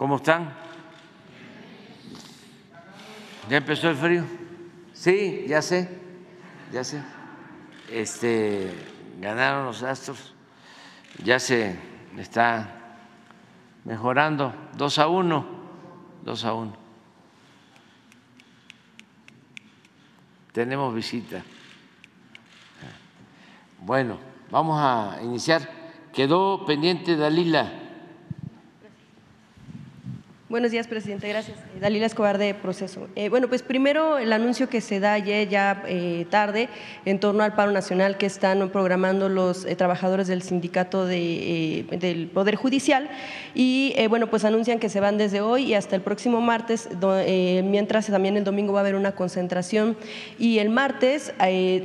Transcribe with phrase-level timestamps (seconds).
[0.00, 0.50] ¿Cómo están?
[3.50, 4.24] ¿Ya empezó el frío?
[4.94, 5.90] Sí, ya sé,
[6.72, 7.02] ya sé.
[7.90, 8.72] Este,
[9.20, 10.32] ganaron los Astros,
[11.22, 11.78] ya se
[12.16, 12.96] está
[13.84, 15.44] mejorando, dos a uno,
[16.24, 16.72] dos a uno.
[20.52, 21.44] Tenemos visita.
[23.80, 24.18] Bueno,
[24.50, 25.68] vamos a iniciar.
[26.14, 27.79] Quedó pendiente Dalila.
[30.50, 31.28] Buenos días, presidente.
[31.28, 31.56] Gracias.
[31.80, 33.06] Dalila Escobar de Proceso.
[33.14, 36.68] Eh, bueno, pues primero el anuncio que se da ayer ya eh, tarde
[37.04, 42.26] en torno al paro nacional que están programando los eh, trabajadores del sindicato de, del
[42.26, 43.08] Poder Judicial
[43.54, 46.88] y bueno, pues anuncian que se van desde hoy y hasta el próximo martes,
[47.64, 49.96] mientras también el domingo va a haber una concentración
[50.38, 51.32] y el martes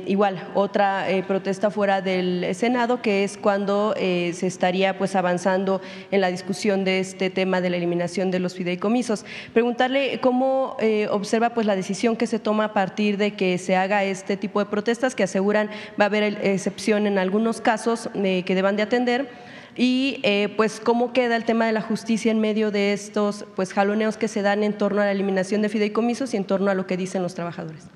[0.06, 6.30] igual otra protesta fuera del Senado que es cuando se estaría pues avanzando en la
[6.30, 9.24] discusión de este tema de la eliminación de los fideicomisos.
[9.52, 13.76] Preguntarle cómo eh, observa pues la decisión que se toma a partir de que se
[13.76, 18.42] haga este tipo de protestas que aseguran va a haber excepción en algunos casos eh,
[18.44, 19.28] que deban de atender
[19.76, 23.72] y eh, pues cómo queda el tema de la justicia en medio de estos pues
[23.72, 26.74] jaloneos que se dan en torno a la eliminación de fideicomisos y en torno a
[26.74, 27.86] lo que dicen los trabajadores.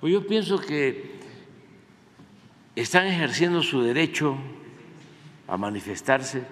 [0.00, 1.14] Pues yo pienso que
[2.76, 4.36] están ejerciendo su derecho
[5.48, 6.42] a manifestarse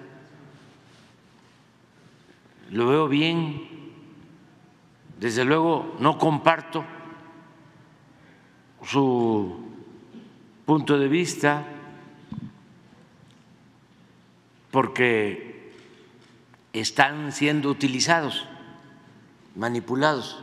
[2.73, 3.69] lo veo bien,
[5.20, 6.84] desde luego no comparto
[8.83, 9.56] su
[10.65, 11.67] punto de vista
[14.70, 15.75] porque
[16.73, 18.47] están siendo utilizados,
[19.55, 20.43] manipulados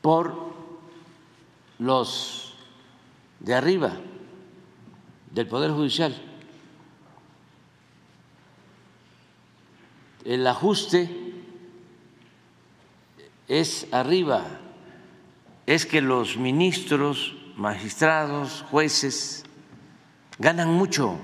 [0.00, 0.54] por
[1.78, 2.54] los
[3.40, 3.92] de arriba
[5.30, 6.29] del Poder Judicial.
[10.24, 11.08] El ajuste
[13.48, 14.44] es arriba,
[15.66, 19.44] es que los ministros, magistrados, jueces
[20.38, 21.18] ganan mucho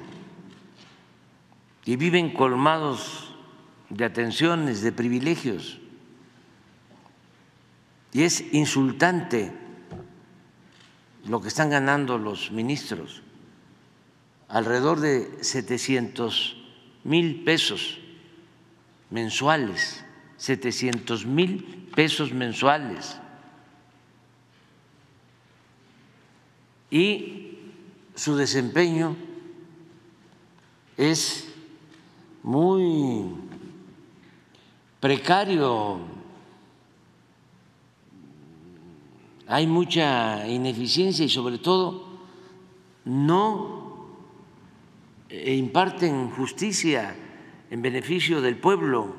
[1.84, 3.34] y viven colmados
[3.90, 5.78] de atenciones, de privilegios.
[8.12, 9.52] Y es insultante
[11.26, 13.22] lo que están ganando los ministros,
[14.48, 16.56] alrededor de 700
[17.04, 18.00] mil pesos
[19.10, 20.04] mensuales,
[20.36, 23.18] 700 mil pesos mensuales.
[26.90, 27.58] Y
[28.14, 29.16] su desempeño
[30.96, 31.48] es
[32.42, 33.34] muy
[35.00, 36.00] precario,
[39.48, 42.06] hay mucha ineficiencia y sobre todo
[43.04, 44.06] no
[45.30, 47.14] imparten justicia
[47.76, 49.14] en beneficio del pueblo,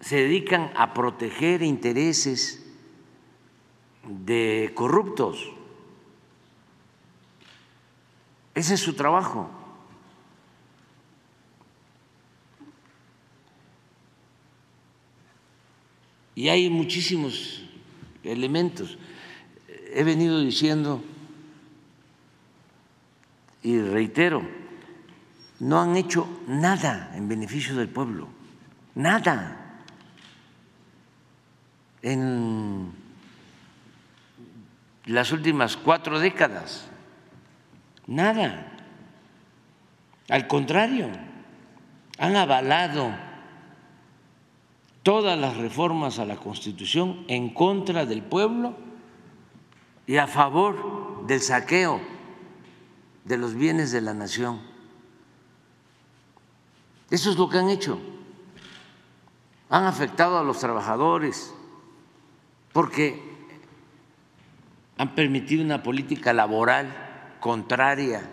[0.00, 2.64] se dedican a proteger intereses
[4.04, 5.52] de corruptos.
[8.54, 9.50] Ese es su trabajo.
[16.34, 17.64] Y hay muchísimos
[18.24, 18.96] elementos.
[19.92, 21.02] He venido diciendo
[23.62, 24.57] y reitero,
[25.60, 28.28] no han hecho nada en beneficio del pueblo,
[28.94, 29.54] nada.
[32.02, 32.92] En
[35.06, 36.86] las últimas cuatro décadas,
[38.06, 38.72] nada.
[40.28, 41.08] Al contrario,
[42.18, 43.10] han avalado
[45.02, 48.76] todas las reformas a la Constitución en contra del pueblo
[50.06, 52.00] y a favor del saqueo
[53.24, 54.67] de los bienes de la nación.
[57.10, 57.98] Eso es lo que han hecho.
[59.70, 61.52] Han afectado a los trabajadores
[62.72, 63.22] porque
[64.98, 68.28] han permitido una política laboral contraria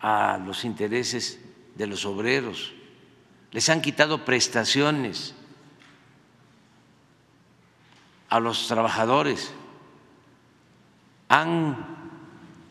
[0.00, 1.40] a los intereses
[1.74, 2.72] de los obreros,
[3.52, 5.34] les han quitado prestaciones
[8.28, 9.52] a los trabajadores,
[11.28, 11.76] han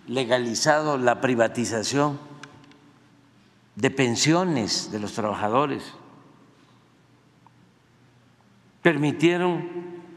[0.08, 2.29] legalizado la privatización
[3.80, 5.94] de pensiones de los trabajadores,
[8.82, 9.70] permitieron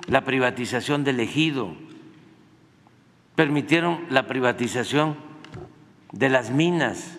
[0.09, 1.73] la privatización del ejido,
[3.37, 5.17] permitieron la privatización
[6.11, 7.17] de las minas,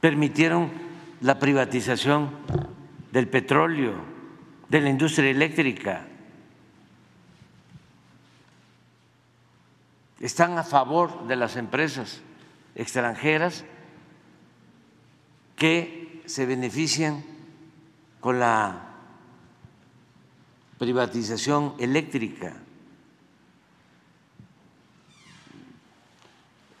[0.00, 0.72] permitieron
[1.20, 2.30] la privatización
[3.12, 3.94] del petróleo,
[4.68, 6.04] de la industria eléctrica.
[10.18, 12.22] Están a favor de las empresas
[12.74, 13.64] extranjeras
[15.62, 17.22] que se benefician
[18.18, 18.96] con la
[20.76, 22.56] privatización eléctrica.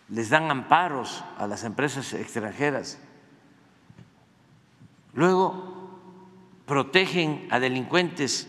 [0.08, 2.98] Les dan amparos a las empresas extranjeras.
[5.14, 6.00] Luego
[6.66, 8.48] protegen a delincuentes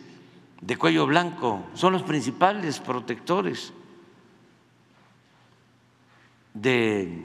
[0.62, 3.72] de cuello blanco, son los principales protectores
[6.56, 7.24] de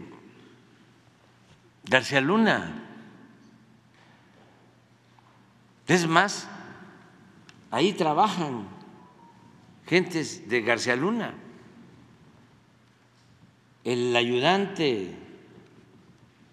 [1.85, 2.85] García Luna.
[5.89, 6.47] Es más,
[7.71, 8.69] ahí trabajan
[9.87, 11.33] gentes de García Luna,
[13.85, 15.15] el ayudante,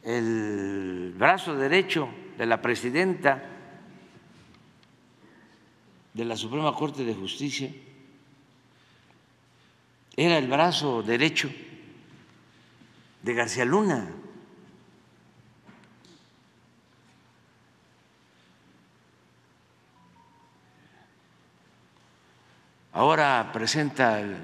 [0.03, 3.43] el brazo derecho de la presidenta
[6.13, 7.69] de la Suprema Corte de Justicia,
[10.15, 11.51] era el brazo derecho
[13.21, 14.14] de García Luna.
[22.95, 24.37] Ahora presenta el,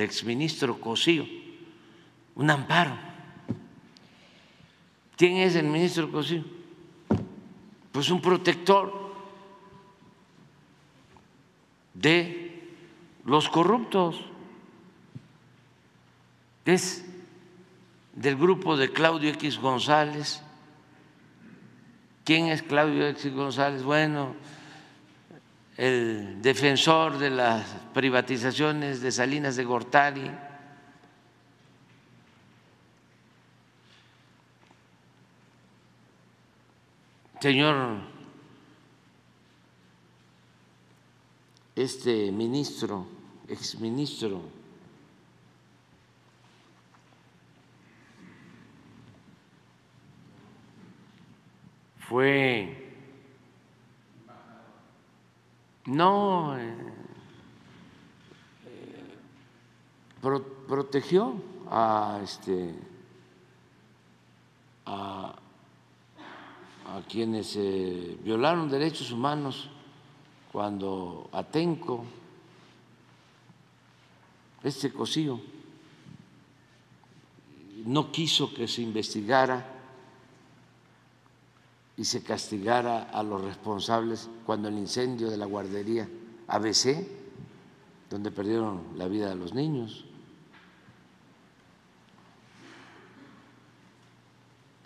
[0.00, 1.26] exministro Cosío
[2.34, 2.96] un amparo.
[5.18, 6.42] ¿Quién es el ministro Cosío?
[7.92, 9.12] Pues un protector
[11.92, 12.72] de
[13.26, 14.18] los corruptos.
[16.64, 17.04] Es
[18.14, 20.42] del grupo de Claudio X González.
[22.24, 23.82] ¿Quién es Claudio X González?
[23.82, 24.36] Bueno,
[25.80, 30.30] el defensor de las privatizaciones de Salinas de Gortari,
[37.40, 37.96] señor
[41.74, 43.06] este ministro,
[43.48, 44.42] exministro,
[52.00, 52.79] fue
[55.86, 56.74] no eh,
[58.66, 59.18] eh,
[60.68, 61.34] protegió
[61.70, 62.74] a este
[64.86, 65.36] a,
[67.08, 69.68] quienes eh, violaron derechos humanos
[70.50, 72.04] cuando Atenco,
[74.64, 75.40] este cosío,
[77.84, 79.69] no quiso que se investigara
[82.00, 86.08] y se castigara a los responsables cuando el incendio de la guardería
[86.48, 87.06] ABC,
[88.08, 90.06] donde perdieron la vida los niños.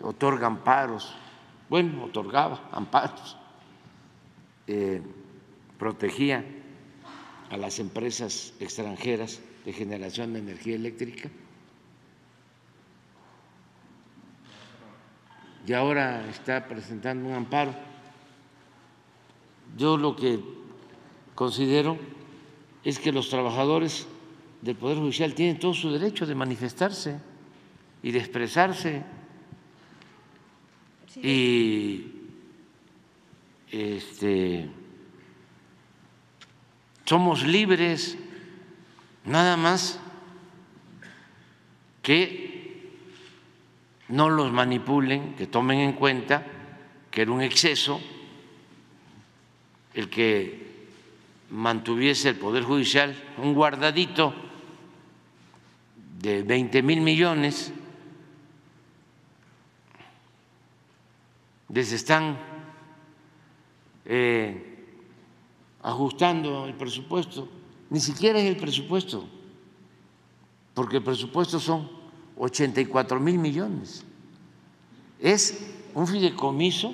[0.01, 1.15] Otorga amparos,
[1.69, 3.37] bueno, otorgaba amparos,
[4.67, 5.01] eh,
[5.79, 6.43] protegía
[7.49, 11.29] a las empresas extranjeras de generación de energía eléctrica
[15.67, 17.73] y ahora está presentando un amparo.
[19.77, 20.39] Yo lo que
[21.33, 21.97] considero
[22.83, 24.07] es que los trabajadores
[24.61, 27.19] del Poder Judicial tienen todo su derecho de manifestarse
[28.03, 29.03] y de expresarse.
[31.15, 32.11] Y
[33.71, 34.69] este,
[37.05, 38.17] somos libres,
[39.23, 39.99] nada más
[42.03, 42.54] que
[44.09, 46.45] no los manipulen, que tomen en cuenta
[47.09, 47.99] que era un exceso
[49.93, 50.65] el que
[51.49, 54.33] mantuviese el Poder Judicial un guardadito
[56.19, 57.71] de 20 mil millones,
[61.69, 62.37] les están
[64.05, 64.85] eh,
[65.83, 67.47] ajustando el presupuesto,
[67.89, 69.27] ni siquiera es el presupuesto,
[70.73, 71.94] porque el presupuesto son
[72.37, 74.03] 84 mil millones.
[75.19, 76.93] Es un fideicomiso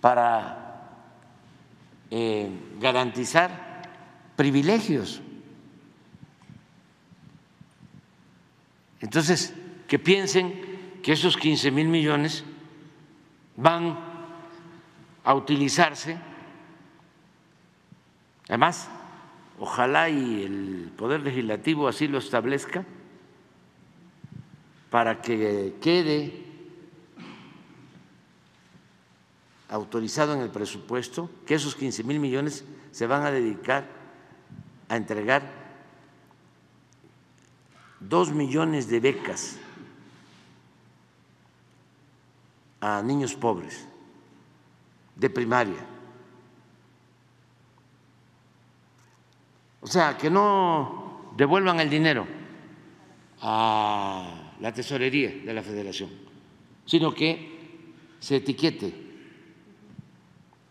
[0.00, 0.62] para
[2.10, 3.82] eh, garantizar
[4.36, 5.22] privilegios.
[9.00, 9.54] Entonces,
[9.88, 12.44] que piensen que esos 15 mil millones
[13.56, 13.98] van
[15.24, 16.18] a utilizarse,
[18.48, 18.88] además,
[19.58, 22.84] ojalá y el Poder Legislativo así lo establezca,
[24.92, 26.44] para que quede
[29.70, 33.86] autorizado en el presupuesto que esos 15 mil millones se van a dedicar
[34.90, 35.50] a entregar
[38.00, 39.56] dos millones de becas
[42.82, 43.88] a niños pobres
[45.16, 45.86] de primaria.
[49.80, 52.26] O sea, que no devuelvan el dinero
[53.40, 56.08] a la tesorería de la federación,
[56.86, 57.50] sino que
[58.20, 58.94] se etiquete,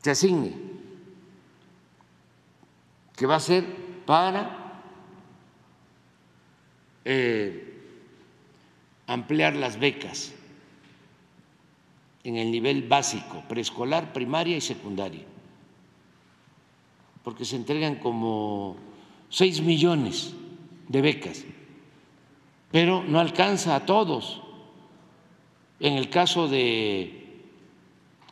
[0.01, 0.53] se asigne,
[3.13, 3.65] que va a ser
[4.05, 4.81] para
[7.03, 7.83] eh,
[9.07, 10.31] ampliar las becas
[12.24, 15.25] en el nivel básico, preescolar, primaria y secundaria,
[17.25, 18.77] porque se entregan como
[19.27, 20.33] seis millones
[20.88, 21.43] de becas,
[22.72, 24.42] pero no alcanza a todos.
[25.80, 27.42] En el caso de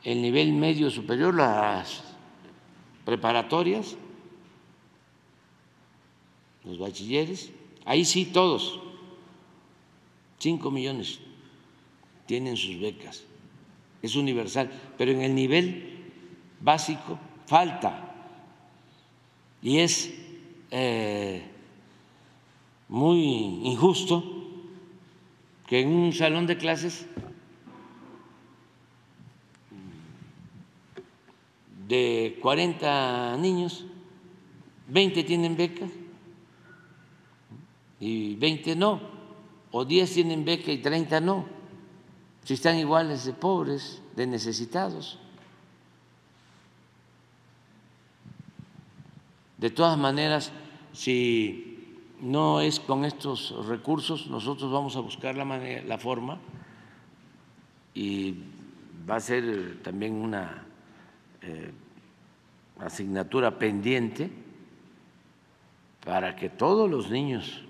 [0.03, 2.03] el nivel medio superior, las
[3.05, 3.95] preparatorias,
[6.63, 7.51] los bachilleres,
[7.85, 8.79] ahí sí todos,
[10.37, 11.19] cinco millones
[12.27, 13.25] tienen sus becas
[14.01, 15.99] es universal, pero en el nivel
[16.61, 18.15] básico falta.
[19.61, 20.13] Y es
[20.71, 21.43] eh,
[22.89, 23.21] muy
[23.63, 24.23] injusto
[25.67, 27.05] que en un salón de clases
[31.87, 33.85] de 40 niños,
[34.87, 35.87] 20 tienen beca
[37.99, 38.99] y 20 no,
[39.71, 41.59] o 10 tienen beca y 30 no
[42.49, 45.19] si están iguales de pobres, de necesitados.
[49.59, 50.51] De todas maneras,
[50.91, 51.68] si
[52.21, 56.39] no es con estos recursos, nosotros vamos a buscar la, manera, la forma
[57.93, 58.35] y
[59.09, 60.65] va a ser también una
[61.41, 61.71] eh,
[62.79, 64.29] asignatura pendiente
[66.03, 67.63] para que todos los niños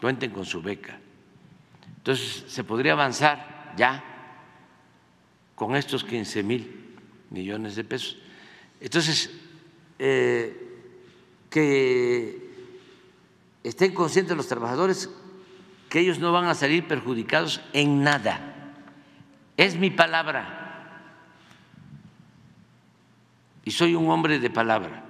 [0.00, 0.98] cuenten con su beca.
[1.98, 4.02] Entonces, se podría avanzar ya
[5.54, 6.96] con estos 15 mil
[7.30, 8.18] millones de pesos.
[8.80, 9.30] Entonces,
[9.98, 10.80] eh,
[11.48, 12.41] que
[13.62, 15.10] estén conscientes los trabajadores
[15.88, 18.74] que ellos no van a salir perjudicados en nada.
[19.56, 20.58] Es mi palabra.
[23.64, 25.04] Y soy un hombre de palabra.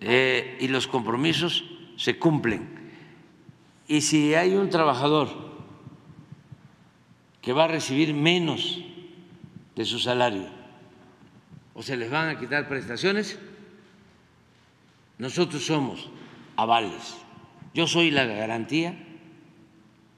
[0.00, 1.64] Eh, y los compromisos
[1.96, 2.92] se cumplen.
[3.88, 5.28] Y si hay un trabajador
[7.40, 8.84] que va a recibir menos
[9.74, 10.46] de su salario
[11.74, 13.38] o se les van a quitar prestaciones,
[15.18, 16.10] nosotros somos
[16.56, 17.16] avales.
[17.74, 18.96] Yo soy la garantía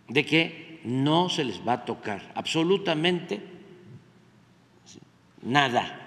[0.08, 3.40] de que no se les va a tocar absolutamente
[5.42, 6.00] nada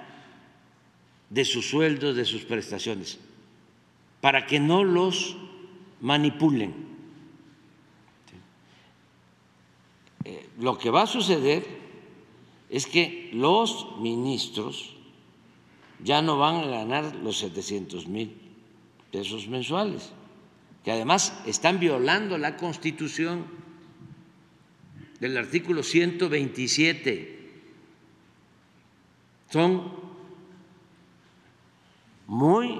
[1.30, 3.20] de sus sueldos, de sus prestaciones,
[4.22, 5.38] para que no los
[6.02, 6.88] manipulen.
[10.60, 11.66] lo que va a suceder
[12.70, 14.96] es que los ministros
[16.04, 18.47] ya no van a ganar los 700 mil
[19.12, 20.12] pesos mensuales,
[20.84, 23.46] que además están violando la constitución
[25.20, 27.36] del artículo 127.
[29.50, 29.92] Son
[32.28, 32.80] muy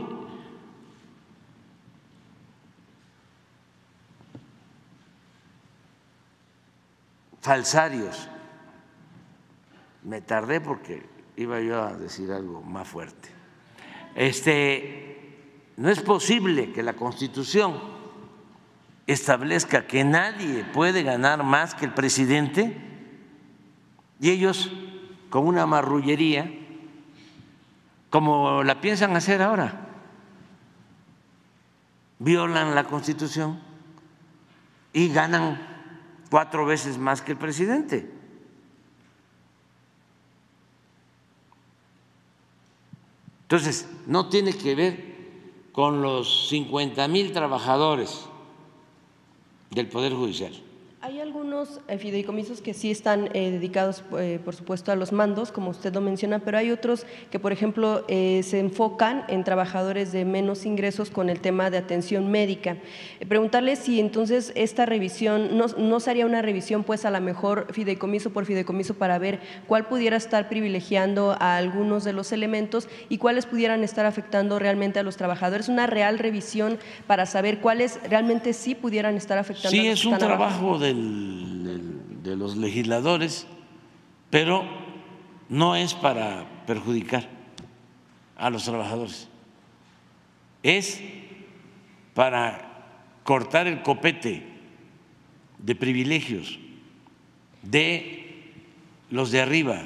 [7.42, 8.28] falsarios.
[10.04, 11.04] Me tardé porque
[11.38, 13.30] iba yo a decir algo más fuerte.
[14.16, 15.27] Este,
[15.78, 17.80] no es posible que la Constitución
[19.06, 22.76] establezca que nadie puede ganar más que el presidente
[24.20, 24.72] y ellos
[25.30, 26.52] con una marrullería
[28.10, 29.88] como la piensan hacer ahora
[32.20, 33.60] violan la Constitución
[34.94, 35.60] y ganan
[36.30, 38.12] cuatro veces más que el presidente.
[43.44, 45.17] Entonces, no tiene que ver
[45.78, 48.26] con los 50 mil trabajadores
[49.70, 50.52] del Poder Judicial.
[51.08, 55.54] Hay algunos eh, fideicomisos que sí están eh, dedicados, eh, por supuesto, a los mandos,
[55.54, 60.26] como usted lo menciona, pero hay otros que, por ejemplo, se enfocan en trabajadores de
[60.26, 62.76] menos ingresos con el tema de atención médica.
[63.26, 68.32] preguntarle si entonces esta revisión, no, no sería una revisión, pues a lo mejor fideicomiso
[68.32, 73.46] por fideicomiso para ver cuál pudiera estar privilegiando a algunos de los elementos y cuáles
[73.46, 75.70] pudieran estar afectando realmente a los trabajadores.
[75.70, 79.70] Una real revisión para saber cuáles realmente sí pudieran estar afectando.
[79.70, 83.48] Sí, a los es un trabajo de de los legisladores,
[84.30, 84.64] pero
[85.50, 87.28] no es para perjudicar
[88.36, 89.30] a los trabajadores,
[90.64, 91.02] es
[92.14, 92.68] para
[93.24, 94.46] cortar el copete
[95.60, 96.60] de privilegios
[97.62, 98.54] de
[99.10, 99.84] los de arriba.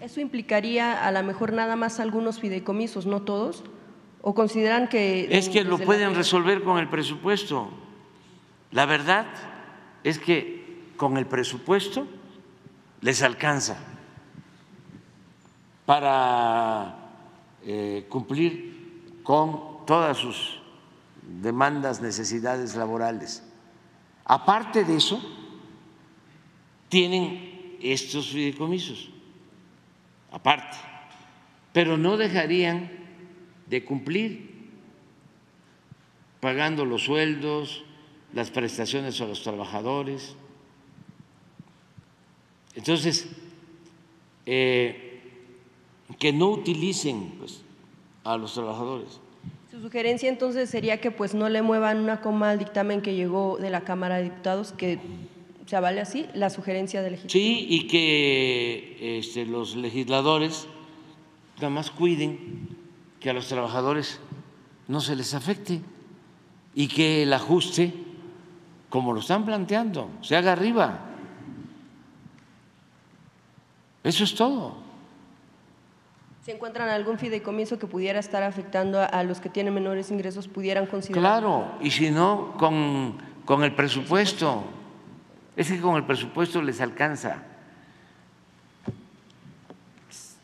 [0.00, 3.64] ¿Eso implicaría a lo mejor nada más algunos fideicomisos, no todos?
[4.22, 5.28] ¿O consideran que...
[5.30, 7.70] Es que lo pueden resolver con el presupuesto.
[8.70, 9.26] La verdad
[10.04, 12.06] es que con el presupuesto
[13.00, 13.78] les alcanza
[15.86, 16.96] para
[17.64, 20.60] eh, cumplir con todas sus
[21.42, 23.42] demandas, necesidades laborales.
[24.24, 25.20] Aparte de eso,
[26.88, 29.10] tienen estos fideicomisos,
[30.30, 30.76] aparte,
[31.72, 32.90] pero no dejarían
[33.66, 34.70] de cumplir
[36.40, 37.84] pagando los sueldos,
[38.32, 40.34] las prestaciones a los trabajadores.
[42.74, 43.28] Entonces,
[44.46, 45.20] eh,
[46.18, 47.62] que no utilicen pues,
[48.24, 49.20] a los trabajadores.
[49.70, 53.58] Su sugerencia entonces sería que pues no le muevan una coma al dictamen que llegó
[53.58, 54.98] de la Cámara de Diputados, que
[55.66, 57.32] se avale así la sugerencia del legislador.
[57.32, 60.66] Sí, y que este, los legisladores
[61.56, 62.68] nada más cuiden
[63.20, 64.18] que a los trabajadores
[64.88, 65.80] no se les afecte
[66.74, 67.92] y que el ajuste,
[68.90, 70.98] como lo están planteando, se haga arriba.
[74.02, 74.76] Eso es todo.
[76.42, 80.86] ¿Se encuentran algún fideicomiso que pudiera estar afectando a, los que tienen menores ingresos, pudieran
[80.86, 81.22] considerar?
[81.22, 84.64] Claro, y si no, con, con el presupuesto.
[85.54, 87.42] Es que con el presupuesto les alcanza.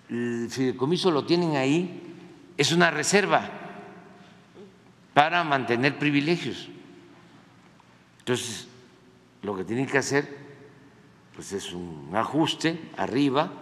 [0.09, 2.15] El fideicomiso lo tienen ahí,
[2.57, 3.49] es una reserva
[5.15, 6.69] para mantener privilegios.
[8.27, 8.67] Entonces,
[9.43, 10.37] lo que tienen que hacer
[11.33, 13.53] pues es un ajuste arriba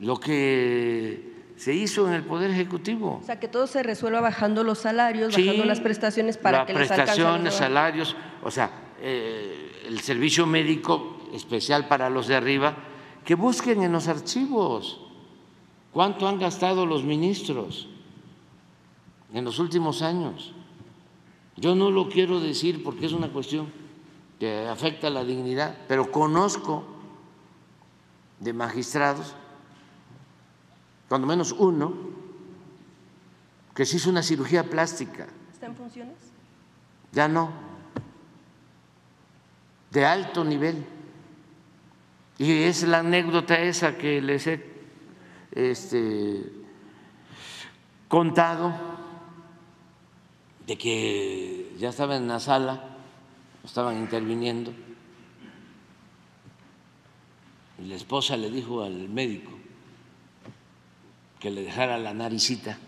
[0.00, 3.20] lo que se hizo en el Poder Ejecutivo.
[3.22, 6.88] O sea, que todo se resuelva bajando los salarios, bajando las prestaciones para que les
[6.88, 12.74] prestaciones, salarios, o sea, eh, el servicio médico especial para los de arriba,
[13.24, 15.00] que busquen en los archivos
[15.92, 17.88] cuánto han gastado los ministros
[19.32, 20.52] en los últimos años.
[21.56, 23.72] Yo no lo quiero decir porque es una cuestión
[24.38, 26.84] que afecta a la dignidad, pero conozco
[28.40, 29.34] de magistrados
[31.12, 31.92] cuando menos uno,
[33.74, 35.28] que se hizo una cirugía plástica.
[35.52, 36.16] ¿Está en funciones?
[37.12, 37.50] Ya no,
[39.90, 40.86] de alto nivel.
[42.38, 44.64] Y es la anécdota esa que les he
[45.52, 46.50] este,
[48.08, 48.72] contado
[50.66, 52.96] de que ya estaba en la sala,
[53.64, 54.72] estaban interviniendo,
[57.78, 59.50] y la esposa le dijo al médico,
[61.40, 62.78] que le dejara la naricita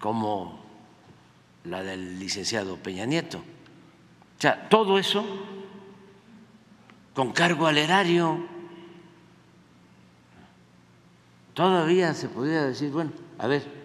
[0.00, 0.64] como
[1.64, 3.38] la del licenciado Peña Nieto.
[3.38, 5.24] O sea, todo eso
[7.14, 8.46] con cargo al erario.
[11.54, 13.75] Todavía se podría decir, bueno, a ver,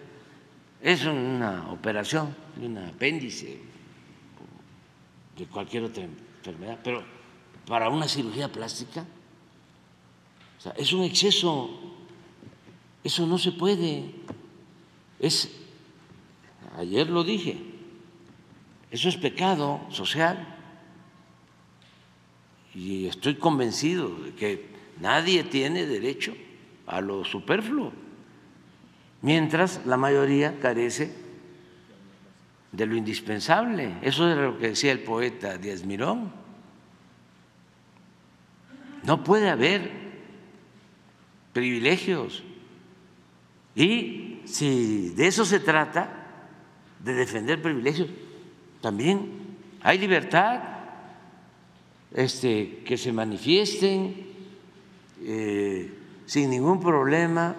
[0.82, 3.60] es una operación de un apéndice,
[5.38, 7.04] de cualquier otra enfermedad, pero
[7.67, 9.06] para una cirugía plástica,
[10.78, 11.91] es un exceso
[13.04, 14.12] eso no se puede.
[15.20, 15.52] Es,
[16.78, 17.58] ayer lo dije,
[18.91, 20.58] eso es pecado social.
[22.74, 26.34] Y estoy convencido de que nadie tiene derecho
[26.88, 27.91] a lo superfluo,
[29.22, 31.12] mientras la mayoría carece
[32.72, 33.98] de lo indispensable.
[34.02, 36.32] Eso es lo que decía el poeta Díaz Mirón.
[39.04, 39.92] No puede haber
[41.54, 42.44] privilegios
[43.76, 46.18] y si de eso se trata,
[47.04, 48.10] de defender privilegios,
[48.80, 49.32] también
[49.82, 50.62] hay libertad,
[52.14, 54.16] este, que se manifiesten
[55.24, 55.92] eh,
[56.26, 57.56] sin ningún problema.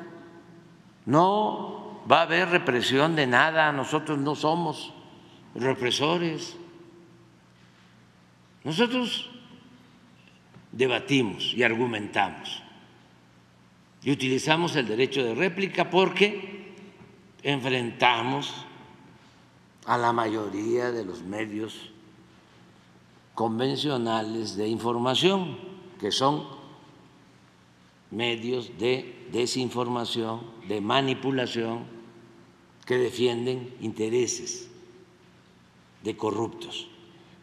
[1.07, 4.93] No va a haber represión de nada, nosotros no somos
[5.55, 6.57] represores.
[8.65, 9.31] Nosotros
[10.71, 12.63] debatimos y argumentamos
[14.03, 16.75] y utilizamos el derecho de réplica porque
[17.43, 18.53] enfrentamos
[19.87, 21.91] a la mayoría de los medios
[23.35, 25.57] convencionales de información,
[26.01, 26.45] que son
[28.11, 31.85] medios de desinformación, de manipulación,
[32.87, 34.69] que defienden intereses
[36.03, 36.89] de corruptos.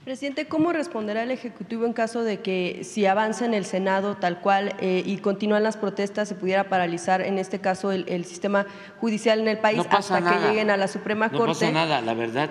[0.03, 4.41] Presidente, ¿cómo responderá el Ejecutivo en caso de que si avanza en el Senado tal
[4.41, 8.65] cual eh, y continúan las protestas se pudiera paralizar en este caso el, sistema
[8.99, 11.43] judicial en el país hasta que lleguen a la Suprema Corte?
[11.43, 12.49] No pasa nada, la verdad,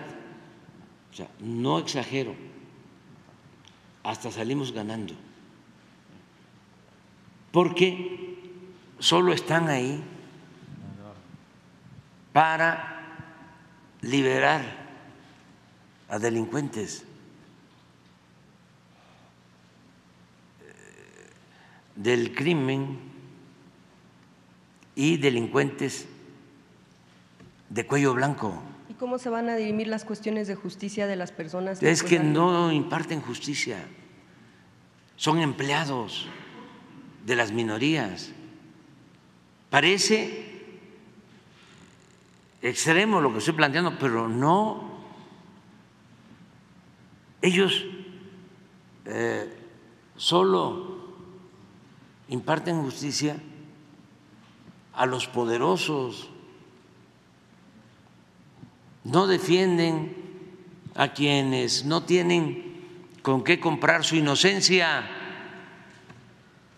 [1.10, 2.34] o sea, no exagero,
[4.04, 5.14] hasta salimos ganando,
[7.50, 8.37] porque
[8.98, 10.02] solo están ahí
[12.32, 13.00] para
[14.00, 14.62] liberar
[16.08, 17.04] a delincuentes
[21.98, 22.98] del crimen
[24.94, 26.06] y delincuentes
[27.68, 28.62] de cuello blanco.
[28.88, 31.82] ¿Y cómo se van a dirimir las cuestiones de justicia de las personas?
[31.82, 33.78] Es que no imparten justicia,
[35.16, 36.28] son empleados
[37.26, 38.32] de las minorías.
[39.70, 40.48] Parece
[42.62, 44.98] extremo lo que estoy planteando, pero no.
[47.42, 47.84] Ellos
[49.04, 49.52] eh,
[50.16, 50.98] solo
[52.28, 53.36] imparten justicia
[54.94, 56.30] a los poderosos,
[59.04, 60.16] no defienden
[60.96, 62.68] a quienes no tienen
[63.22, 65.08] con qué comprar su inocencia.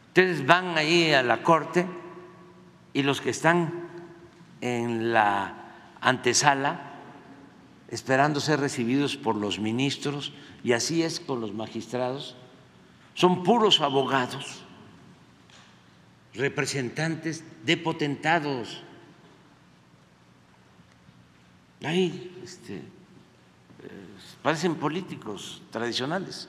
[0.09, 1.87] Ustedes van ahí a la corte
[2.93, 3.73] y los que están
[4.61, 5.55] en la
[6.01, 6.91] antesala
[7.89, 12.37] esperando ser recibidos por los ministros, y así es con los magistrados,
[13.15, 14.63] son puros abogados,
[16.35, 18.83] representantes de potentados.
[21.83, 22.83] Ahí este, eh,
[24.43, 26.49] parecen políticos tradicionales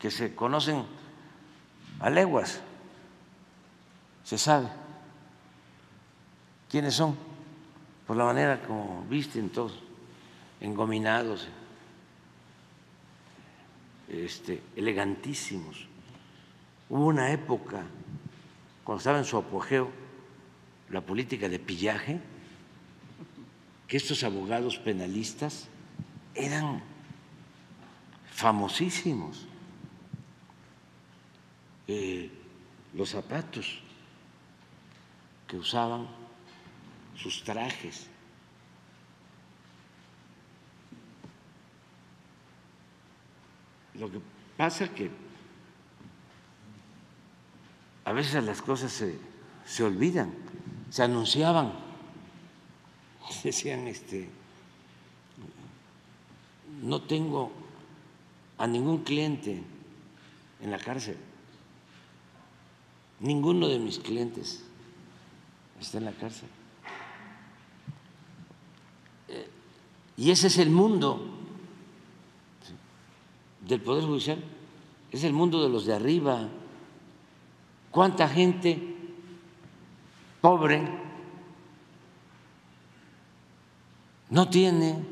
[0.00, 0.84] que se conocen
[1.98, 2.60] a leguas,
[4.26, 4.66] se sabe
[6.68, 7.16] quiénes son,
[8.08, 9.78] por la manera como visten todos,
[10.60, 11.46] engominados,
[14.08, 15.86] este, elegantísimos.
[16.88, 17.84] Hubo una época,
[18.82, 19.92] cuando estaba en su apogeo
[20.90, 22.20] la política de pillaje,
[23.86, 25.68] que estos abogados penalistas
[26.34, 26.82] eran
[28.32, 29.46] famosísimos.
[31.86, 32.28] Eh,
[32.92, 33.85] los zapatos
[35.46, 36.06] que usaban,
[37.16, 38.06] sus trajes.
[43.94, 44.20] Lo que
[44.56, 45.10] pasa que
[48.04, 49.18] a veces las cosas se,
[49.64, 50.32] se olvidan,
[50.90, 51.72] se anunciaban,
[53.44, 54.28] decían, este,
[56.82, 57.50] no tengo
[58.58, 59.62] a ningún cliente
[60.60, 61.16] en la cárcel,
[63.20, 64.65] ninguno de mis clientes
[65.80, 66.48] está en la cárcel.
[69.28, 69.48] Eh,
[70.16, 71.36] y ese es el mundo
[73.66, 74.42] del Poder Judicial,
[75.10, 76.48] es el mundo de los de arriba.
[77.90, 78.78] ¿Cuánta gente
[80.40, 80.86] pobre
[84.30, 85.02] no tiene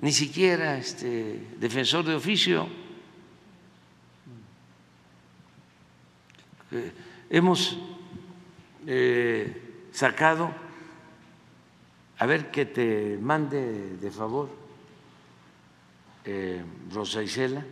[0.00, 2.66] ni siquiera este defensor de oficio?
[6.72, 6.92] Eh,
[7.30, 7.78] hemos
[8.86, 9.63] eh,
[9.94, 10.52] sacado,
[12.18, 14.50] a ver que te mande de favor
[16.24, 17.64] eh, Rosa Isela,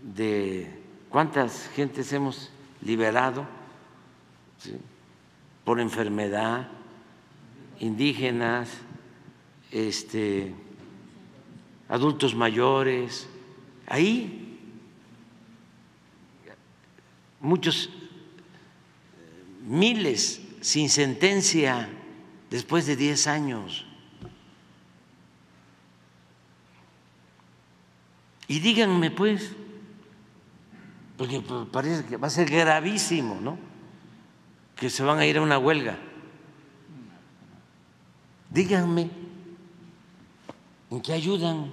[0.00, 0.68] de
[1.08, 3.46] cuántas gentes hemos liberado
[5.64, 6.66] por enfermedad,
[7.78, 8.68] indígenas,
[9.70, 10.52] este,
[11.88, 13.28] adultos mayores,
[13.86, 14.58] ahí
[17.40, 17.88] muchos
[19.64, 21.88] miles sin sentencia
[22.48, 23.84] después de 10 años.
[28.46, 29.54] Y díganme, pues,
[31.18, 33.58] porque parece que va a ser gravísimo, ¿no?
[34.76, 35.98] Que se van a ir a una huelga.
[38.50, 39.10] Díganme,
[40.90, 41.72] ¿en qué ayudan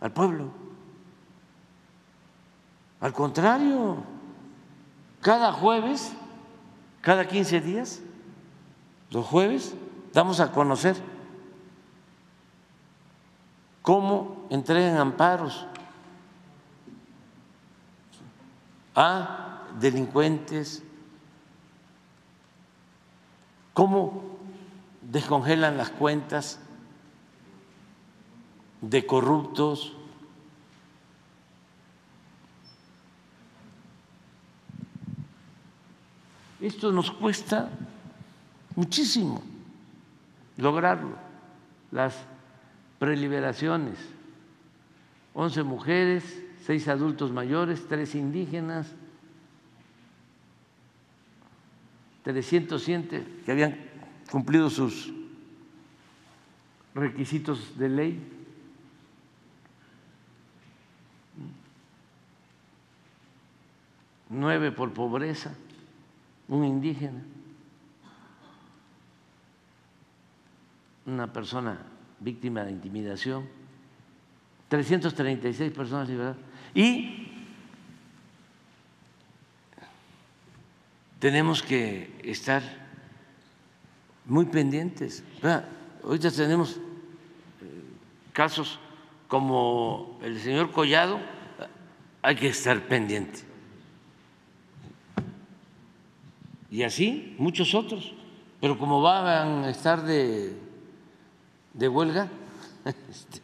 [0.00, 0.52] al pueblo?
[3.00, 4.02] Al contrario,
[5.20, 6.12] cada jueves,
[7.00, 8.00] cada 15 días,
[9.10, 9.74] los jueves,
[10.12, 10.96] damos a conocer
[13.82, 15.66] cómo entregan amparos
[18.94, 20.82] a delincuentes,
[23.72, 24.38] cómo
[25.02, 26.58] descongelan las cuentas
[28.80, 29.94] de corruptos.
[36.60, 37.70] Esto nos cuesta
[38.74, 39.42] muchísimo
[40.56, 41.16] lograrlo.
[41.90, 42.16] Las
[42.98, 43.98] preliberaciones,
[45.34, 48.88] 11 mujeres, 6 adultos mayores, 3 indígenas,
[52.24, 53.78] 307 que habían
[54.30, 55.12] cumplido sus
[56.94, 58.34] requisitos de ley.
[64.30, 65.54] Nueve por pobreza,
[66.48, 67.22] un indígena,
[71.06, 71.78] una persona
[72.20, 73.46] víctima de intimidación,
[74.68, 76.36] 336 personas liberadas.
[76.74, 77.28] Y
[81.18, 82.62] tenemos que estar
[84.26, 85.22] muy pendientes.
[86.04, 86.80] Ahorita tenemos eh,
[88.32, 88.78] casos
[89.26, 91.20] como el señor Collado,
[92.22, 93.47] hay que estar pendiente
[96.70, 98.14] Y así muchos otros.
[98.60, 100.56] Pero como van a estar de,
[101.74, 102.28] de huelga,
[103.08, 103.40] este,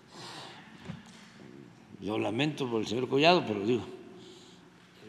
[2.01, 3.85] lamento por el señor Collado, pero digo,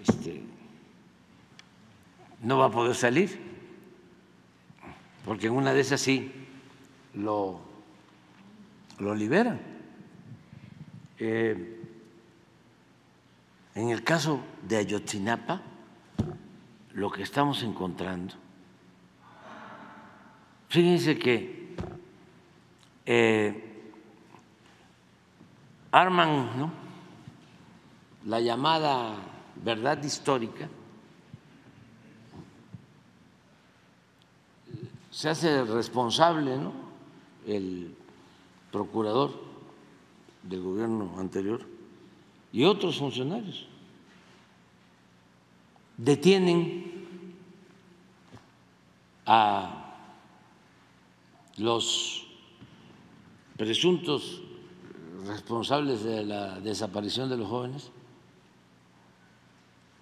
[0.08, 0.44] este,
[2.42, 3.40] no va a poder salir,
[5.26, 6.32] porque en una de esas sí
[7.16, 7.60] lo,
[9.00, 9.60] lo liberan.
[11.18, 11.82] Eh,
[13.74, 15.62] en el caso de Ayotzinapa,
[16.96, 18.34] lo que estamos encontrando,
[20.70, 21.76] fíjense que
[23.06, 23.92] eh,
[25.92, 26.72] arman ¿no?
[28.26, 29.14] la llamada
[29.64, 30.70] verdad histórica,
[35.12, 36.72] se hace responsable ¿no?
[37.46, 37.94] el
[38.72, 39.32] procurador
[40.44, 41.62] del gobierno anterior
[42.54, 43.75] y otros funcionarios.
[45.98, 47.06] Detienen
[49.26, 49.96] a
[51.58, 52.28] los
[53.58, 54.42] presuntos
[55.26, 57.92] responsables de la desaparición de los jóvenes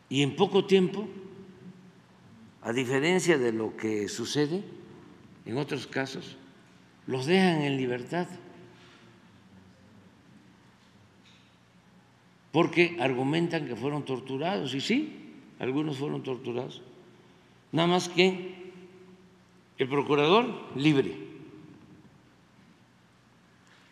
[0.09, 1.07] y en poco tiempo,
[2.61, 4.63] a diferencia de lo que sucede,
[5.45, 6.37] en otros casos,
[7.07, 8.27] los dejan en libertad.
[12.51, 15.22] Porque argumentan que fueron torturados, y sí,
[15.63, 16.81] algunos fueron torturados,
[17.71, 18.71] nada más que
[19.77, 20.45] el procurador
[20.75, 21.15] libre,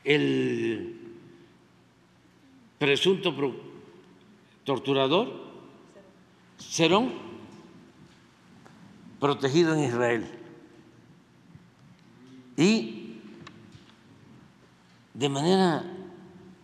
[0.04, 0.96] el
[2.78, 3.34] presunto
[4.66, 5.50] torturador,
[6.60, 7.14] Cerón,
[9.20, 10.26] protegido en Israel.
[12.58, 13.18] Y
[15.14, 15.84] de manera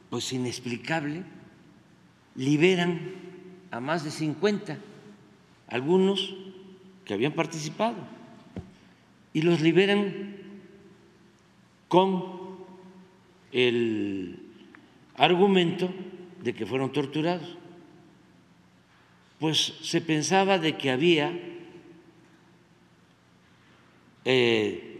[0.09, 1.23] pues inexplicable
[2.35, 3.27] liberan
[3.71, 4.77] a más de 50,
[5.67, 6.35] algunos
[7.05, 7.97] que habían participado,
[9.33, 10.35] y los liberan
[11.87, 12.23] con
[13.51, 14.39] el
[15.15, 15.89] argumento
[16.41, 17.57] de que fueron torturados.
[19.39, 21.31] Pues se pensaba de que había
[24.25, 24.97] eh,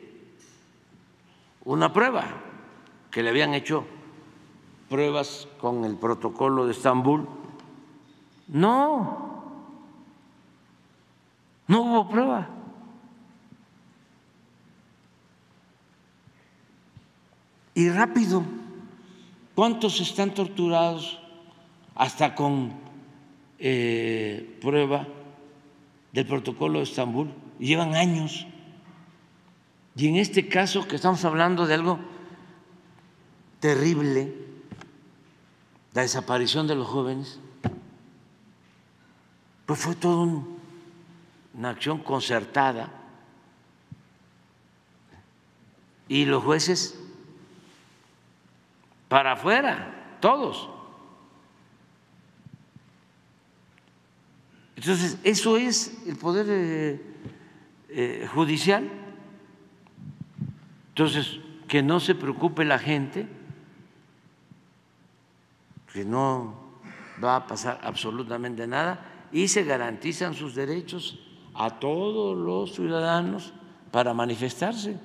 [1.65, 2.25] una prueba,
[3.11, 3.85] que le habían hecho
[4.89, 7.27] pruebas con el protocolo de Estambul.
[8.47, 9.26] No,
[11.67, 12.49] no hubo prueba.
[17.73, 18.43] Y rápido,
[19.53, 21.19] ¿cuántos están torturados
[21.93, 22.73] hasta con
[23.59, 25.07] eh, prueba
[26.11, 27.31] del protocolo de Estambul?
[27.59, 28.47] Llevan años.
[29.95, 31.99] Y en este caso que estamos hablando de algo
[33.59, 34.33] terrible,
[35.93, 37.39] la desaparición de los jóvenes,
[39.65, 40.25] pues fue toda
[41.57, 42.91] una acción concertada
[46.07, 46.99] y los jueces
[49.09, 50.69] para afuera, todos.
[54.75, 57.01] Entonces, eso es el poder eh,
[57.89, 58.87] eh, judicial.
[60.89, 63.27] Entonces, que no se preocupe la gente,
[65.91, 66.55] que no
[67.23, 71.26] va a pasar absolutamente nada y se garantizan sus derechos
[71.57, 73.53] a todos los ciudadanos
[73.91, 74.99] para manifestarse.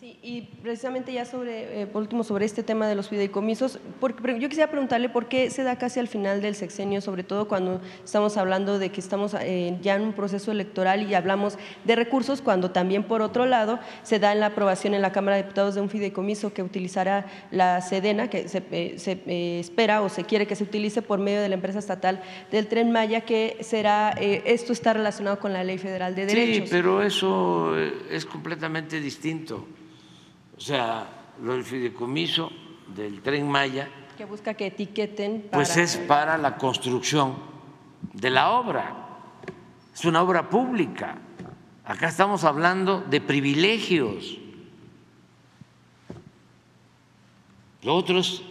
[0.00, 4.40] Sí, y precisamente ya sobre, eh, por último, sobre este tema de los fideicomisos, porque,
[4.40, 7.82] yo quisiera preguntarle por qué se da casi al final del sexenio, sobre todo cuando
[8.02, 12.40] estamos hablando de que estamos eh, ya en un proceso electoral y hablamos de recursos,
[12.40, 15.74] cuando también, por otro lado, se da en la aprobación en la Cámara de Diputados
[15.74, 20.56] de un fideicomiso que utilizará la Sedena, que se, eh, espera o se quiere que
[20.56, 24.94] se utilice por medio de la empresa estatal del Tren Maya, que será, esto está
[24.94, 26.70] relacionado con la Ley Federal de Derechos.
[26.70, 29.66] Sí, pero eso es completamente distinto.
[30.60, 31.08] O sea,
[31.42, 32.52] lo del fideicomiso
[32.94, 33.88] del tren Maya.
[34.18, 35.48] Que busca que etiqueten.
[35.50, 37.34] Pues es para la construcción
[38.12, 39.08] de la obra.
[39.94, 41.16] Es una obra pública.
[41.86, 44.36] Acá estamos hablando de privilegios.
[47.82, 48.42] Lo otro es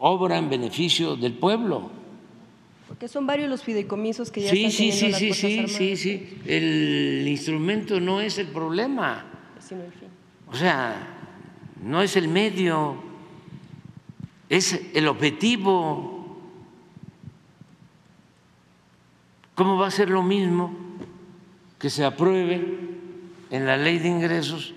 [0.00, 1.90] obra en beneficio del pueblo.
[2.88, 6.42] Porque son varios los fideicomisos que ya sí, están sí, sí, sí, sí, sí, sí.
[6.46, 9.26] El instrumento no es el problema.
[9.60, 10.11] Sino el fin.
[10.52, 10.96] O sea,
[11.82, 12.96] no es el medio,
[14.48, 16.38] es el objetivo.
[19.54, 20.72] ¿Cómo va a ser lo mismo
[21.78, 22.78] que se apruebe
[23.50, 24.74] en la ley de ingresos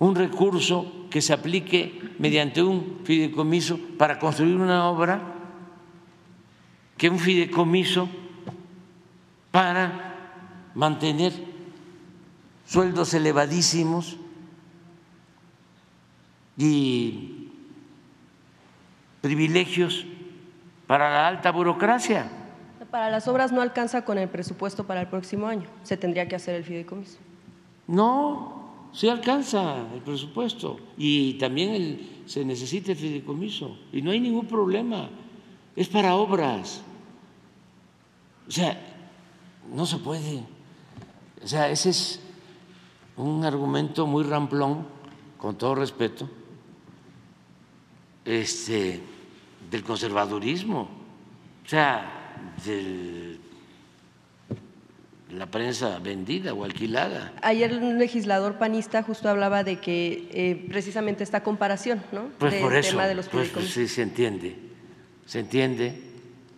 [0.00, 5.20] un recurso que se aplique mediante un fideicomiso para construir una obra,
[6.96, 8.08] que un fideicomiso
[9.50, 11.34] para mantener
[12.66, 14.16] sueldos elevadísimos
[16.60, 17.48] y
[19.22, 20.04] privilegios
[20.86, 22.30] para la alta burocracia.
[22.90, 25.66] Para las obras no alcanza con el presupuesto para el próximo año.
[25.84, 27.18] Se tendría que hacer el fideicomiso.
[27.86, 34.46] No, sí alcanza el presupuesto y también se necesita el fideicomiso y no hay ningún
[34.46, 35.08] problema.
[35.76, 36.82] Es para obras.
[38.48, 38.78] O sea,
[39.72, 40.42] no se puede.
[41.42, 42.20] O sea, ese es
[43.16, 44.86] un argumento muy ramplón,
[45.38, 46.28] con todo respeto,
[48.24, 49.00] este,
[49.70, 50.88] del conservadurismo.
[51.64, 53.38] O sea, de
[55.32, 57.32] la prensa vendida o alquilada.
[57.42, 62.30] Ayer un legislador panista justo hablaba de que eh, precisamente esta comparación, ¿no?
[62.38, 64.56] Pues por eso, tema de los pues, pues, sí se entiende,
[65.26, 66.02] se entiende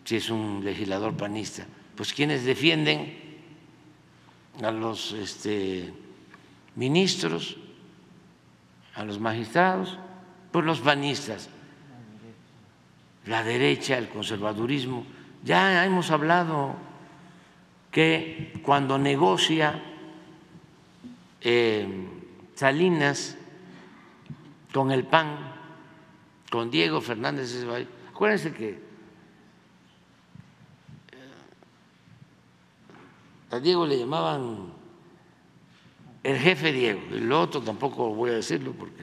[0.05, 1.67] si es un legislador panista.
[1.95, 3.15] Pues quienes defienden
[4.63, 5.93] a los este,
[6.75, 7.59] ministros,
[8.95, 9.99] a los magistrados,
[10.51, 11.49] pues los panistas,
[13.27, 15.05] la derecha, el conservadurismo
[15.45, 16.77] ya hemos hablado
[17.91, 19.83] que cuando negocia
[21.41, 22.09] eh,
[22.55, 23.37] Salinas
[24.73, 25.37] con el PAN,
[26.51, 27.67] con Diego Fernández,
[28.11, 28.79] acuérdense que eh,
[33.51, 34.73] a Diego le llamaban
[36.23, 39.03] el jefe Diego, el otro tampoco voy a decirlo porque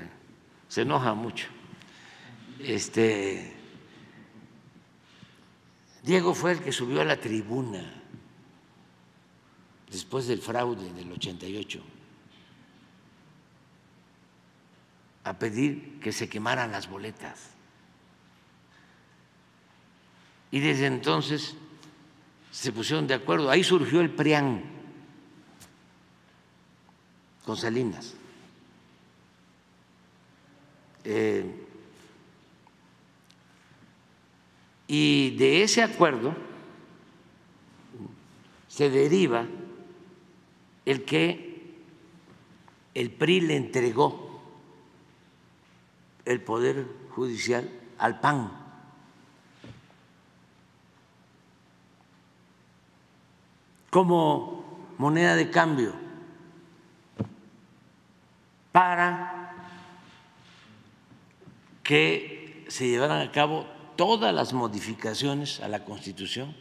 [0.70, 1.48] se enoja mucho.
[2.60, 3.59] Este
[6.10, 7.84] Diego fue el que subió a la tribuna
[9.92, 11.84] después del fraude del 88
[15.26, 17.52] a pedir que se quemaran las boletas.
[20.50, 21.56] Y desde entonces
[22.50, 23.52] se pusieron de acuerdo.
[23.52, 24.64] Ahí surgió el PRIAN
[27.46, 28.16] con Salinas.
[31.04, 31.69] Eh,
[34.90, 36.34] Y de ese acuerdo
[38.68, 39.46] se deriva
[40.84, 41.76] el que
[42.96, 44.42] el PRI le entregó
[46.26, 48.60] el poder judicial al PAN.
[53.90, 55.94] como moneda de cambio
[58.72, 59.56] para
[61.82, 63.66] que se llevaran a cabo
[64.00, 66.56] todas las modificaciones a la Constitución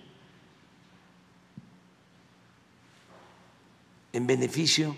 [4.12, 4.96] en beneficio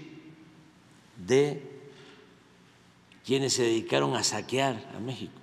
[1.18, 1.62] de
[3.26, 5.34] quienes se dedicaron a saquear a México.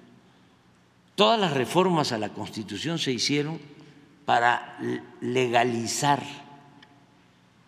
[1.13, 3.59] Todas las reformas a la Constitución se hicieron
[4.25, 4.79] para
[5.21, 6.23] legalizar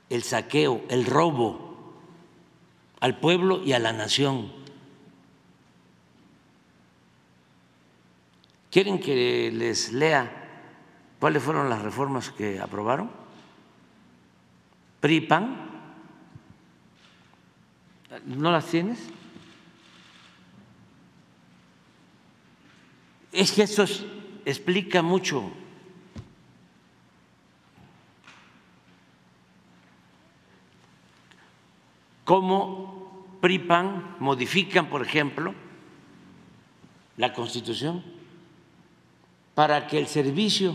[0.09, 1.93] el saqueo, el robo
[2.99, 4.58] al pueblo y a la nación.
[8.71, 10.31] ¿Quieren que les lea
[11.19, 13.09] cuáles fueron las reformas que aprobaron?
[14.99, 15.69] PRIPAN.
[18.25, 18.99] ¿No las tienes?
[23.31, 23.85] Es que eso
[24.45, 25.51] explica mucho.
[32.23, 35.55] Cómo PRIPAN modifican, por ejemplo,
[37.17, 38.18] la Constitución
[39.59, 40.73] para que el servicio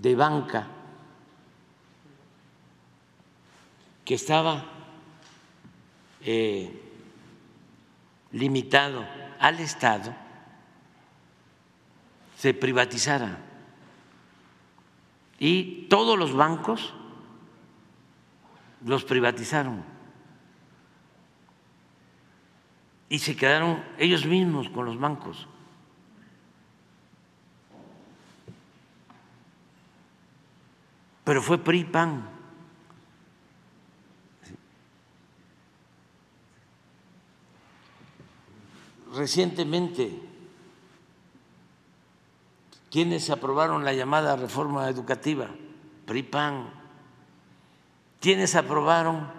[0.00, 0.66] de banca
[4.02, 4.64] que estaba
[6.22, 6.72] eh,
[8.32, 9.04] limitado
[9.38, 10.14] al Estado
[12.38, 13.36] se privatizara
[15.38, 16.94] y todos los bancos
[18.86, 19.84] los privatizaron
[23.10, 25.46] y se quedaron ellos mismos con los bancos.
[31.30, 32.28] Pero fue PRI-PAN.
[39.14, 40.20] Recientemente,
[42.90, 45.46] quienes aprobaron la llamada reforma educativa?
[46.06, 46.68] PRI-PAN.
[48.18, 49.30] ¿Quiénes aprobaron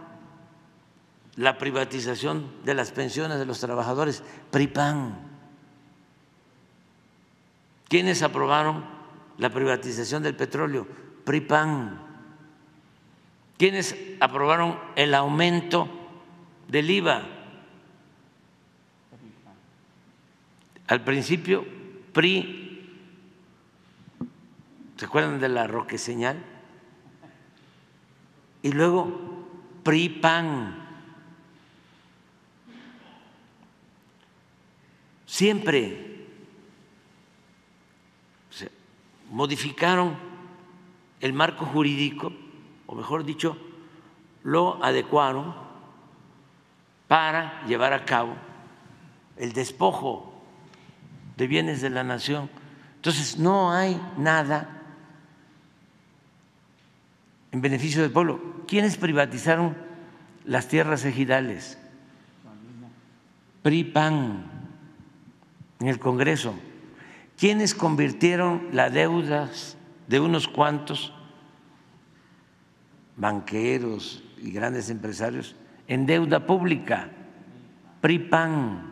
[1.35, 4.23] la privatización de las pensiones de los trabajadores?
[4.49, 5.27] PRI-PAN.
[7.89, 8.85] ¿Quiénes aprobaron
[9.37, 11.10] la privatización del petróleo?
[11.23, 11.99] PRIPAN.
[13.57, 15.87] ¿Quiénes aprobaron el aumento
[16.67, 17.23] del IVA?
[20.87, 21.65] Al principio,
[22.11, 23.07] PRI,
[24.97, 26.43] ¿se acuerdan de la roque señal?
[28.63, 29.47] Y luego
[29.83, 30.77] PRI PAN.
[35.25, 36.11] Siempre
[39.29, 40.30] modificaron
[41.21, 42.33] el marco jurídico,
[42.87, 43.57] o mejor dicho,
[44.43, 45.53] lo adecuaron
[47.07, 48.35] para llevar a cabo
[49.37, 50.33] el despojo
[51.37, 52.49] de bienes de la nación.
[52.95, 54.81] Entonces, no hay nada
[57.51, 58.63] en beneficio del pueblo.
[58.67, 59.75] ¿Quiénes privatizaron
[60.45, 61.77] las tierras ejidales?
[63.61, 64.45] PRI-PAN
[65.79, 66.55] en el Congreso.
[67.37, 69.77] ¿Quiénes convirtieron las deudas
[70.11, 71.13] de unos cuantos
[73.15, 75.55] banqueros y grandes empresarios
[75.87, 77.09] en deuda pública?
[78.01, 78.91] PRI-PAN.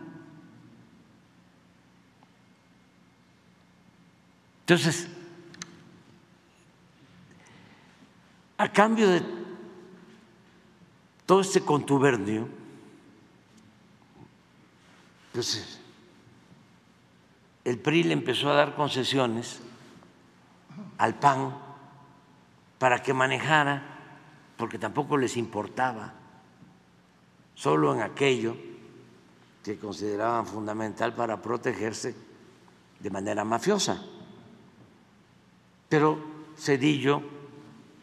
[4.62, 5.10] Entonces,
[8.58, 9.22] a cambio de
[11.26, 12.48] todo este contubernio,
[15.34, 15.82] pues
[17.66, 19.62] el PRI le empezó a dar concesiones
[20.98, 21.56] al PAN
[22.78, 23.84] para que manejara,
[24.58, 26.14] porque tampoco les importaba,
[27.56, 28.56] solo en aquello
[29.64, 32.16] que consideraban fundamental para protegerse
[33.00, 34.02] de manera mafiosa.
[35.90, 36.20] Pero
[36.58, 37.22] Cedillo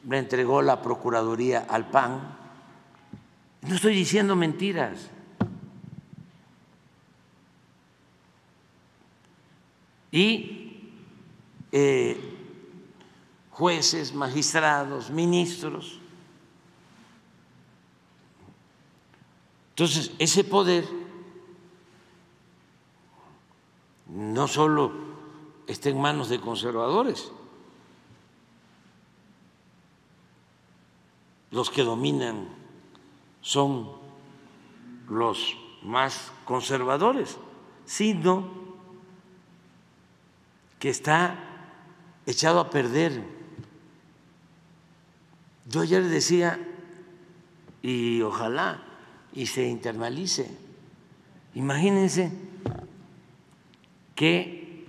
[0.09, 2.37] le entregó la Procuraduría al PAN.
[3.63, 5.11] No estoy diciendo mentiras.
[10.13, 10.93] Y
[11.73, 12.36] eh,
[13.57, 15.99] jueces, magistrados, ministros.
[19.71, 20.87] Entonces, ese poder
[24.09, 24.93] no solo
[25.67, 27.33] está en manos de conservadores,
[31.51, 32.49] los que dominan
[33.41, 33.91] son
[35.09, 37.39] los más conservadores,
[37.87, 38.51] sino
[40.79, 41.39] que está
[42.27, 43.36] echado a perder.
[45.69, 46.61] Yo ayer decía,
[47.83, 48.83] y ojalá
[49.33, 50.49] y se internalice,
[51.55, 52.33] imagínense
[54.15, 54.87] que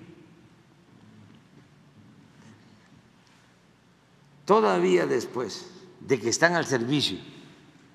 [4.45, 7.17] todavía después de que están al servicio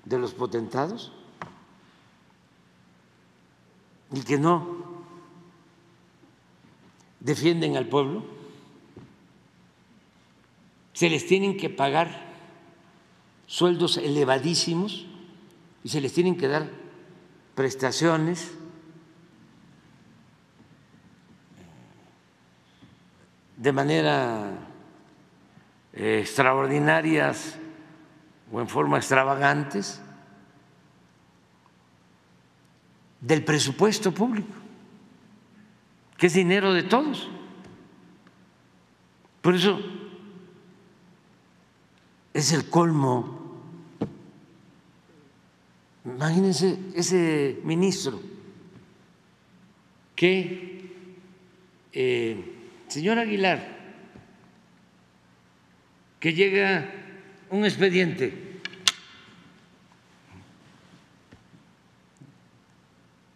[0.05, 1.13] de los potentados
[4.11, 4.83] y que no
[7.21, 8.23] defienden al pueblo,
[10.91, 12.32] se les tienen que pagar
[13.53, 15.05] sueldos elevadísimos
[15.83, 16.71] y se les tienen que dar
[17.53, 18.51] prestaciones
[23.55, 24.57] de manera
[25.93, 27.59] eh, extraordinarias
[28.51, 30.01] o en forma extravagantes
[33.21, 34.55] del presupuesto público,
[36.17, 37.29] que es dinero de todos.
[39.43, 39.79] Por eso
[42.33, 43.42] es el colmo.
[46.05, 48.19] Imagínense ese ministro
[50.15, 50.91] que,
[51.93, 52.43] eh,
[52.87, 53.59] señor Aguilar,
[56.19, 56.91] que llega
[57.49, 58.59] un expediente.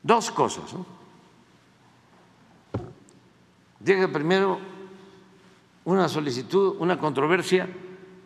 [0.03, 0.76] Dos cosas.
[3.84, 4.59] Llega primero
[5.86, 7.68] una solicitud, una controversia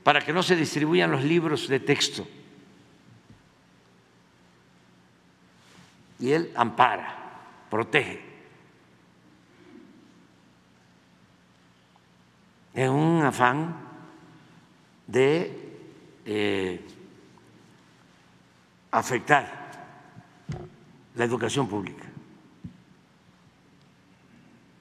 [0.03, 2.27] para que no se distribuyan los libros de texto.
[6.21, 8.21] Y él ampara, protege.
[12.73, 13.75] En un afán
[15.07, 15.79] de
[16.25, 16.87] eh,
[18.91, 19.61] afectar
[21.15, 22.05] la educación pública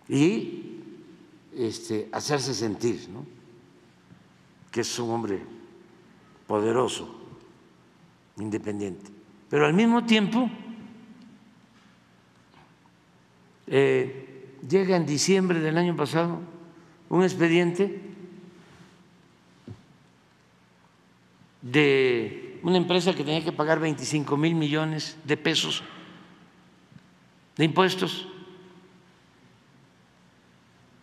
[0.08, 0.82] y
[1.56, 3.08] este, hacerse sentir
[4.70, 5.40] que es un hombre
[6.46, 7.08] poderoso,
[8.36, 9.10] independiente.
[9.48, 10.48] Pero al mismo tiempo
[13.70, 16.40] eh, llega en diciembre del año pasado
[17.08, 18.00] un expediente
[21.62, 25.82] de una empresa que tenía que pagar 25 mil millones de pesos
[27.56, 28.26] de impuestos,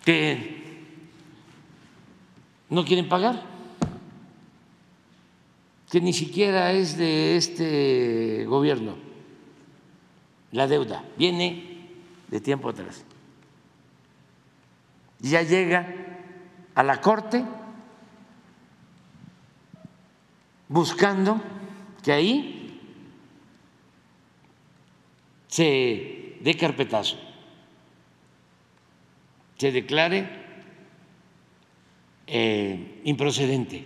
[0.04, 0.82] que
[2.70, 3.58] no quieren pagar.
[5.90, 8.98] que ni siquiera es de este gobierno,
[10.52, 11.67] la deuda, viene
[12.30, 13.04] de tiempo atrás.
[15.20, 15.88] Ya llega
[16.76, 17.44] a la Corte
[20.68, 21.42] buscando
[22.04, 22.80] que ahí
[25.48, 27.18] se dé carpetazo,
[29.58, 30.30] se declare
[32.28, 33.86] eh, improcedente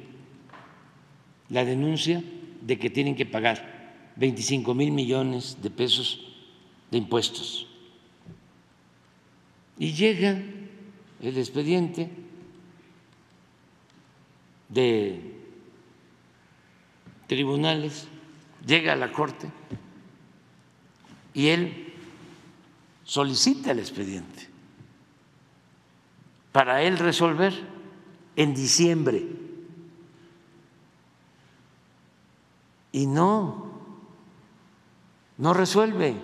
[1.49, 2.21] la denuncia
[2.61, 6.19] de que tienen que pagar 25 mil millones de pesos
[6.91, 7.70] de impuestos.
[9.81, 10.39] Y llega
[11.21, 12.07] el expediente
[14.69, 15.39] de
[17.25, 18.07] tribunales,
[18.63, 19.49] llega a la Corte
[21.33, 21.95] y él
[23.05, 24.47] solicita el expediente
[26.51, 27.51] para él resolver
[28.35, 29.25] en diciembre.
[32.91, 33.71] Y no,
[35.39, 36.17] no resuelve,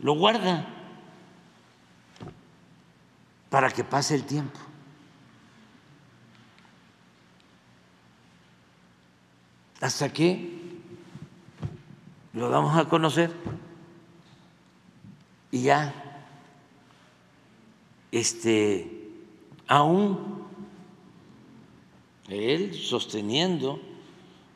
[0.00, 0.74] lo guarda
[3.50, 4.58] para que pase el tiempo.
[9.80, 10.58] Hasta que
[12.32, 13.32] lo damos a conocer
[15.50, 15.94] y ya
[18.10, 19.10] este
[19.66, 20.46] aún
[22.28, 23.80] él sosteniendo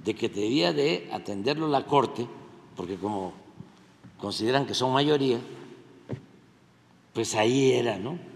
[0.05, 2.27] de que debía de atenderlo la Corte,
[2.77, 3.33] porque como
[4.19, 5.39] consideran que son mayoría,
[7.15, 8.32] pues ahí era, ¿no?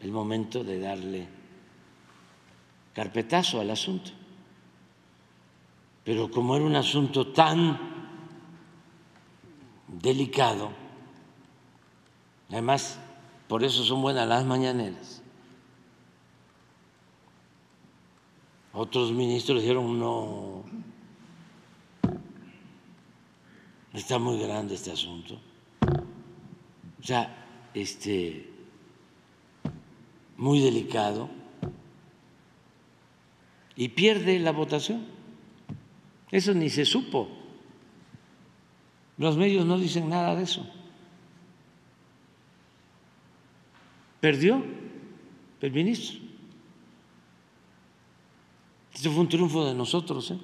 [0.00, 1.28] El momento de darle
[2.94, 4.10] carpetazo al asunto.
[6.04, 7.78] Pero como era un asunto tan
[9.86, 10.70] delicado,
[12.48, 12.98] además,
[13.46, 15.22] por eso son buenas las mañaneras,
[18.80, 20.62] Otros ministros dijeron, no,
[23.92, 25.40] está muy grande este asunto.
[27.00, 28.47] O sea, este,
[30.38, 31.28] muy delicado.
[33.76, 35.04] Y pierde la votación.
[36.30, 37.28] Eso ni se supo.
[39.18, 40.66] Los medios no dicen nada de eso.
[44.20, 44.64] Perdió
[45.60, 46.18] el ministro.
[48.94, 50.38] Este fue un triunfo de nosotros, ¿eh?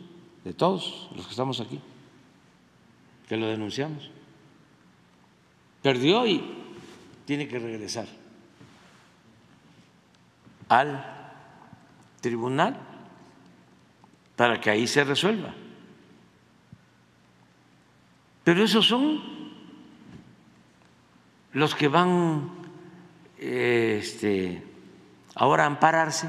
[0.45, 1.81] de todos los que estamos aquí,
[3.29, 4.11] que lo denunciamos.
[5.83, 6.41] Perdió y
[7.27, 8.24] tiene que regresar
[10.81, 11.05] al
[12.21, 12.77] tribunal
[14.37, 15.55] para que ahí se resuelva.
[18.43, 19.23] Pero esos son
[21.53, 22.51] los que van
[23.39, 24.63] este,
[25.35, 26.29] ahora a ampararse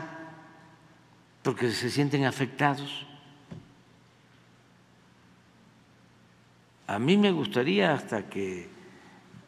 [1.43, 3.05] porque se sienten afectados.
[6.87, 8.69] A mí me gustaría hasta que,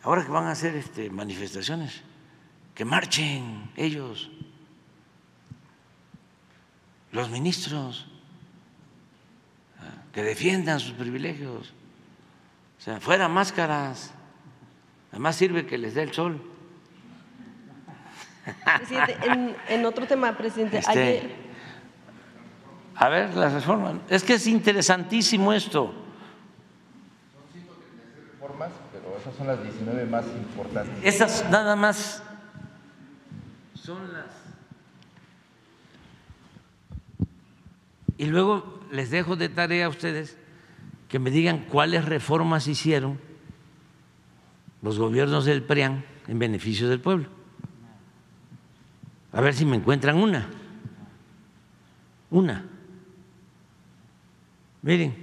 [0.02, 2.02] ahora que van a hacer este, manifestaciones,
[2.74, 4.32] que marchen ellos,
[7.12, 8.08] los ministros,
[10.12, 11.74] que defiendan sus privilegios,
[12.78, 14.12] o sea, fuera máscaras,
[15.12, 16.42] además sirve que les dé el sol.
[18.78, 19.18] Presidente,
[19.68, 21.48] en, otro tema, presidente, este, ayer
[23.00, 23.96] a ver, las reformas.
[24.10, 25.94] Es que es interesantísimo esto.
[27.32, 30.96] Son 136 reformas, pero esas son las 19 más importantes.
[31.04, 32.24] Esas nada más
[33.76, 34.26] son las.
[38.18, 40.38] Y luego les dejo de tarea a ustedes
[41.08, 43.20] que me digan cuáles reformas hicieron
[44.82, 47.28] los gobiernos del PRIAN en beneficio del pueblo.
[49.32, 50.50] A ver si me encuentran una.
[52.30, 52.66] Una.
[54.82, 55.16] Miren,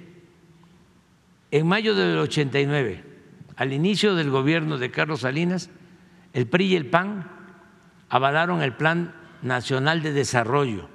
[1.51, 3.05] en mayo del 89,
[3.57, 5.71] al inicio del gobierno de Carlos Salinas,
[6.33, 7.31] el PRI y el PAN
[8.09, 10.94] avalaron el Plan Nacional de Desarrollo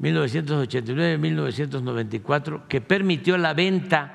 [0.00, 4.14] 1989-1994 que permitió la venta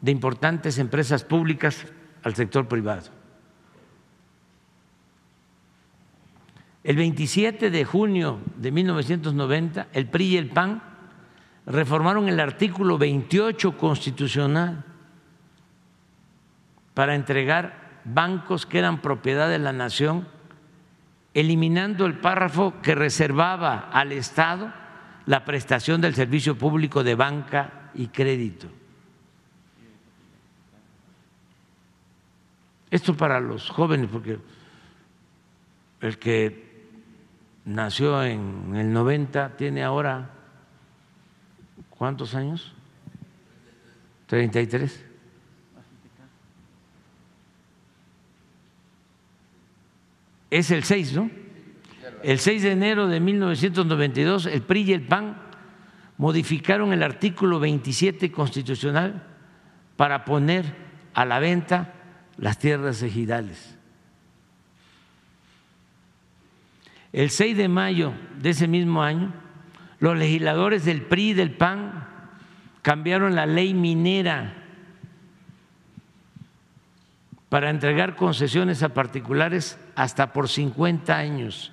[0.00, 1.84] de importantes empresas públicas
[2.22, 3.10] al sector privado.
[6.84, 10.82] El 27 de junio de 1990, el PRI y el PAN
[11.64, 14.84] reformaron el artículo 28 constitucional
[16.94, 20.26] para entregar bancos que eran propiedad de la nación,
[21.34, 24.72] eliminando el párrafo que reservaba al Estado
[25.26, 28.68] la prestación del servicio público de banca y crédito.
[32.90, 34.38] Esto para los jóvenes, porque
[36.02, 36.72] el que
[37.64, 40.30] nació en el 90, tiene ahora,
[41.88, 42.74] ¿cuántos años?
[44.26, 45.11] 33.
[50.52, 51.30] Es el 6, ¿no?
[52.22, 55.38] El 6 de enero de 1992, el PRI y el PAN
[56.18, 59.22] modificaron el artículo 27 constitucional
[59.96, 60.66] para poner
[61.14, 61.94] a la venta
[62.36, 63.78] las tierras ejidales.
[67.14, 69.32] El 6 de mayo de ese mismo año,
[70.00, 72.06] los legisladores del PRI y del PAN
[72.82, 74.52] cambiaron la ley minera
[77.48, 81.72] para entregar concesiones a particulares hasta por 50 años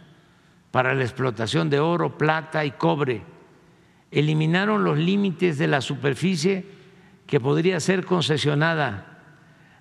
[0.72, 3.24] para la explotación de oro, plata y cobre.
[4.11, 6.65] Eliminaron los límites de la superficie
[7.28, 9.20] que podría ser concesionada.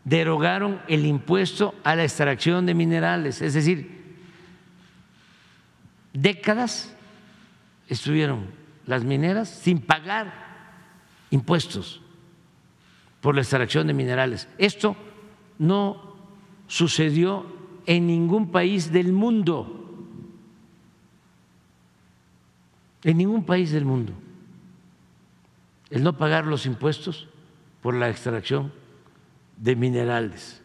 [0.05, 3.99] Derogaron el impuesto a la extracción de minerales, es decir,
[6.13, 6.95] décadas
[7.89, 8.47] estuvieron
[8.87, 10.33] las mineras sin pagar
[11.31, 12.01] impuestos
[13.21, 14.49] por la extracción de minerales.
[14.59, 14.97] Esto
[15.59, 16.17] no
[16.67, 17.58] sucedió
[17.89, 19.97] en ningún país del mundo,
[23.03, 24.13] en ningún país del mundo,
[25.89, 27.29] el no pagar los impuestos
[27.81, 28.75] por la extracción
[29.57, 30.63] de minerales.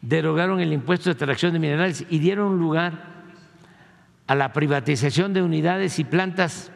[0.00, 3.24] Derogaron el impuesto de extracción de minerales y dieron lugar
[4.28, 6.70] a la privatización de unidades y plantas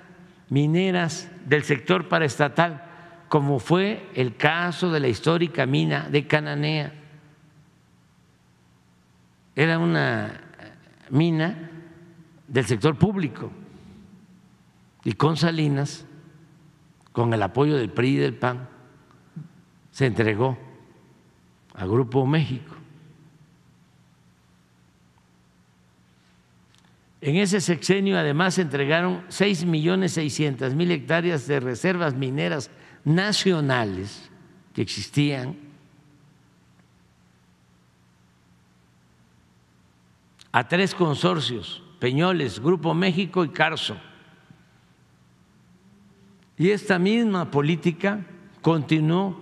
[0.48, 2.82] mineras del sector paraestatal,
[3.28, 6.97] como fue el caso de la histórica mina de Cananea.
[9.58, 10.40] Era una
[11.10, 11.68] mina
[12.46, 13.50] del sector público
[15.02, 16.06] y con Salinas,
[17.10, 18.68] con el apoyo del PRI y del PAN,
[19.90, 20.56] se entregó
[21.74, 22.76] a Grupo México.
[27.20, 32.70] En ese sexenio además se entregaron 6 millones 600 mil hectáreas de reservas mineras
[33.04, 34.30] nacionales
[34.72, 35.67] que existían
[40.58, 43.96] a tres consorcios, Peñoles, Grupo México y Carso.
[46.56, 48.26] Y esta misma política
[48.60, 49.38] continuó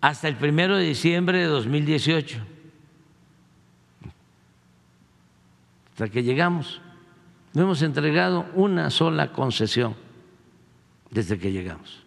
[0.00, 2.46] hasta el primero de diciembre de 2018.
[5.92, 6.80] hasta que llegamos.
[7.52, 9.94] No hemos entregado una sola concesión
[11.10, 12.02] desde que llegamos.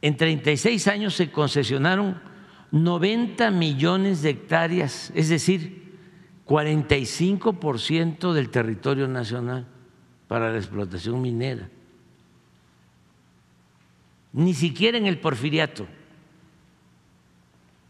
[0.00, 2.31] En 36 años se concesionaron
[2.72, 5.96] 90 millones de hectáreas, es decir,
[6.46, 9.66] 45% del territorio nacional
[10.26, 11.68] para la explotación minera.
[14.32, 15.86] Ni siquiera en el porfiriato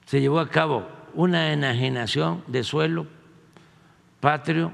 [0.05, 3.07] se llevó a cabo una enajenación de suelo
[4.21, 4.73] patrio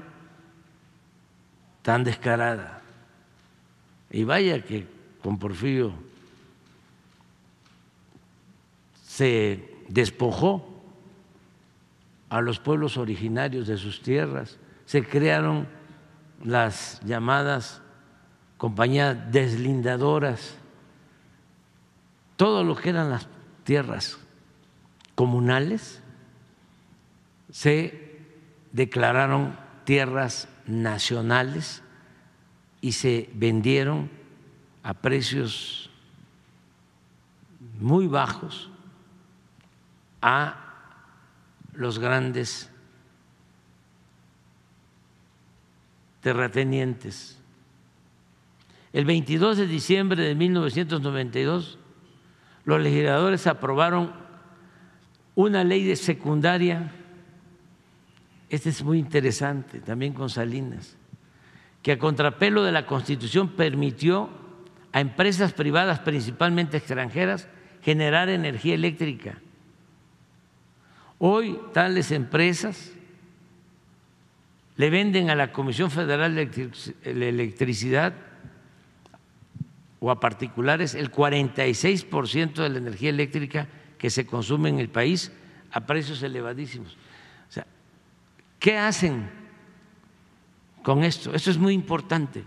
[1.81, 2.81] tan descarada.
[4.11, 4.87] Y vaya que
[5.21, 5.93] con Porfirio
[9.03, 10.65] se despojó
[12.29, 15.67] a los pueblos originarios de sus tierras, se crearon
[16.43, 17.81] las llamadas
[18.57, 20.55] compañías deslindadoras,
[22.37, 23.27] todo lo que eran las
[23.63, 24.17] tierras
[25.15, 26.01] comunales
[27.51, 28.21] se
[28.71, 31.81] declararon tierras nacionales
[32.79, 34.09] y se vendieron
[34.83, 35.89] a precios
[37.79, 38.68] muy bajos
[40.21, 40.65] a
[41.73, 42.71] los grandes
[46.21, 47.39] terratenientes.
[48.91, 51.77] El 22 de diciembre de 1992,
[52.65, 54.13] los legisladores aprobaron
[55.35, 56.91] una ley de secundaria
[58.49, 60.97] este es muy interesante, también con Salinas,
[61.83, 64.29] que a contrapelo de la Constitución permitió
[64.91, 67.47] a empresas privadas, principalmente extranjeras,
[67.83, 69.37] generar energía eléctrica.
[71.19, 72.93] Hoy tales empresas
[74.77, 78.13] le venden a la Comisión Federal de Electricidad
[79.99, 83.67] o a particulares el 46% de la energía eléctrica
[83.97, 85.33] que se consume en el país
[85.71, 86.97] a precios elevadísimos.
[88.59, 89.29] ¿Qué hacen
[90.83, 91.33] con esto?
[91.33, 92.43] Esto es muy importante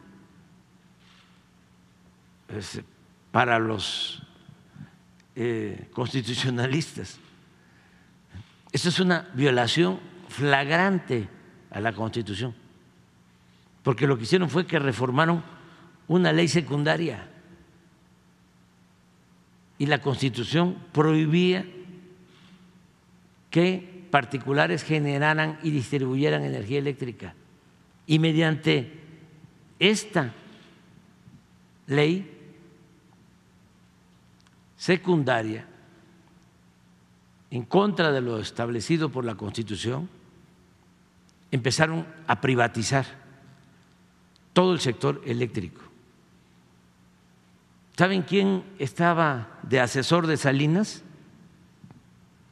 [3.30, 4.22] para los
[5.34, 7.18] eh, constitucionalistas.
[8.72, 11.28] Esto es una violación flagrante
[11.70, 12.54] a la Constitución,
[13.82, 15.44] porque lo que hicieron fue que reformaron
[16.08, 17.28] una ley secundaria
[19.78, 21.66] y la Constitución prohibía
[23.50, 27.34] que particulares generaran y distribuyeran energía eléctrica.
[28.06, 29.00] Y mediante
[29.78, 30.32] esta
[31.86, 32.30] ley
[34.76, 35.66] secundaria,
[37.53, 40.09] en contra de lo establecido por la Constitución,
[41.50, 43.05] empezaron a privatizar
[44.55, 45.82] todo el sector eléctrico.
[47.94, 51.03] ¿Saben quién estaba de asesor de Salinas?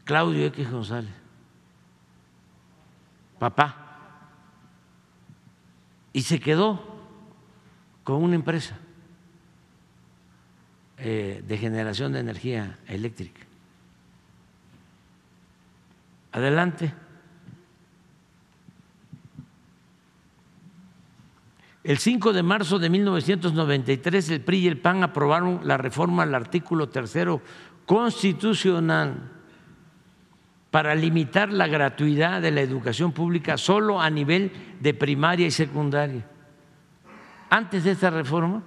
[0.04, 1.14] Claudio X González,
[3.38, 4.28] papá.
[6.12, 6.78] Y se quedó
[8.04, 8.76] con una empresa
[10.98, 13.46] eh, de generación de energía eléctrica.
[16.32, 16.94] Adelante.
[21.82, 26.34] El 5 de marzo de 1993 el PRI y el PAN aprobaron la reforma al
[26.34, 27.40] artículo tercero
[27.86, 29.30] constitucional
[30.70, 36.26] para limitar la gratuidad de la educación pública solo a nivel de primaria y secundaria.
[37.48, 38.62] Antes de esta reforma,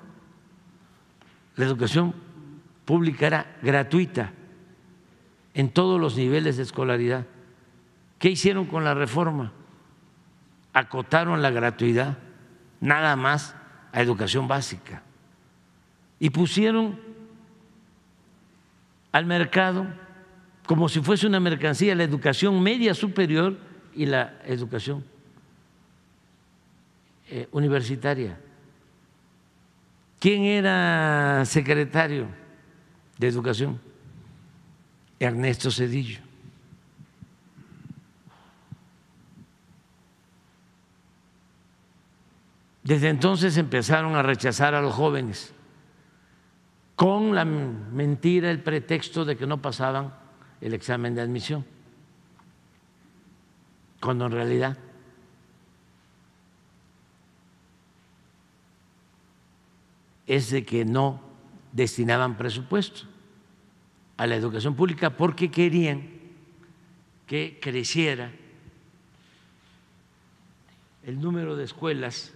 [1.56, 2.14] la educación
[2.84, 4.34] pública era gratuita
[5.54, 7.26] en todos los niveles de escolaridad.
[8.24, 9.52] ¿Qué hicieron con la reforma?
[10.72, 12.18] Acotaron la gratuidad
[12.80, 13.54] nada más
[13.92, 15.04] a educación básica.
[16.22, 16.98] Y pusieron
[19.12, 19.88] al mercado
[20.66, 23.58] como si fuese una mercancía la educación media superior
[23.94, 25.04] y la educación
[27.28, 28.40] eh, universitaria.
[30.22, 32.28] ¿Quién era secretario
[33.18, 33.82] de Educación?
[35.20, 36.33] Ernesto Cedillo.
[42.84, 45.54] Desde entonces empezaron a rechazar a los jóvenes
[46.96, 50.14] con la mentira, el pretexto de que no pasaban
[50.62, 51.66] el examen de admisión,
[54.00, 54.78] cuando en realidad
[60.28, 61.22] es de que no
[61.72, 63.08] destinaban presupuesto
[64.18, 66.10] a la educación pública porque querían
[67.28, 68.32] que creciera
[71.04, 72.34] el número de escuelas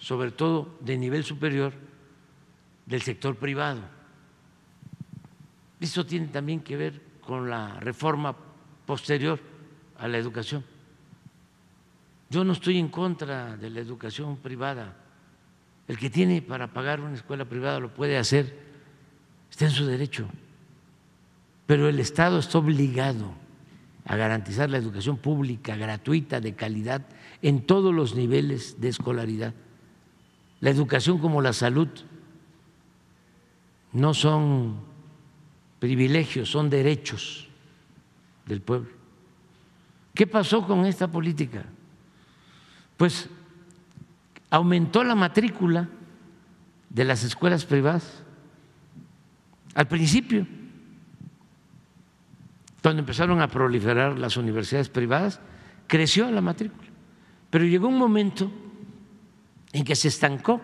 [0.00, 1.72] sobre todo de nivel superior,
[2.86, 3.82] del sector privado.
[5.78, 8.34] Eso tiene también que ver con la reforma
[8.86, 9.38] posterior
[9.98, 10.64] a la educación.
[12.28, 14.96] Yo no estoy en contra de la educación privada.
[15.86, 18.56] El que tiene para pagar una escuela privada lo puede hacer,
[19.50, 20.28] está en su derecho.
[21.66, 23.32] Pero el Estado está obligado
[24.04, 27.06] a garantizar la educación pública, gratuita, de calidad,
[27.42, 29.54] en todos los niveles de escolaridad.
[30.60, 31.88] La educación como la salud
[33.92, 34.76] no son
[35.78, 37.48] privilegios, son derechos
[38.46, 38.90] del pueblo.
[40.14, 41.64] ¿Qué pasó con esta política?
[42.96, 43.28] Pues
[44.50, 45.88] aumentó la matrícula
[46.90, 48.22] de las escuelas privadas.
[49.74, 50.46] Al principio,
[52.82, 55.40] cuando empezaron a proliferar las universidades privadas,
[55.86, 56.88] creció la matrícula.
[57.48, 58.50] Pero llegó un momento
[59.72, 60.60] en que se estancó.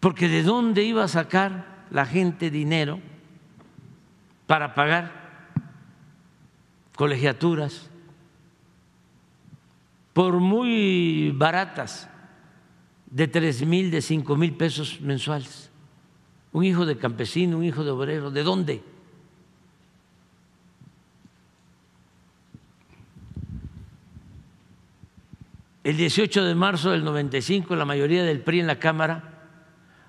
[0.00, 3.00] Porque ¿de dónde iba a sacar la gente dinero
[4.46, 5.50] para pagar
[6.96, 7.88] colegiaturas?
[10.12, 12.08] Por muy baratas,
[13.06, 15.70] de tres mil, de cinco mil pesos mensuales.
[16.52, 18.91] Un hijo de campesino, un hijo de obrero, ¿de dónde?
[25.84, 29.48] El 18 de marzo del 95, la mayoría del PRI en la Cámara,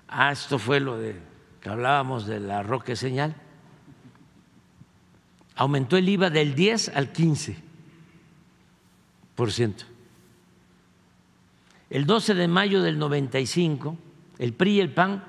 [0.06, 1.16] ah, esto fue lo de
[1.60, 3.34] que hablábamos de la roque señal,
[5.56, 7.56] aumentó el IVA del 10 al 15
[9.34, 9.84] por ciento.
[11.90, 13.96] El 12 de mayo del 95,
[14.38, 15.24] el PRI y el PAN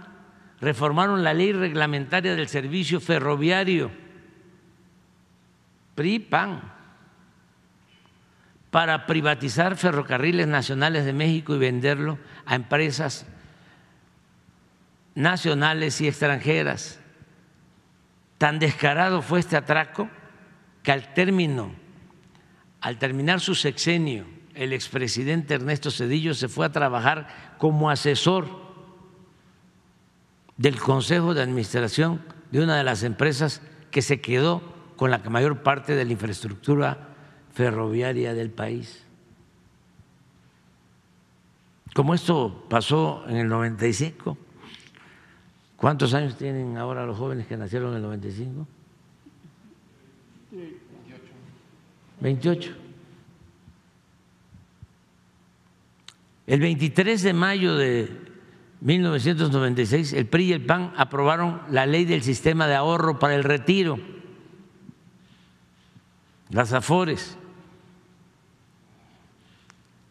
[0.61, 3.89] reformaron la ley reglamentaria del servicio ferroviario.
[5.95, 6.74] PRI, PAN
[8.75, 13.25] para privatizar ferrocarriles nacionales de México y venderlo a empresas
[15.13, 16.99] nacionales y extranjeras.
[18.37, 20.09] Tan descarado fue este atraco
[20.83, 21.71] que al término,
[22.81, 28.45] al terminar su sexenio, el expresidente Ernesto Cedillo se fue a trabajar como asesor
[30.57, 32.21] del Consejo de Administración
[32.51, 34.61] de una de las empresas que se quedó
[34.97, 37.14] con la mayor parte de la infraestructura
[37.55, 39.01] ferroviaria del país.
[41.93, 44.37] Como esto pasó en el 95,
[45.77, 48.67] ¿cuántos años tienen ahora los jóvenes que nacieron en el 95?
[52.19, 52.75] 28.
[56.47, 58.11] El 23 de mayo de
[58.81, 63.45] 1996, el PRI y el PAN aprobaron la ley del sistema de ahorro para el
[63.45, 63.97] retiro,
[66.49, 67.37] las AFORES,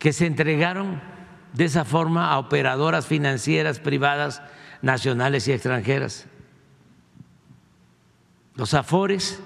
[0.04, 1.00] que se entregaron
[1.54, 4.42] de esa forma a operadoras financieras privadas
[4.82, 6.26] nacionales y extranjeras.
[8.54, 9.40] Los AFORES,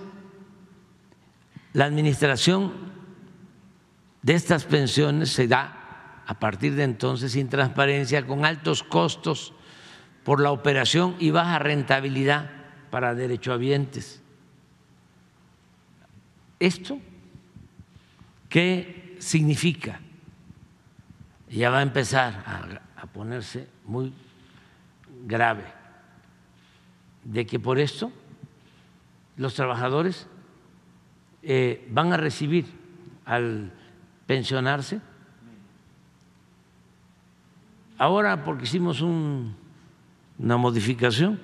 [1.74, 2.72] la administración
[4.22, 9.54] de estas pensiones se da a partir de entonces sin transparencia, con altos costos
[10.24, 12.50] por la operación y baja rentabilidad
[12.90, 14.24] para derechohabientes.
[16.58, 16.98] ¿Esto
[18.48, 20.00] qué significa?
[21.50, 22.44] Ya va a empezar
[22.96, 24.12] a, ponerse muy
[25.26, 25.64] grave,
[27.24, 28.12] de que por esto
[29.36, 30.26] los trabajadores
[31.42, 32.66] eh, van a recibir
[33.24, 33.72] al
[34.26, 35.00] pensionarse
[37.98, 41.40] Ahora porque hicimos una modificación,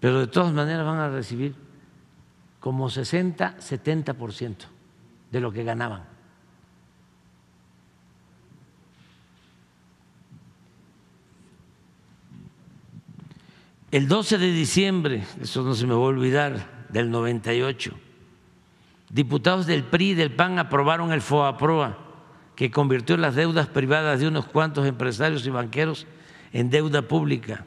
[0.00, 1.54] pero de todas maneras van a recibir
[2.58, 4.56] como 60, 70%
[5.30, 6.02] de lo que ganaban.
[13.90, 17.92] El 12 de diciembre, eso no se me va a olvidar, del 98,
[19.10, 21.98] diputados del PRI y del PAN aprobaron el FOAPROA
[22.54, 26.06] que convirtió las deudas privadas de unos cuantos empresarios y banqueros
[26.52, 27.66] en deuda pública.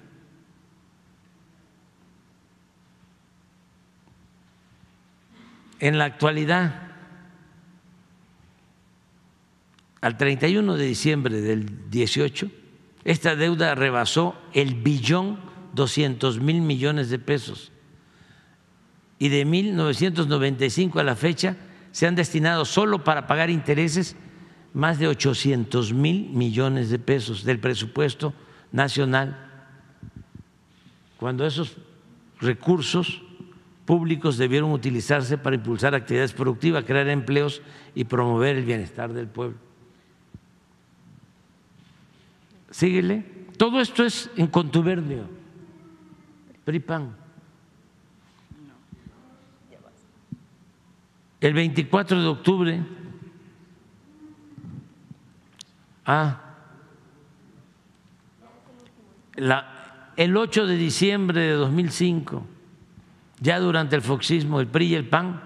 [5.79, 6.89] En la actualidad,
[10.01, 12.49] al 31 de diciembre del 18,
[13.05, 15.48] esta deuda rebasó el billón
[15.79, 17.71] 200 mil millones de pesos
[19.17, 21.55] y de 1995 a la fecha
[21.93, 24.17] se han destinado solo para pagar intereses
[24.73, 28.33] más de 800 mil millones de pesos del presupuesto
[28.73, 29.37] nacional,
[31.17, 31.77] cuando esos
[32.41, 33.21] recursos
[33.85, 37.61] públicos debieron utilizarse para impulsar actividades productivas, crear empleos
[37.95, 39.57] y promover el bienestar del pueblo.
[42.69, 43.23] Síguele.
[43.57, 45.38] Todo esto es en contubernio.
[46.69, 47.15] PRIPAN.
[51.41, 52.83] El 24 de octubre.
[56.05, 56.41] Ah,
[60.15, 62.45] el 8 de diciembre de 2005,
[63.39, 65.41] ya durante el foxismo, el PRI y el PAN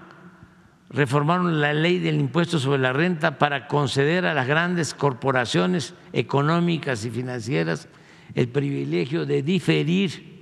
[0.90, 7.02] reformaron la ley del impuesto sobre la renta para conceder a las grandes corporaciones económicas
[7.06, 7.88] y financieras
[8.34, 10.33] el privilegio de diferir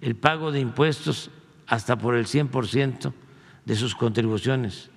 [0.00, 1.30] el pago de impuestos
[1.66, 3.12] hasta por el 100%
[3.64, 4.90] de sus contribuciones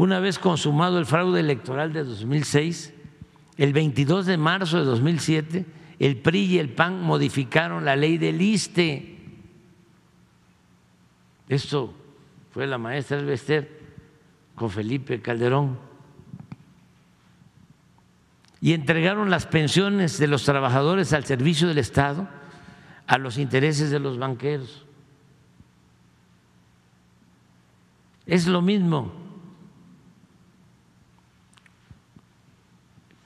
[0.00, 2.94] una vez consumado el fraude electoral de 2006,
[3.58, 5.66] el 22 de marzo de 2007,
[5.98, 9.18] el PRI y el PAN modificaron la ley del ISTE.
[11.50, 11.92] Esto
[12.50, 13.78] fue la maestra Elvester
[14.54, 15.78] con Felipe Calderón.
[18.60, 22.28] Y entregaron las pensiones de los trabajadores al servicio del Estado
[23.06, 24.86] a los intereses de los banqueros.
[28.26, 29.12] Es lo mismo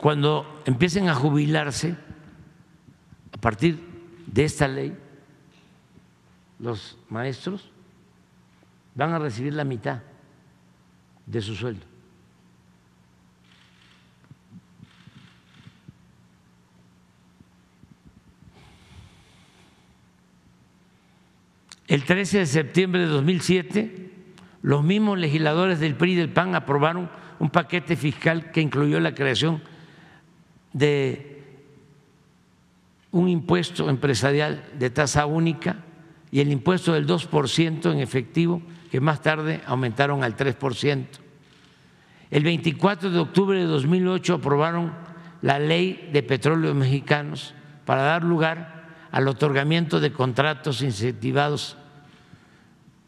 [0.05, 1.97] cuando empiecen a jubilarse
[3.33, 3.83] a partir
[4.27, 4.95] de esta ley,
[6.59, 7.71] los maestros
[8.95, 10.03] van a recibir la mitad
[11.27, 11.94] de su sueldo.
[21.87, 24.11] El 13 de septiembre de 2007,
[24.63, 29.15] los mismos legisladores del PRI y del PAN aprobaron un paquete fiscal que incluyó la
[29.15, 29.63] creación
[30.73, 31.43] de
[33.11, 35.77] un impuesto empresarial de tasa única
[36.31, 41.07] y el impuesto del 2% en efectivo, que más tarde aumentaron al 3%.
[42.31, 44.93] El 24 de octubre de 2008 aprobaron
[45.43, 47.55] la ley de petróleos mexicanos
[47.85, 48.74] para dar lugar
[49.15, 51.77] al otorgamiento de contratos incentivados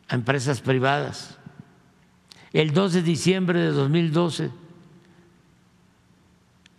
[0.07, 1.37] a empresas privadas.
[2.53, 4.53] El 2 de diciembre de 2012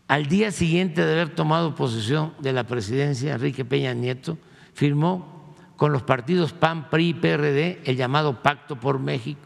[0.07, 4.37] al día siguiente de haber tomado posesión de la presidencia, Enrique Peña Nieto
[4.73, 9.41] firmó con los partidos PAN, PRI y PRD el llamado Pacto por México,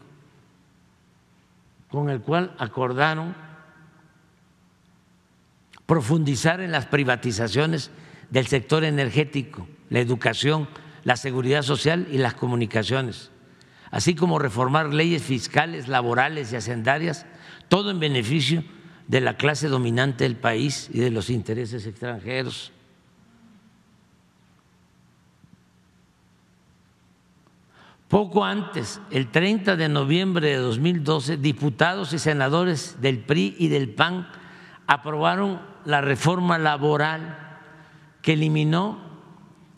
[1.90, 3.34] con el cual acordaron
[5.86, 7.90] profundizar en las privatizaciones
[8.32, 10.66] del sector energético, la educación,
[11.04, 13.30] la seguridad social y las comunicaciones,
[13.90, 17.26] así como reformar leyes fiscales, laborales y hacendarias,
[17.68, 18.64] todo en beneficio
[19.06, 22.72] de la clase dominante del país y de los intereses extranjeros.
[28.08, 33.90] Poco antes, el 30 de noviembre de 2012, diputados y senadores del PRI y del
[33.90, 34.26] PAN
[34.86, 37.41] aprobaron la reforma laboral
[38.22, 38.98] que eliminó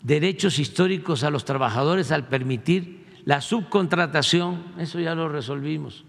[0.03, 6.05] derechos históricos a los trabajadores al permitir la subcontratación, eso ya lo resolvimos,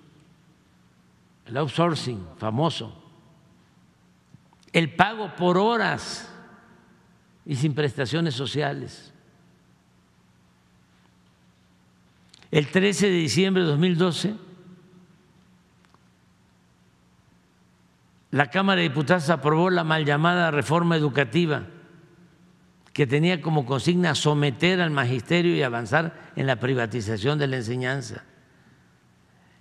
[1.47, 2.93] el outsourcing famoso,
[4.73, 6.31] el pago por horas
[7.47, 9.15] y sin prestaciones sociales.
[12.51, 14.35] El 13 de diciembre de 2012,
[18.31, 21.67] la Cámara de Diputados aprobó la mal llamada reforma educativa
[22.97, 28.25] que tenía como consigna someter al magisterio y avanzar en la privatización de la enseñanza.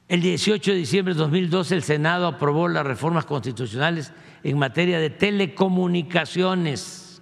[0.07, 5.09] El 18 de diciembre de 2012 el Senado aprobó las reformas constitucionales en materia de
[5.09, 7.21] telecomunicaciones.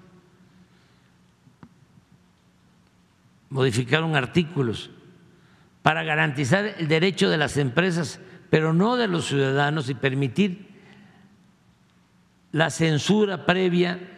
[3.50, 4.92] Modificaron artículos
[5.82, 8.20] para garantizar el derecho de las empresas,
[8.52, 10.68] pero no de los ciudadanos y permitir
[12.52, 14.13] la censura previa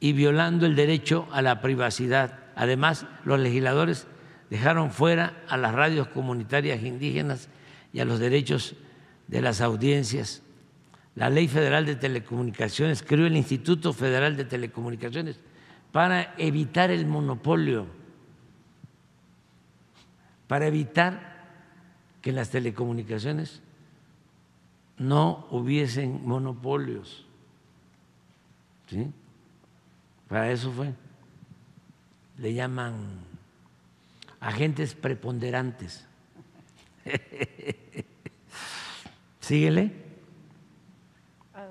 [0.00, 2.38] y violando el derecho a la privacidad.
[2.56, 4.06] Además, los legisladores
[4.48, 7.48] dejaron fuera a las radios comunitarias indígenas
[7.92, 8.74] y a los derechos
[9.28, 10.42] de las audiencias.
[11.14, 15.38] La Ley Federal de Telecomunicaciones creó el Instituto Federal de Telecomunicaciones
[15.92, 18.00] para evitar el monopolio
[20.50, 21.46] para evitar
[22.20, 23.62] que las telecomunicaciones
[24.98, 27.24] no hubiesen monopolios.
[28.88, 29.12] ¿Sí?
[30.30, 30.94] Para eso fue.
[32.38, 32.94] Le llaman
[34.38, 36.06] agentes preponderantes.
[39.40, 39.92] Síguele.
[41.52, 41.66] Ah,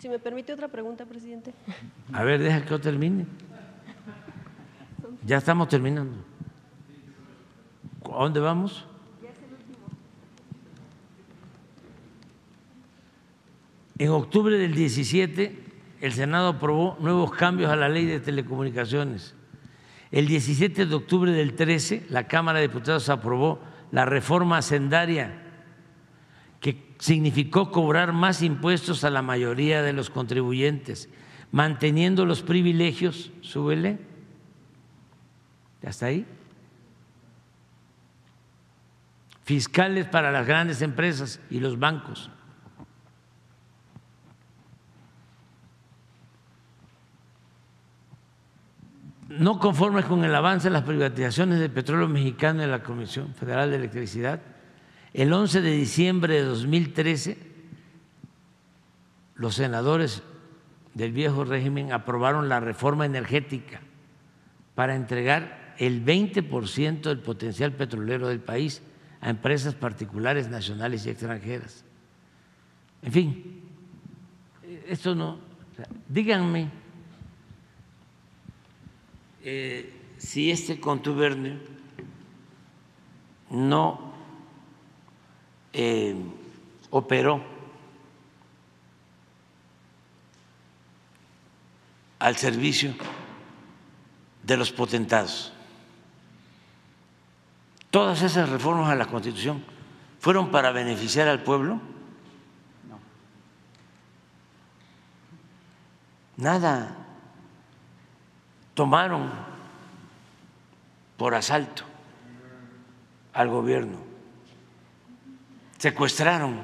[0.00, 1.54] si me permite otra pregunta, presidente.
[2.12, 3.24] A ver, deja que yo termine.
[5.24, 6.24] Ya estamos terminando.
[8.04, 8.84] ¿A dónde vamos?
[13.96, 15.61] En octubre del 17,
[16.02, 19.36] el Senado aprobó nuevos cambios a la ley de telecomunicaciones.
[20.10, 23.60] El 17 de octubre del 13, la Cámara de Diputados aprobó
[23.92, 25.32] la reforma hacendaria,
[26.60, 31.08] que significó cobrar más impuestos a la mayoría de los contribuyentes,
[31.52, 34.00] manteniendo los privilegios, súbele,
[35.86, 36.26] ¿hasta ahí?
[39.44, 42.30] fiscales para las grandes empresas y los bancos.
[49.38, 53.70] No conformes con el avance de las privatizaciones del petróleo mexicano de la Comisión Federal
[53.70, 54.40] de Electricidad,
[55.14, 57.52] el 11 de diciembre de 2013
[59.34, 60.22] los senadores
[60.94, 63.80] del viejo régimen aprobaron la reforma energética
[64.74, 68.82] para entregar el 20% del potencial petrolero del país
[69.20, 71.84] a empresas particulares, nacionales y extranjeras.
[73.02, 73.62] En fin,
[74.86, 75.38] esto no.
[76.08, 76.81] díganme
[79.44, 81.58] eh, si este contubernio
[83.50, 84.12] no
[85.72, 86.14] eh,
[86.90, 87.42] operó
[92.18, 92.94] al servicio
[94.44, 95.52] de los potentados.
[97.90, 99.64] Todas esas reformas a la Constitución
[100.20, 101.80] fueron para beneficiar al pueblo.
[102.88, 102.98] No.
[106.36, 107.01] Nada.
[108.74, 109.30] Tomaron
[111.16, 111.84] por asalto
[113.32, 113.98] al gobierno.
[115.78, 116.60] Secuestraron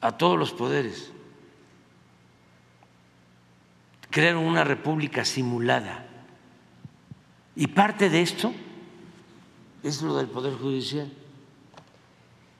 [0.00, 1.12] a todos los poderes.
[4.10, 6.06] Crearon una república simulada.
[7.54, 8.52] Y parte de esto
[9.82, 11.10] es lo del Poder Judicial.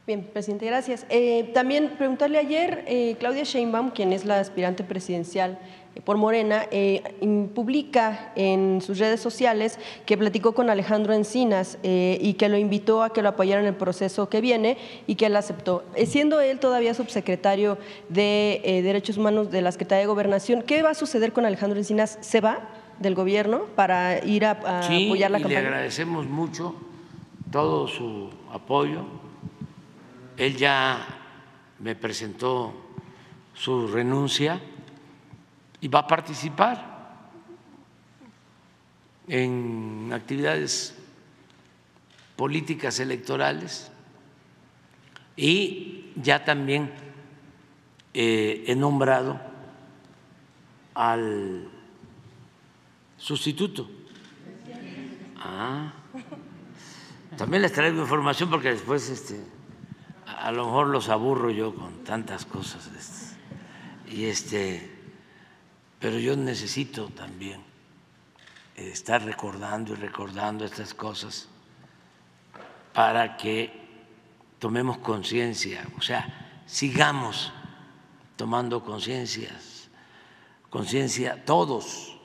[0.06, 1.06] Bien, presidente, gracias.
[1.10, 5.58] Eh, también preguntarle ayer, eh, Claudia Sheinbaum, quien es la aspirante presidencial
[6.04, 6.66] por Morena,
[7.54, 13.12] publica en sus redes sociales que platicó con Alejandro Encinas y que lo invitó a
[13.12, 15.84] que lo apoyara en el proceso que viene y que él aceptó.
[16.06, 17.78] siendo él todavía subsecretario
[18.08, 22.18] de Derechos Humanos de la Secretaría de Gobernación, ¿qué va a suceder con Alejandro Encinas?
[22.20, 22.68] ¿Se va
[22.98, 25.60] del gobierno para ir a, apoyar la campaña?
[25.60, 26.74] Le agradecemos mucho
[27.50, 29.04] todo su apoyo.
[30.36, 31.06] Él ya
[31.78, 32.72] me presentó
[33.54, 34.60] su renuncia
[35.82, 36.92] y va a participar
[39.26, 40.94] en actividades
[42.36, 43.90] políticas electorales
[45.36, 46.92] y ya también
[48.14, 49.40] eh, he nombrado
[50.94, 51.68] al
[53.16, 53.90] sustituto.
[55.36, 55.92] Ah,
[57.36, 59.42] también les traigo información porque después este,
[60.26, 62.88] a lo mejor los aburro yo con tantas cosas.
[64.08, 64.91] Y este,
[66.02, 67.62] pero yo necesito también
[68.74, 71.48] estar recordando y recordando estas cosas
[72.92, 73.70] para que
[74.58, 77.52] tomemos conciencia, o sea, sigamos
[78.34, 79.88] tomando conciencias,
[80.70, 82.18] conciencia todos.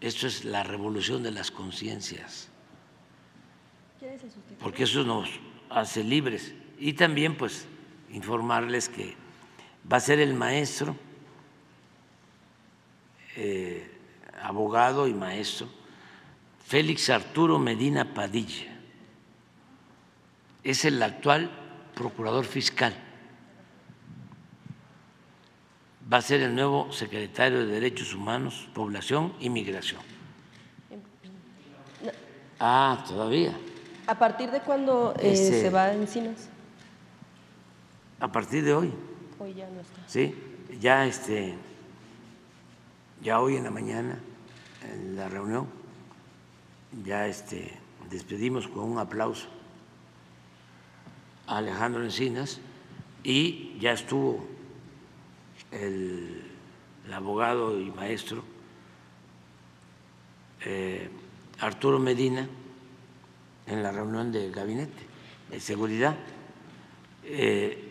[0.00, 2.50] Esto es la revolución de las conciencias.
[4.60, 5.28] Porque eso nos
[5.70, 6.54] hace libres.
[6.78, 7.66] Y también, pues,
[8.10, 9.16] informarles que
[9.90, 10.96] va a ser el maestro,
[13.36, 13.90] eh,
[14.42, 15.68] abogado y maestro,
[16.66, 18.72] Félix Arturo Medina Padilla
[20.64, 21.50] es el actual
[21.94, 22.94] procurador fiscal.
[26.12, 30.00] Va a ser el nuevo secretario de Derechos Humanos, Población y Migración.
[32.60, 33.52] Ah, todavía.
[34.06, 36.48] ¿A partir de cuándo eh, Este- se va a Encinas?
[38.20, 38.92] A partir de hoy,
[39.40, 40.00] Hoy ya no está.
[40.06, 40.34] sí,
[40.80, 41.54] ya este,
[43.22, 44.18] ya hoy en la mañana
[44.92, 45.68] en la reunión,
[47.04, 47.72] ya este,
[48.10, 49.46] despedimos con un aplauso
[51.46, 52.60] a Alejandro Encinas
[53.22, 54.44] y ya estuvo
[55.70, 56.42] el,
[57.06, 58.42] el abogado y maestro
[60.64, 61.08] eh,
[61.60, 62.48] Arturo Medina
[63.66, 65.02] en la reunión del gabinete
[65.50, 66.16] de seguridad.
[67.24, 67.88] Eh,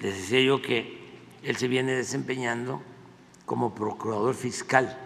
[0.00, 0.98] les decía yo que
[1.42, 2.82] él se viene desempeñando
[3.46, 4.98] como procurador fiscal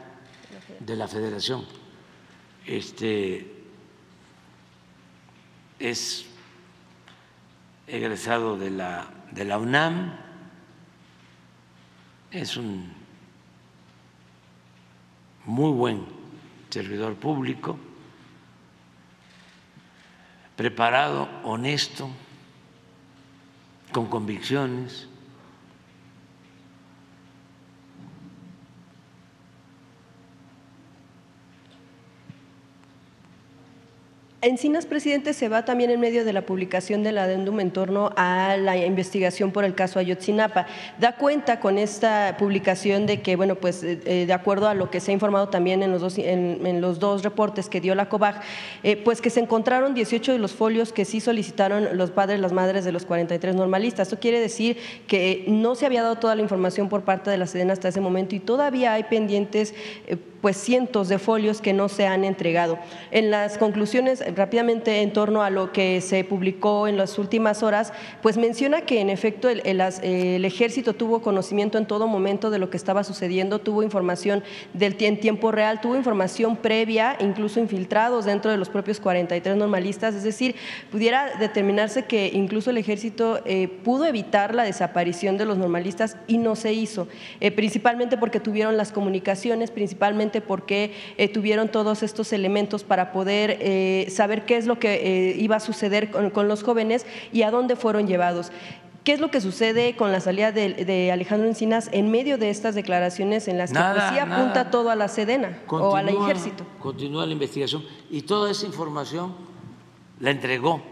[0.80, 1.64] de la Federación.
[2.66, 3.54] Este
[5.78, 6.26] es
[7.86, 10.16] egresado de la, de la UNAM,
[12.30, 12.92] es un
[15.44, 16.06] muy buen
[16.70, 17.76] servidor público,
[20.56, 22.08] preparado, honesto,
[23.92, 25.09] con convicciones.
[34.42, 38.56] Encinas, presidente, se va también en medio de la publicación del adendum en torno a
[38.56, 40.66] la investigación por el caso Ayotzinapa.
[40.98, 44.90] Da cuenta con esta publicación de que, bueno, pues eh, eh, de acuerdo a lo
[44.90, 48.08] que se ha informado también en los dos, en, los dos reportes que dio la
[48.08, 48.40] COBAG,
[48.82, 52.54] eh, pues que se encontraron 18 de los folios que sí solicitaron los padres las
[52.54, 54.08] madres de los 43 normalistas.
[54.08, 57.46] Esto quiere decir que no se había dado toda la información por parte de la
[57.46, 59.74] Sedena hasta ese momento y todavía hay pendientes
[60.06, 62.78] eh, pues cientos de folios que no se han entregado.
[63.10, 67.92] En las conclusiones, rápidamente en torno a lo que se publicó en las últimas horas,
[68.22, 72.76] pues menciona que en efecto el, ejército tuvo conocimiento en todo momento de lo que
[72.76, 74.42] estaba sucediendo, tuvo información
[74.74, 80.14] del en tiempo real, tuvo información previa, incluso infiltrados dentro de los propios 43 normalistas,
[80.14, 80.54] es decir,
[80.90, 86.38] pudiera determinarse que incluso el ejército eh, pudo evitar la desaparición de los normalistas y
[86.38, 87.08] no se hizo,
[87.40, 93.58] eh, principalmente porque tuvieron las comunicaciones, principalmente porque eh, tuvieron todos estos elementos para poder
[94.20, 97.50] saber qué es lo que eh, iba a suceder con, con, los jóvenes y a
[97.50, 98.52] dónde fueron llevados.
[99.02, 102.50] ¿Qué es lo que sucede con la salida de, de Alejandro Encinas en medio de
[102.50, 104.70] estas declaraciones en las que pues, sí apunta nada.
[104.70, 106.66] todo a la Sedena Continúa, o al ejército?
[106.78, 109.34] Continúa la investigación y toda esa información
[110.18, 110.82] la entregó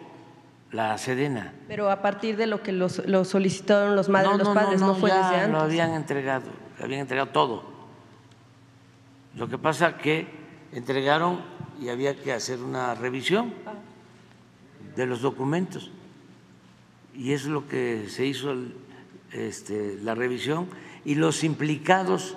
[0.72, 1.52] la Sedena.
[1.68, 4.80] Pero a partir de lo que los, lo solicitaron los madres, no, los no, padres,
[4.80, 5.52] no, no, fue ya desde antes.
[5.52, 6.46] Lo habían entregado,
[6.78, 7.62] lo habían entregado todo.
[9.34, 10.26] Lo que pasa que
[10.72, 13.52] entregaron y había que hacer una revisión
[14.96, 15.90] de los documentos.
[17.14, 18.54] Y es lo que se hizo
[19.32, 20.68] este, la revisión
[21.04, 22.36] y los implicados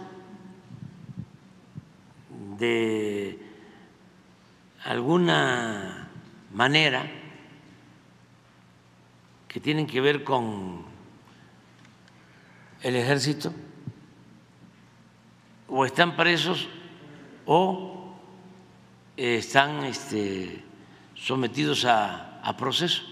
[2.58, 3.40] de
[4.84, 6.10] alguna
[6.54, 7.10] manera
[9.48, 10.84] que tienen que ver con
[12.82, 13.54] el ejército
[15.68, 16.70] o están presos
[17.46, 18.01] o
[19.22, 20.64] están este,
[21.14, 23.04] sometidos a, a proceso.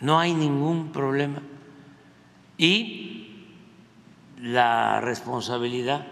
[0.00, 1.40] No hay ningún problema.
[2.58, 3.44] Y
[4.38, 6.04] la responsabilidad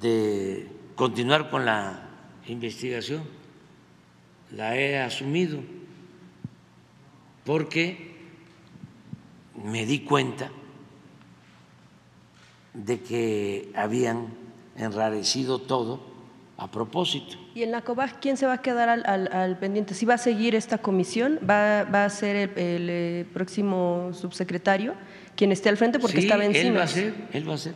[0.00, 2.02] de continuar con la
[2.46, 3.24] investigación
[4.52, 5.60] la he asumido
[7.44, 8.14] porque
[9.64, 10.50] me di cuenta
[12.74, 14.35] de que habían
[14.78, 16.00] enrarecido todo
[16.58, 17.36] a propósito.
[17.54, 19.94] ¿Y en la COBAG quién se va a quedar al, al- al pendiente?
[19.94, 21.38] ¿Si va a seguir esta comisión?
[21.48, 24.94] ¿Va, va a ser el, el, eh, próximo subsecretario
[25.36, 26.78] quien esté al frente porque Sí, estaba él encima?
[26.78, 27.74] va a ser, él va a ser.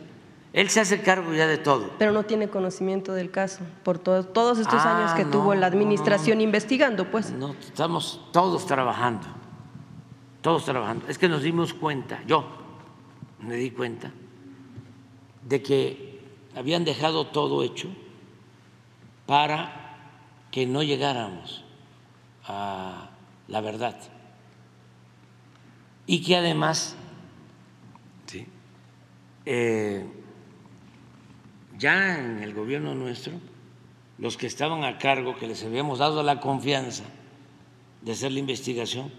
[0.53, 1.91] Él se hace cargo ya de todo.
[1.97, 5.53] Pero no tiene conocimiento del caso por to- todos estos Ah, años que no, tuvo
[5.53, 7.31] la no, no, administración investigando, pues.
[7.31, 9.27] No, estamos todos trabajando,
[10.41, 11.05] todos trabajando.
[11.07, 12.43] Es que nos dimos cuenta, yo
[13.39, 14.11] me di cuenta,
[15.47, 16.10] de que
[16.55, 17.89] habían dejado todo hecho
[19.25, 19.81] para
[20.51, 21.63] que no llegáramos
[22.45, 23.09] a
[23.47, 23.97] la verdad.
[26.05, 26.95] Y que además,
[29.45, 30.05] eh,
[31.77, 33.33] ya en el gobierno nuestro,
[34.17, 37.03] los que estaban a cargo, que les habíamos dado la confianza
[38.01, 39.11] de hacer la investigación,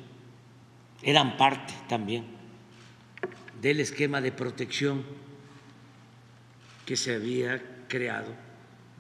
[1.03, 2.25] eran parte también
[3.61, 5.05] del esquema de protección
[6.87, 8.33] que se había creado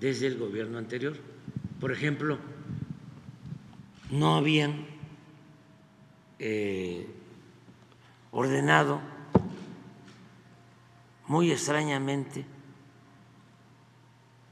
[0.00, 1.16] desde el gobierno anterior.
[1.80, 2.38] Por ejemplo,
[4.10, 4.86] no habían
[6.38, 7.06] eh,
[8.30, 9.00] ordenado
[11.26, 12.44] muy extrañamente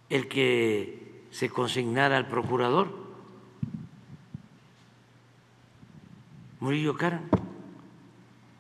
[0.09, 3.01] el que se consignara al procurador
[6.61, 7.23] Murillo Caram,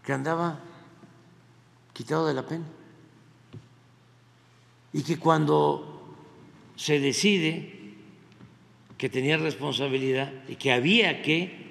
[0.02, 0.58] que andaba
[1.92, 2.64] quitado de la pena.
[4.92, 6.14] Y que cuando
[6.76, 7.94] se decide
[8.98, 11.70] que tenía responsabilidad y que había que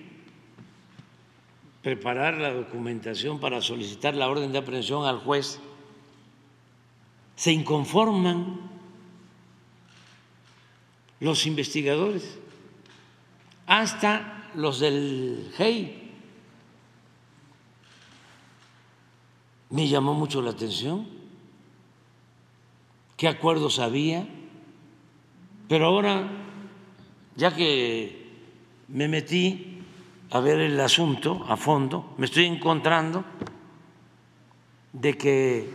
[1.81, 5.59] preparar la documentación para solicitar la orden de aprehensión al juez,
[7.35, 8.59] se inconforman
[11.19, 12.37] los investigadores,
[13.65, 16.11] hasta los del GEI.
[19.69, 21.18] Me llamó mucho la atención
[23.19, 24.25] qué acuerdos había,
[25.67, 26.25] pero ahora,
[27.35, 28.31] ya que
[28.87, 29.83] me metí
[30.31, 33.25] a ver el asunto a fondo, me estoy encontrando
[34.93, 35.69] de que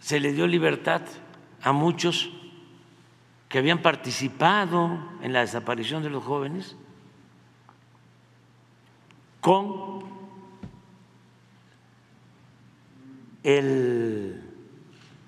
[0.00, 1.02] se le dio libertad
[1.62, 2.30] a muchos
[3.48, 6.74] que habían participado en la desaparición de los jóvenes
[9.40, 10.02] con
[13.44, 14.47] el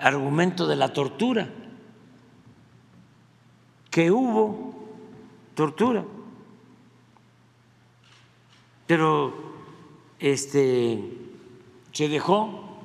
[0.01, 1.49] argumento de la tortura,
[3.91, 4.75] que hubo
[5.55, 6.05] tortura,
[8.87, 9.35] pero
[10.19, 11.03] este
[11.93, 12.79] se dejó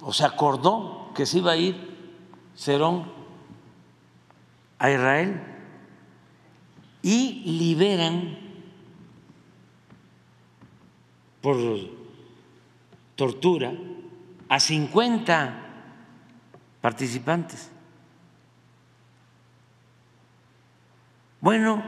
[0.00, 1.92] o se acordó que se iba a ir
[2.56, 3.10] Cerón
[4.78, 5.40] a Israel
[7.02, 8.38] y liberan
[11.40, 11.56] por
[13.16, 13.72] tortura
[14.48, 15.71] a 50
[16.82, 17.70] participantes.
[21.40, 21.82] Bueno,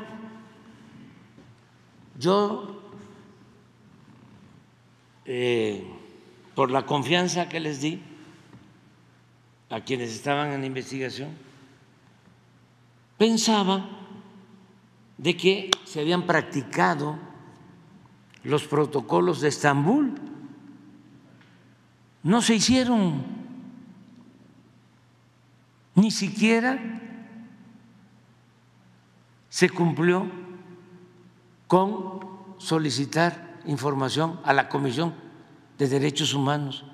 [2.18, 2.80] yo,
[5.26, 5.86] eh,
[6.54, 8.00] por la confianza que les di
[9.68, 11.30] a quienes estaban en investigación,
[13.18, 13.88] pensaba
[15.18, 17.18] de que se habían practicado
[18.42, 20.14] los protocolos de Estambul.
[22.22, 23.22] No se hicieron,
[25.94, 26.78] ni siquiera
[29.48, 30.26] se cumplió
[31.66, 32.20] con
[32.58, 35.14] solicitar información a la Comisión
[35.78, 36.84] de Derechos Humanos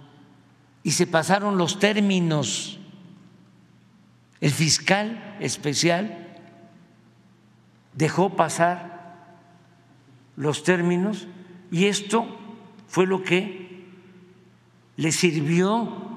[0.83, 2.79] y se pasaron los términos.
[4.41, 6.39] El fiscal especial
[7.95, 9.27] dejó pasar
[10.37, 11.27] los términos
[11.71, 12.27] y esto
[12.89, 13.85] fue lo que
[14.97, 16.10] le sirvió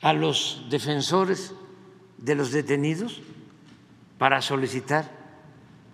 [0.00, 1.54] a los defensores
[2.18, 3.20] de los detenidos
[4.18, 5.10] para solicitar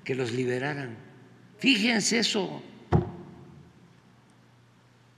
[0.04, 0.96] que los liberaran.
[1.58, 2.62] Fíjense eso.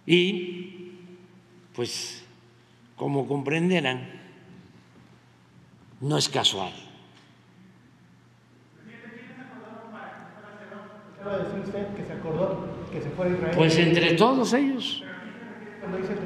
[0.06, 0.92] Y
[1.74, 2.22] pues
[2.96, 4.08] como comprenderán,
[6.00, 6.72] no es casual.
[13.56, 15.02] Pues entre todos ellos.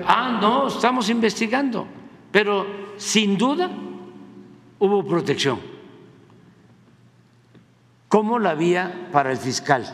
[0.06, 1.86] Ah, no, estamos investigando,
[2.31, 3.71] pero sin duda
[4.79, 5.61] hubo protección,
[8.09, 9.85] como la había para el fiscal,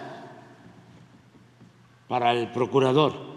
[2.08, 3.34] para el procurador.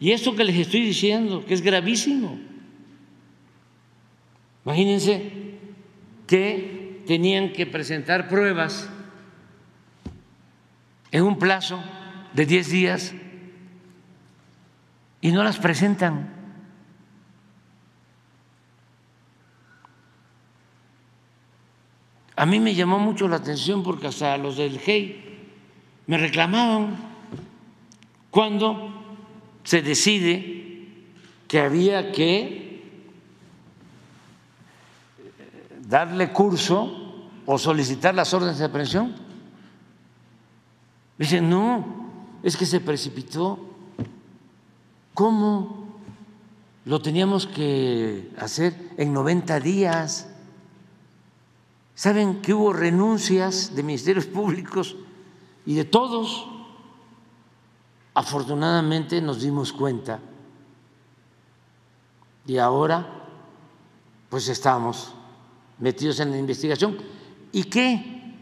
[0.00, 2.38] Y esto que les estoy diciendo, que es gravísimo.
[4.64, 5.58] Imagínense
[6.26, 8.88] que tenían que presentar pruebas
[11.10, 11.82] en un plazo
[12.32, 13.14] de 10 días
[15.20, 16.43] y no las presentan.
[22.36, 25.24] A mí me llamó mucho la atención porque hasta los del GEI
[26.06, 26.96] me reclamaban
[28.30, 28.90] cuando
[29.62, 30.88] se decide
[31.46, 32.82] que había que
[35.86, 39.14] darle curso o solicitar las órdenes de aprehensión.
[41.16, 42.10] Dicen, no,
[42.42, 43.58] es que se precipitó.
[45.12, 46.00] ¿Cómo
[46.84, 50.33] lo teníamos que hacer en 90 días?
[51.94, 54.96] ¿Saben que hubo renuncias de ministerios públicos
[55.64, 56.48] y de todos?
[58.14, 60.20] Afortunadamente nos dimos cuenta
[62.46, 63.06] y ahora
[64.28, 65.14] pues estamos
[65.78, 66.98] metidos en la investigación.
[67.52, 68.34] ¿Y qué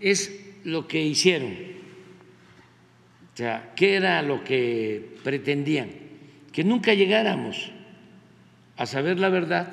[0.00, 0.32] es
[0.64, 1.52] lo que hicieron?
[3.34, 5.90] O sea, ¿qué era lo que pretendían?
[6.52, 7.72] Que nunca llegáramos
[8.76, 9.72] a saber la verdad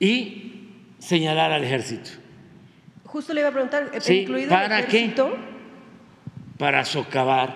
[0.00, 0.65] y
[1.06, 2.10] señalar al ejército.
[3.04, 4.98] Justo le iba a preguntar, ¿eh, Sí, incluido ¿para el qué?
[4.98, 5.36] ejército?
[6.58, 7.54] Para socavar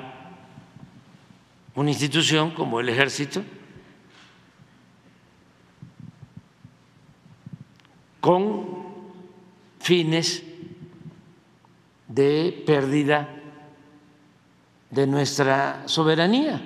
[1.74, 3.42] una institución como el ejército
[8.20, 8.68] con
[9.80, 10.44] fines
[12.06, 13.28] de pérdida
[14.90, 16.60] de nuestra soberanía.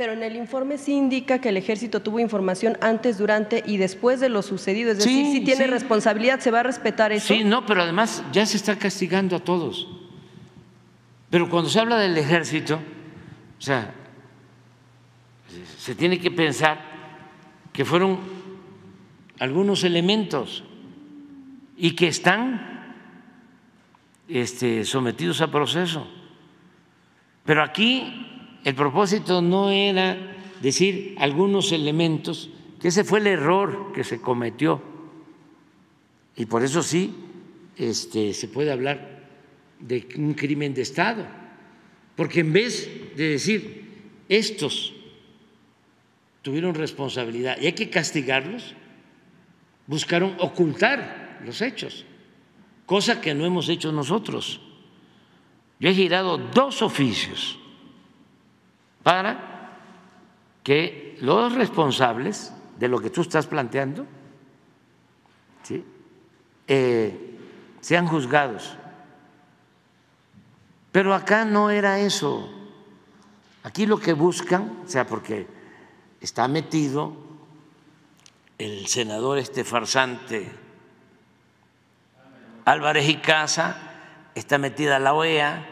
[0.00, 4.18] Pero en el informe sí indica que el ejército tuvo información antes, durante y después
[4.18, 4.92] de lo sucedido.
[4.92, 5.70] Es decir, Sí, si tiene sí.
[5.70, 7.26] responsabilidad, ¿se va a respetar eso?
[7.34, 9.86] Sí, no, pero además ya se está castigando a todos.
[11.28, 12.76] Pero cuando se habla del ejército,
[13.58, 13.92] o sea,
[15.76, 16.80] se tiene que pensar
[17.70, 18.20] que fueron
[19.38, 20.64] algunos elementos
[21.76, 22.94] y que están
[24.30, 26.08] este, sometidos a proceso.
[27.44, 32.50] Pero aquí el propósito no era decir algunos elementos,
[32.80, 34.82] que ese fue el error que se cometió.
[36.36, 37.14] Y por eso sí
[37.76, 39.20] este, se puede hablar
[39.78, 41.26] de un crimen de Estado.
[42.16, 43.80] Porque en vez de decir
[44.28, 44.92] estos
[46.42, 48.74] tuvieron responsabilidad y hay que castigarlos,
[49.86, 52.04] buscaron ocultar los hechos,
[52.86, 54.60] cosa que no hemos hecho nosotros.
[55.78, 57.59] Yo he girado dos oficios
[59.02, 59.78] para
[60.62, 64.06] que los responsables de lo que tú estás planteando
[66.66, 67.38] eh,
[67.80, 68.76] sean juzgados.
[70.92, 72.48] Pero acá no era eso.
[73.62, 75.46] Aquí lo que buscan, o sea, porque
[76.20, 77.12] está metido
[78.58, 80.50] el senador este farsante
[82.64, 83.76] Álvarez y Casa,
[84.34, 85.66] está metida la OEA,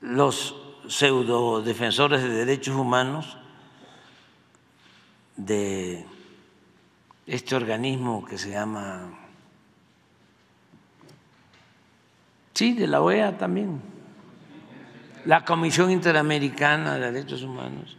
[0.00, 0.56] los
[0.90, 3.38] pseudo defensores de derechos humanos
[5.36, 6.04] de
[7.26, 9.08] este organismo que se llama,
[12.54, 13.80] sí, de la OEA también,
[15.26, 17.96] la Comisión Interamericana de Derechos Humanos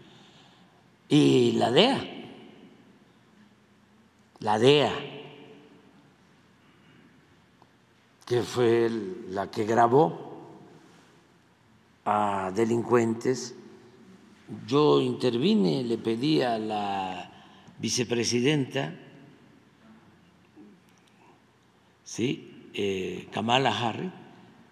[1.08, 1.98] y la DEA,
[4.40, 4.94] la DEA,
[8.26, 8.92] que fue
[9.30, 10.31] la que grabó
[12.06, 13.56] a delincuentes.
[14.68, 17.32] Yo intervine, le pedí a la
[17.80, 18.94] vicepresidenta,
[22.04, 24.12] sí, eh, Kamala Harris,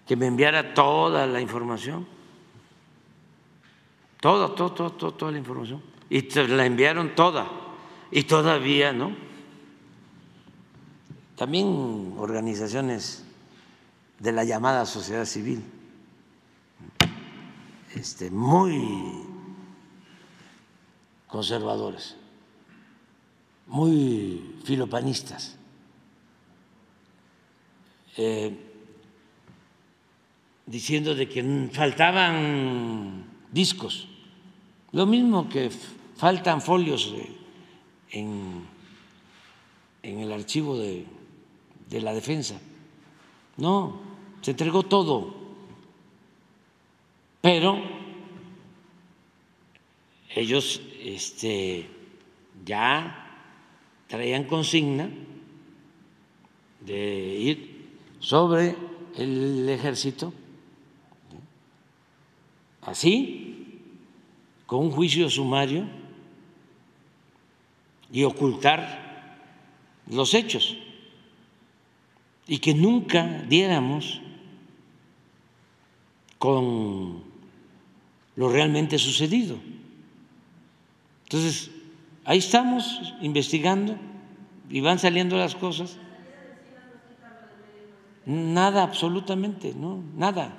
[0.06, 2.06] que me enviara toda la información,
[4.20, 7.48] toda, toda, toda, toda, toda la información, y la enviaron toda,
[8.12, 9.16] y todavía, ¿no?
[11.38, 13.24] También organizaciones
[14.20, 15.64] de la llamada sociedad civil
[17.96, 19.26] este, muy
[21.28, 22.16] conservadores,
[23.68, 25.60] muy filopanistas.
[28.20, 28.52] eh,
[30.66, 34.08] diciendo de que faltaban discos,
[34.92, 35.72] lo mismo que
[36.18, 37.16] faltan folios
[38.12, 38.68] en,
[40.04, 41.06] en el archivo de,
[41.90, 42.60] de la defensa.
[43.58, 44.00] No,
[44.42, 45.39] se entregó todo
[47.42, 47.82] pero
[50.36, 51.88] ellos este,
[52.66, 53.26] ya
[54.08, 55.10] traían consigna
[56.82, 57.90] de ir
[58.20, 58.76] sobre
[59.16, 60.34] el ejército,
[62.82, 63.82] así,
[64.66, 65.88] con un juicio sumario
[68.12, 69.38] y ocultar
[70.08, 70.78] los hechos,
[72.48, 74.22] y que nunca diéramos
[76.40, 77.29] con
[78.40, 79.58] lo realmente sucedido.
[81.26, 81.72] Entonces,
[82.24, 83.98] ahí estamos investigando
[84.70, 85.98] y van saliendo las cosas.
[88.26, 90.56] Nada, absolutamente, no, nada.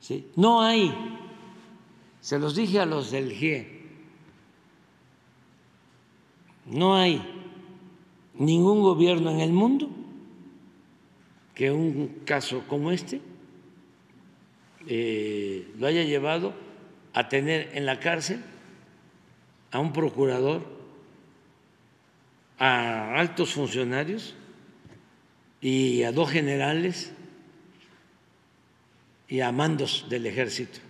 [0.00, 0.28] ¿sí?
[0.34, 0.90] No hay,
[2.22, 3.82] se los dije a los del GIE,
[6.64, 7.20] no hay
[8.32, 9.90] ningún gobierno en el mundo
[11.54, 13.20] que un caso como este
[14.86, 16.67] eh, lo haya llevado
[17.12, 18.42] a tener en la cárcel
[19.70, 20.66] a un procurador,
[22.58, 24.34] a altos funcionarios
[25.60, 27.12] y a dos generales
[29.28, 30.80] y a mandos del ejército.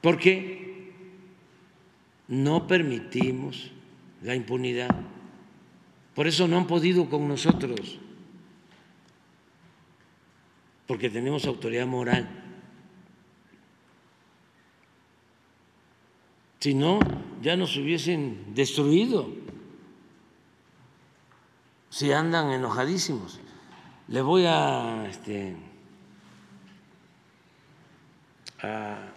[0.00, 0.92] Porque
[2.28, 3.70] no permitimos
[4.22, 4.88] la impunidad.
[6.14, 7.98] Por eso no han podido con nosotros,
[10.86, 12.41] porque tenemos autoridad moral.
[16.62, 17.00] Si no,
[17.40, 19.28] ya nos hubiesen destruido
[21.90, 23.40] si andan enojadísimos.
[24.06, 25.56] Le voy a, este,
[28.62, 29.08] a,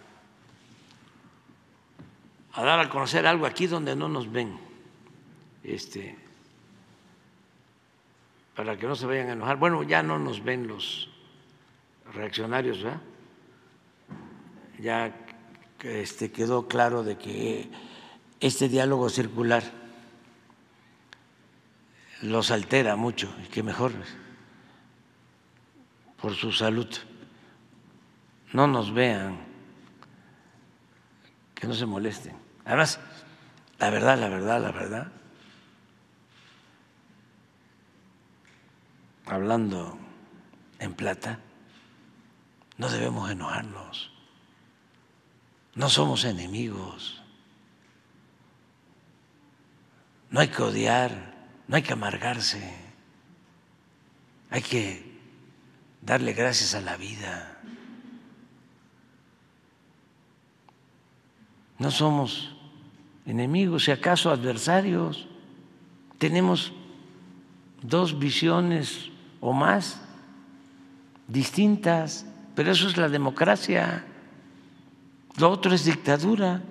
[2.56, 4.58] dar a conocer algo aquí donde no nos ven,
[5.62, 6.18] este,
[8.56, 9.56] para que no se vayan a enojar.
[9.56, 11.08] Bueno, ya no nos ven los
[12.12, 13.02] reaccionarios, ¿verdad?
[14.80, 15.25] Ya
[15.82, 17.70] este, quedó claro de que
[18.40, 19.62] este diálogo circular
[22.22, 23.92] los altera mucho y que mejor
[26.20, 26.88] por su salud
[28.52, 29.38] no nos vean,
[31.54, 32.36] que no se molesten.
[32.64, 32.98] Además,
[33.78, 35.12] la verdad, la verdad, la verdad,
[39.26, 39.98] hablando
[40.78, 41.40] en plata,
[42.78, 44.12] no debemos enojarnos,
[45.76, 47.22] no somos enemigos,
[50.30, 51.36] no hay que odiar
[51.68, 52.62] no hay que amargarse,
[54.50, 55.18] hay que
[56.00, 57.58] darle gracias a la vida.
[61.78, 62.56] No somos
[63.26, 65.26] enemigos, si acaso adversarios.
[66.18, 66.72] Tenemos
[67.82, 70.00] dos visiones o más
[71.28, 72.24] distintas,
[72.54, 74.06] pero eso es la democracia.
[75.38, 76.62] Lo otro es dictadura,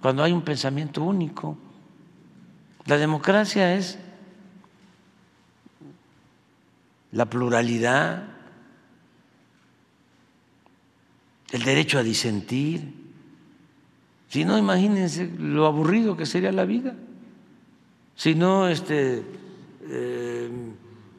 [0.00, 1.56] cuando hay un pensamiento único.
[2.86, 3.98] La democracia es
[7.12, 8.24] la pluralidad,
[11.50, 12.94] el derecho a disentir.
[14.28, 16.94] Si no, imagínense lo aburrido que sería la vida.
[18.14, 19.22] Si no, este,
[19.88, 20.50] eh,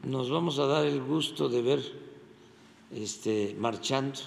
[0.03, 1.79] nos vamos a dar el gusto de ver
[2.91, 4.19] este, marchando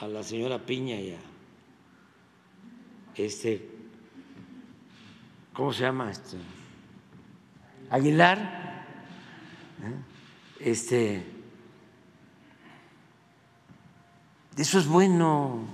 [0.00, 0.96] a la señora Piña
[3.14, 3.68] este,
[5.52, 6.10] ¿cómo se llama?
[6.10, 6.38] Este,
[7.90, 8.86] Aguilar
[10.58, 11.24] este,
[14.56, 15.64] eso es bueno,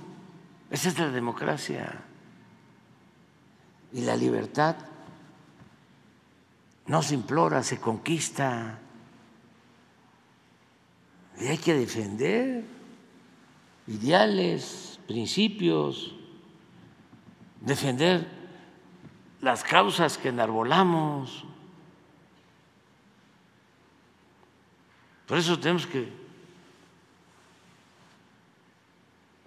[0.71, 2.03] esa es la democracia.
[3.93, 4.77] Y la libertad
[6.87, 8.79] no se implora, se conquista.
[11.41, 12.76] Y hay que defender
[13.87, 16.15] ideales, principios,
[17.61, 18.27] defender
[19.41, 21.45] las causas que enarbolamos.
[25.27, 26.09] Por eso tenemos que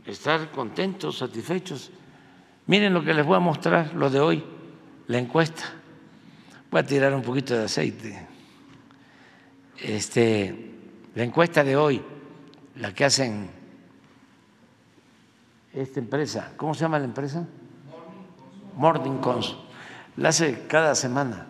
[0.05, 1.91] estar contentos, satisfechos.
[2.67, 4.43] Miren lo que les voy a mostrar, lo de hoy,
[5.07, 5.63] la encuesta.
[6.69, 8.27] Voy a tirar un poquito de aceite.
[9.81, 10.75] Este,
[11.15, 12.01] la encuesta de hoy,
[12.75, 13.58] la que hacen
[15.73, 17.47] esta empresa, ¿cómo se llama la empresa?
[18.75, 19.55] Morning Cons.
[20.17, 21.49] La hace cada semana.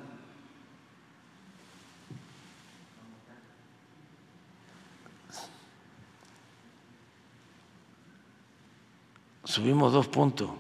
[9.50, 10.52] subimos dos puntos.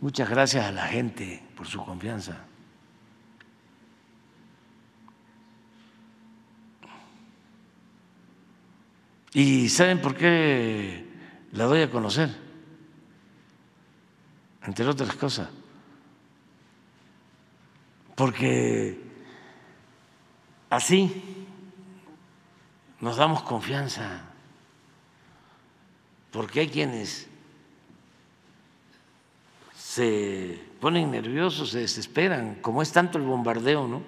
[0.00, 2.45] Muchas gracias a la gente por su confianza.
[9.36, 11.04] ¿Y saben por qué
[11.52, 12.34] la doy a conocer?
[14.62, 15.50] Entre otras cosas.
[18.14, 18.98] Porque
[20.70, 21.22] así
[22.98, 24.22] nos damos confianza
[26.30, 27.28] porque hay quienes
[29.76, 34.02] se ponen nerviosos, se desesperan, como es tanto el bombardeo, ¿no?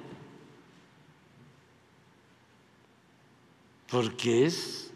[3.90, 4.87] Porque es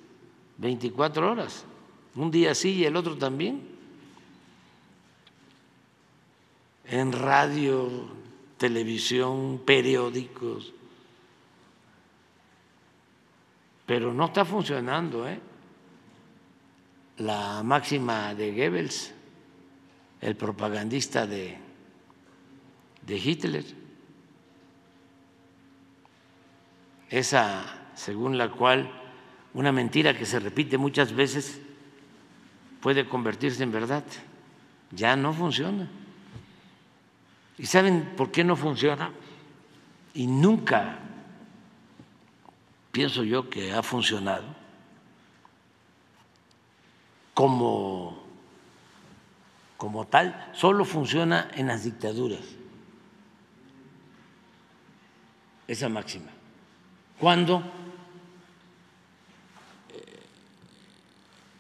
[0.63, 1.65] 24 horas,
[2.15, 3.73] un día sí y el otro también.
[6.93, 7.89] en radio,
[8.59, 10.75] televisión, periódicos,
[13.87, 15.41] pero no está funcionando ¿eh?
[17.17, 19.15] la máxima de Goebbels,
[20.21, 21.57] el propagandista de,
[23.07, 23.65] de Hitler,
[27.09, 29.02] esa según la cual
[29.55, 31.61] una mentira que se repite muchas veces
[32.81, 34.05] puede convertirse en verdad.
[34.91, 35.89] Ya no funciona.
[37.59, 39.11] ¿Y saben por qué no funciona?
[40.15, 40.99] Y nunca
[42.91, 44.45] pienso yo que ha funcionado
[47.35, 48.23] como,
[49.77, 52.45] como tal, solo funciona en las dictaduras,
[55.67, 56.31] esa máxima.
[57.19, 57.63] Cuando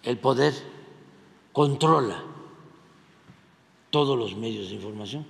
[0.03, 0.53] el poder
[1.53, 2.23] controla
[3.91, 5.27] todos los medios de información.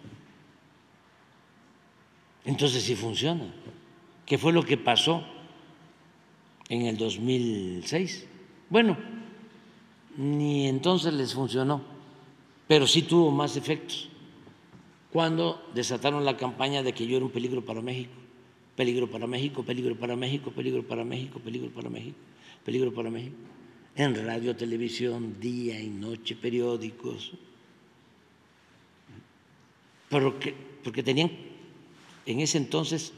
[2.45, 3.53] Entonces sí funciona.
[4.27, 5.25] ¿Qué fue lo que pasó
[6.69, 8.27] en el 2006?
[8.71, 8.97] Bueno,
[10.17, 11.83] ni entonces les funcionó,
[12.69, 14.09] pero sí tuvo más efectos
[15.13, 18.15] cuando desataron la campaña de que yo era un peligro para México,
[18.77, 22.17] peligro para México, peligro para México, peligro para México, peligro para México,
[22.65, 23.37] peligro para México,
[23.95, 27.33] en radio, televisión, día y noche, periódicos,
[30.09, 31.31] porque, porque tenían
[32.27, 33.13] en ese entonces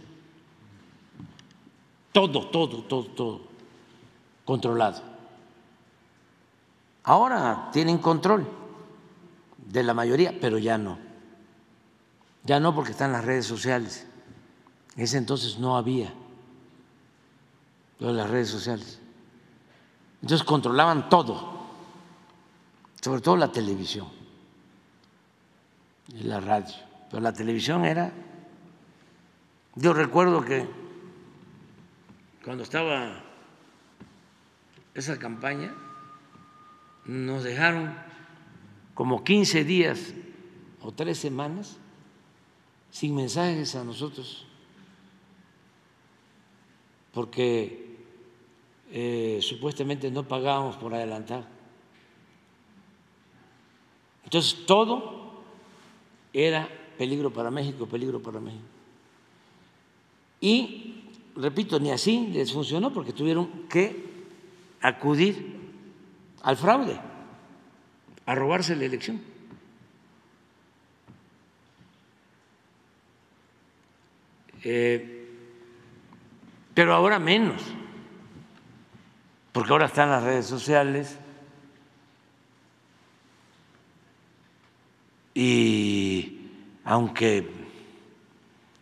[2.12, 3.40] todo, todo, todo, todo
[4.44, 5.02] controlado.
[7.02, 8.46] Ahora tienen control
[9.58, 10.98] de la mayoría, pero ya no.
[12.44, 14.06] Ya no porque están las redes sociales.
[14.96, 16.12] En ese entonces no había
[17.98, 19.00] las redes sociales.
[20.24, 21.52] Entonces controlaban todo,
[22.98, 24.08] sobre todo la televisión
[26.08, 26.74] y la radio.
[27.10, 28.10] Pero la televisión era
[29.74, 30.66] yo recuerdo que
[32.42, 33.22] cuando estaba
[34.94, 35.74] esa campaña,
[37.04, 37.94] nos dejaron
[38.94, 40.14] como 15 días
[40.80, 41.76] o tres semanas
[42.90, 44.46] sin mensajes a nosotros,
[47.12, 47.83] porque
[48.96, 51.44] eh, supuestamente no pagábamos por adelantar.
[54.22, 55.42] Entonces todo
[56.32, 58.62] era peligro para México, peligro para México.
[60.40, 64.04] Y, repito, ni así les funcionó porque tuvieron que
[64.80, 65.58] acudir
[66.42, 67.00] al fraude,
[68.26, 69.20] a robarse la elección.
[74.62, 75.28] Eh,
[76.74, 77.60] pero ahora menos,
[79.54, 81.16] porque ahora están las redes sociales
[85.32, 86.50] y
[86.84, 87.48] aunque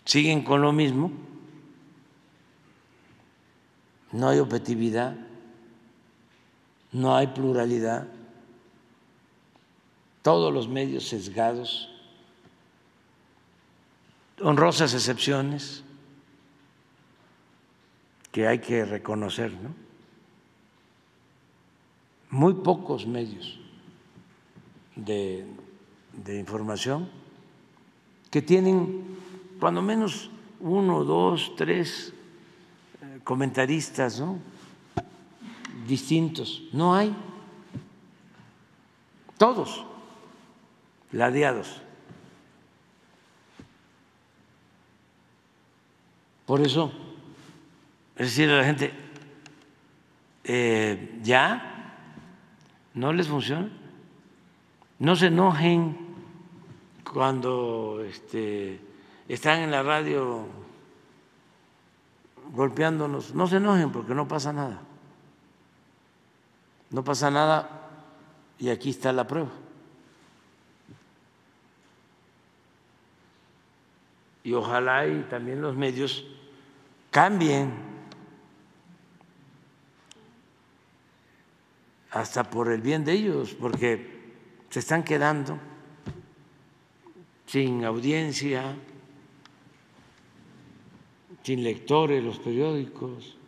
[0.07, 1.13] siguen con lo mismo,
[4.13, 5.15] no hay objetividad,
[6.91, 8.09] no hay pluralidad,
[10.23, 11.91] todos los medios sesgados,
[14.41, 15.85] honrosas excepciones
[18.31, 19.92] que hay que reconocer, ¿no?
[22.33, 23.61] Muy pocos medios
[24.97, 25.47] de,
[26.27, 27.09] información
[28.31, 29.05] que tienen
[29.61, 32.15] cuando menos uno, dos, tres
[33.23, 34.39] comentaristas ¿no?
[35.87, 36.63] distintos.
[36.73, 37.15] No hay.
[39.37, 39.85] Todos
[41.13, 41.83] ladeados.
[46.47, 46.91] Por eso,
[48.17, 48.91] es decir, a la gente,
[50.45, 51.72] eh, ya
[52.95, 53.71] no les funciona.
[54.99, 55.97] No se enojen
[57.13, 58.81] cuando este,
[59.29, 60.47] están en la radio
[62.53, 63.35] golpeándonos.
[63.35, 64.81] No se enojen porque no pasa nada.
[66.91, 67.89] No pasa nada
[68.59, 69.51] y aquí está la prueba.
[74.45, 76.25] Y ojalá y también los medios
[77.11, 77.92] cambien
[82.13, 84.21] hasta por el bien de ellos, porque
[84.69, 85.59] se están quedando
[87.47, 88.77] sin audiencia,
[91.43, 93.39] sin lectores los periódicos.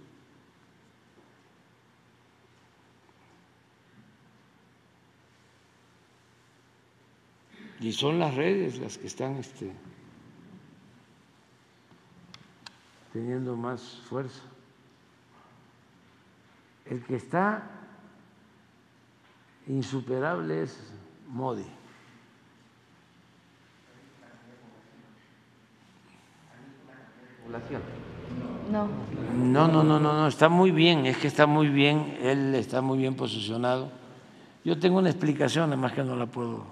[7.80, 9.70] Y son las redes las que están este,
[13.12, 14.40] teniendo más fuerza.
[16.86, 17.83] El que está
[19.68, 20.78] insuperable es
[21.28, 21.64] Modi.
[28.70, 28.88] No.
[29.34, 29.68] no.
[29.68, 32.98] No, no, no, no, está muy bien, es que está muy bien, él está muy
[32.98, 33.90] bien posicionado.
[34.64, 36.64] Yo tengo una explicación, además que no la puedo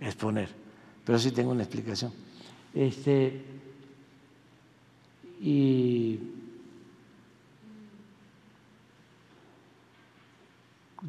[0.00, 0.48] exponer,
[1.04, 2.12] pero sí tengo una explicación.
[2.74, 3.44] Este,
[5.40, 6.18] y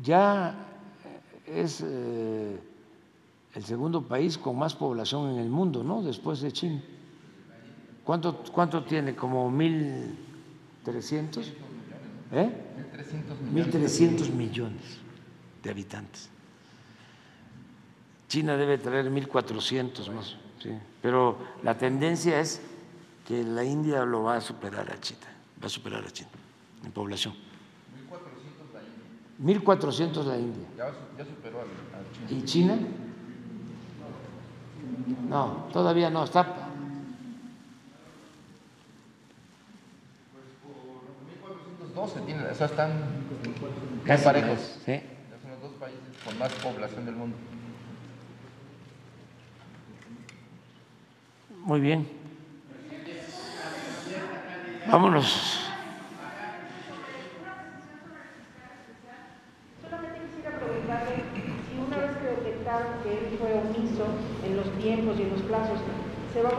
[0.02, 0.56] ya
[1.46, 2.60] es eh,
[3.54, 6.02] el segundo país con más población en el mundo, ¿no?
[6.02, 6.82] Después de China.
[8.04, 9.16] ¿Cuánto, cuánto tiene?
[9.16, 11.44] ¿Como 1.300?
[12.32, 12.50] ¿Eh?
[13.54, 15.00] 1.300 millones
[15.64, 16.30] de habitantes.
[18.28, 20.70] China debe traer 1.400 más, sí.
[21.02, 22.62] pero la tendencia es
[23.26, 25.28] que la India lo va a superar a China,
[25.62, 26.30] va a superar a China
[26.84, 27.34] en población.
[29.44, 30.68] 1.400 la India.
[30.78, 30.86] Ya,
[31.18, 31.68] ya superó al,
[31.98, 32.40] al China.
[32.40, 32.78] ¿Y China?
[35.30, 36.66] No, todavía no, está
[41.96, 42.92] 12 tienen, o sea, están
[44.04, 44.60] casi parejos.
[44.86, 44.92] Sí.
[44.92, 47.38] Ya son los dos países con más población del mundo.
[51.64, 52.08] Muy bien.
[54.92, 55.62] Vámonos.
[59.82, 61.24] Solamente quisiera preguntarle
[61.66, 64.06] si una vez que detectaron que él fue omiso
[64.46, 65.80] en los tiempos y en los plazos,
[66.34, 66.56] se va a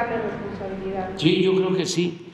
[0.00, 1.10] responsabilidad.
[1.16, 2.32] Sí, yo creo que sí,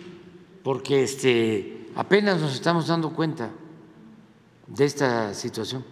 [0.62, 3.50] porque este apenas nos estamos dando cuenta
[4.66, 5.84] de esta situación.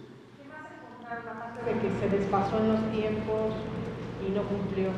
[1.03, 3.53] Aparte de que se desfasó en los tiempos
[4.25, 4.89] y no cumplió.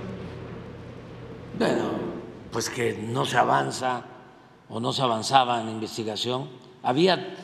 [1.58, 1.90] Bueno,
[2.52, 4.06] pues que no se avanza
[4.70, 6.50] o no se avanzaba en la investigación.
[6.84, 7.36] Había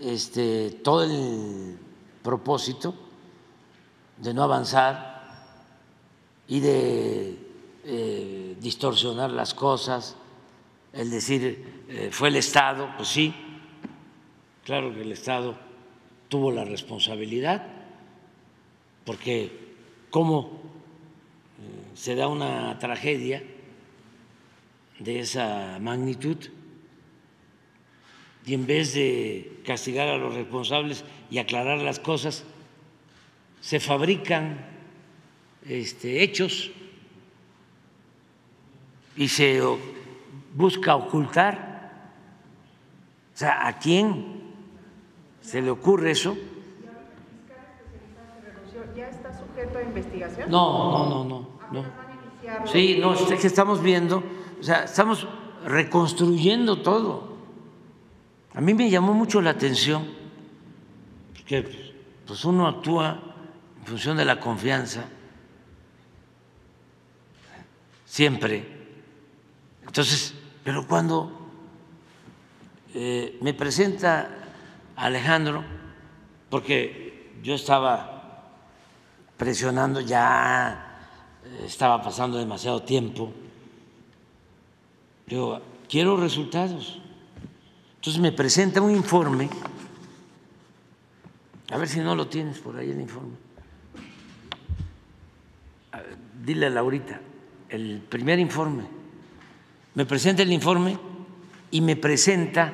[0.00, 1.78] este, todo el
[2.22, 2.94] propósito
[4.18, 5.16] de no avanzar
[6.48, 7.45] y de
[7.88, 10.16] eh, distorsionar las cosas,
[10.92, 13.32] el decir eh, fue el Estado, pues sí,
[14.64, 15.56] claro que el Estado
[16.28, 17.64] tuvo la responsabilidad,
[19.04, 19.52] porque
[20.10, 20.60] cómo
[21.60, 23.44] eh, se da una tragedia
[24.98, 26.38] de esa magnitud
[28.44, 32.42] y en vez de castigar a los responsables y aclarar las cosas,
[33.60, 34.66] se fabrican
[35.68, 36.72] este, hechos
[39.16, 39.60] y se
[40.54, 42.10] busca ocultar.
[43.34, 44.42] O sea, ¿a quién
[45.40, 46.36] se le ocurre eso?
[48.94, 50.50] ¿Ya está sujeto a investigación?
[50.50, 51.82] No, no, no, no, no.
[51.82, 52.66] Van a iniciarlo.
[52.66, 54.22] Sí, no, es que estamos viendo,
[54.58, 55.28] o sea, estamos
[55.66, 57.36] reconstruyendo todo.
[58.54, 60.06] A mí me llamó mucho la atención
[61.44, 61.62] que
[62.26, 63.20] pues uno actúa
[63.78, 65.04] en función de la confianza
[68.04, 68.75] siempre.
[69.86, 70.34] Entonces,
[70.64, 71.32] pero cuando
[72.94, 74.30] eh, me presenta
[74.96, 75.64] Alejandro,
[76.50, 78.50] porque yo estaba
[79.36, 80.98] presionando ya
[81.44, 83.32] eh, estaba pasando demasiado tiempo.
[85.26, 87.00] Digo, quiero resultados.
[87.96, 89.50] Entonces me presenta un informe,
[91.70, 93.34] a ver si no lo tienes por ahí el informe.
[96.44, 97.20] Dile a Laurita,
[97.68, 98.95] el primer informe.
[99.96, 100.98] Me presenta el informe
[101.70, 102.70] y me presenta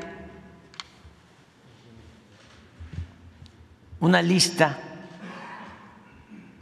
[4.00, 4.80] una lista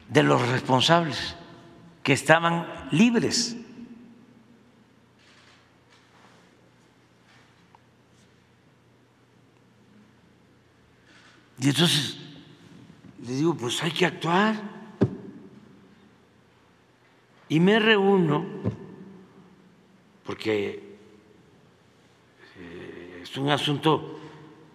[0.06, 1.34] de los responsables
[2.02, 3.56] que estaban libres.
[11.58, 12.18] Y entonces
[13.24, 14.60] le digo, pues hay que actuar.
[17.48, 18.44] Y me reúno,
[20.24, 20.96] porque
[22.56, 24.18] eh, es un asunto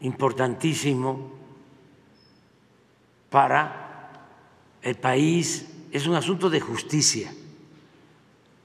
[0.02, 1.32] importantísimo
[3.30, 4.30] para
[4.82, 7.34] el país, es un asunto de justicia,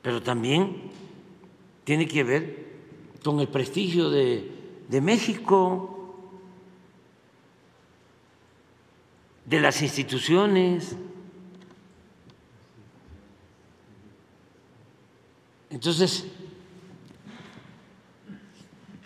[0.03, 0.91] pero también
[1.85, 2.71] tiene que ver
[3.25, 4.51] con el prestigio de,
[4.89, 5.97] de México,
[9.45, 10.95] de las instituciones.
[15.71, 16.27] Entonces,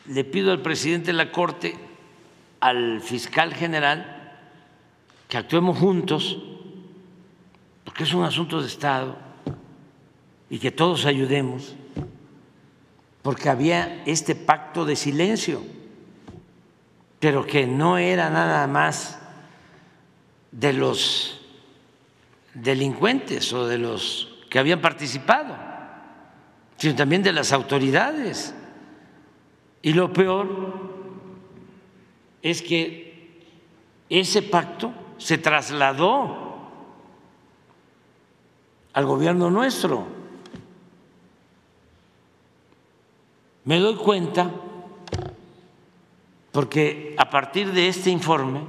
[0.07, 1.77] le pido al presidente de la Corte,
[2.61, 4.39] al fiscal general,
[5.29, 6.39] que actuemos juntos,
[7.85, 9.17] porque es un asunto de Estado,
[10.51, 11.75] y que todos ayudemos,
[13.23, 15.63] porque había este pacto de silencio,
[17.19, 19.19] pero que no era nada más
[20.53, 21.41] de los
[22.53, 25.57] delincuentes o de los que habían participado.
[26.77, 28.55] sino también de las autoridades.
[29.85, 30.49] Y lo peor
[32.41, 33.45] es que
[34.09, 36.71] ese pacto se trasladó
[38.95, 40.07] al gobierno nuestro.
[43.65, 44.51] Me doy cuenta
[46.51, 48.61] porque a partir de este informe,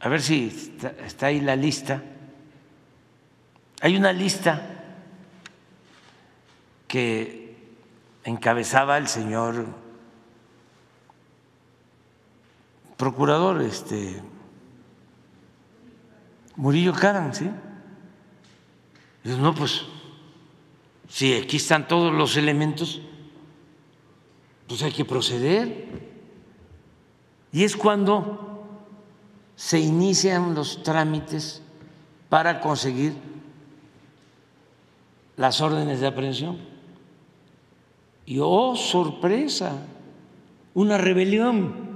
[0.00, 0.72] a ver si
[1.04, 2.02] está, ahí la lista,
[3.82, 4.96] hay una lista
[6.86, 7.47] que
[8.28, 9.66] encabezaba el señor
[12.96, 14.20] procurador, este
[16.56, 17.48] Murillo Caran, ¿sí?
[19.24, 19.84] no, pues,
[21.08, 23.00] si aquí están todos los elementos,
[24.66, 25.88] pues hay que proceder.
[27.52, 28.66] Y es cuando
[29.56, 31.62] se inician los trámites
[32.28, 33.14] para conseguir
[35.36, 36.77] las órdenes de aprehensión.
[38.28, 39.86] Y oh, sorpresa,
[40.74, 41.88] una rebelión.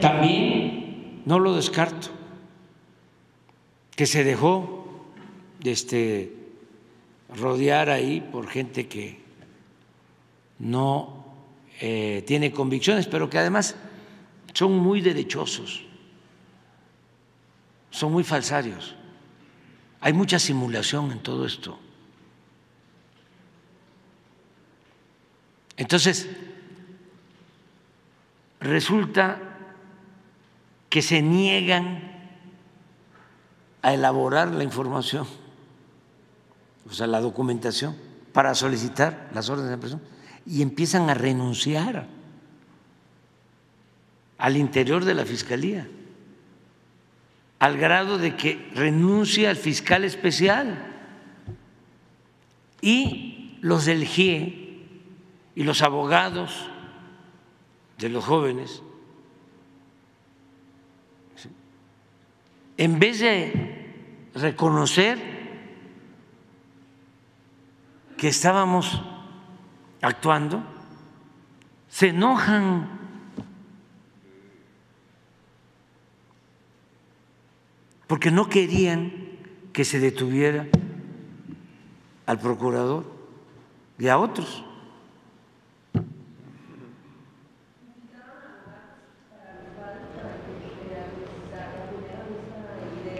[0.00, 2.08] También no lo descarto,
[3.94, 5.04] que se dejó
[5.62, 6.32] este,
[7.36, 9.20] rodear ahí por gente que
[10.58, 11.26] no
[11.82, 13.76] eh, tiene convicciones, pero que además
[14.54, 15.84] son muy derechosos,
[17.94, 18.96] son muy falsarios.
[20.00, 21.78] Hay mucha simulación en todo esto.
[25.76, 26.28] Entonces,
[28.58, 29.38] resulta
[30.90, 32.02] que se niegan
[33.80, 35.28] a elaborar la información,
[36.90, 37.96] o sea, la documentación,
[38.32, 40.02] para solicitar las órdenes de presión
[40.44, 42.08] y empiezan a renunciar
[44.36, 45.86] al interior de la Fiscalía,
[47.64, 50.84] al grado de que renuncia al fiscal especial
[52.82, 54.82] y los del GIE
[55.54, 56.68] y los abogados
[57.96, 58.82] de los jóvenes
[62.76, 65.18] en vez de reconocer
[68.18, 69.00] que estábamos
[70.02, 70.62] actuando,
[71.88, 72.93] se enojan.
[78.14, 79.10] Porque no querían
[79.72, 80.68] que se detuviera
[82.26, 83.04] al procurador
[83.98, 84.62] y a otros.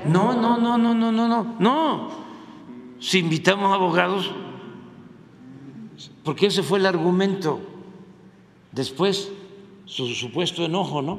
[0.07, 2.11] No, no, no, no, no, no, no, no.
[3.01, 4.33] Si invitamos abogados,
[6.23, 7.61] porque ese fue el argumento
[8.71, 9.33] después,
[9.87, 11.19] su supuesto enojo, ¿no?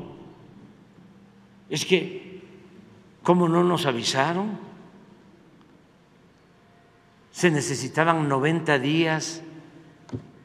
[1.69, 2.24] Es que,
[3.25, 4.57] ¿cómo no nos avisaron?
[7.31, 9.41] Se necesitaban 90 días,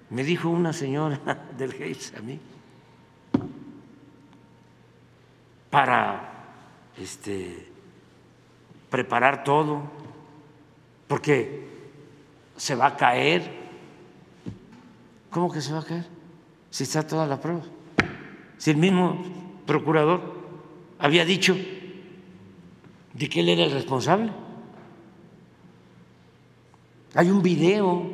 [0.08, 1.20] me dijo una señora
[1.58, 2.40] del Gates a mí,
[5.68, 6.32] para
[6.98, 7.68] este
[8.88, 9.82] preparar todo,
[11.06, 11.68] porque
[12.56, 13.60] se va a caer.
[15.30, 16.06] ¿Cómo que se va a caer?
[16.70, 17.62] Si está toda la prueba.
[18.56, 19.22] Si el mismo
[19.66, 20.22] procurador
[20.98, 21.54] había dicho
[23.14, 24.30] de que él era el responsable.
[27.14, 28.06] Hay un video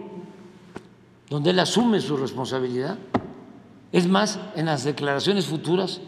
[1.28, 2.98] donde él asume su responsabilidad.
[3.92, 6.00] Es más, en las declaraciones futuras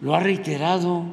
[0.00, 1.04] lo ha reiterado.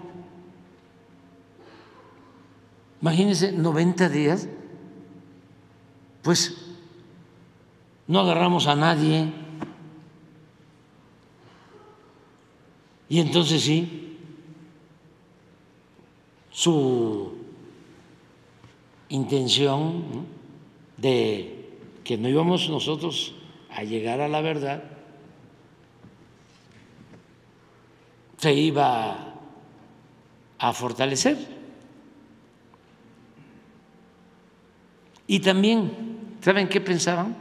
[3.02, 4.48] Imagínense 90 días,
[6.22, 6.58] pues
[8.08, 9.34] no agarramos a nadie.
[13.10, 14.11] Y entonces sí,
[16.62, 17.34] su
[19.10, 20.28] intención
[20.96, 21.72] de
[22.04, 23.34] que no íbamos nosotros
[23.72, 24.84] a llegar a la verdad
[28.38, 29.34] se iba
[30.60, 31.36] a fortalecer.
[35.26, 37.36] Y también, ¿saben qué pensaban?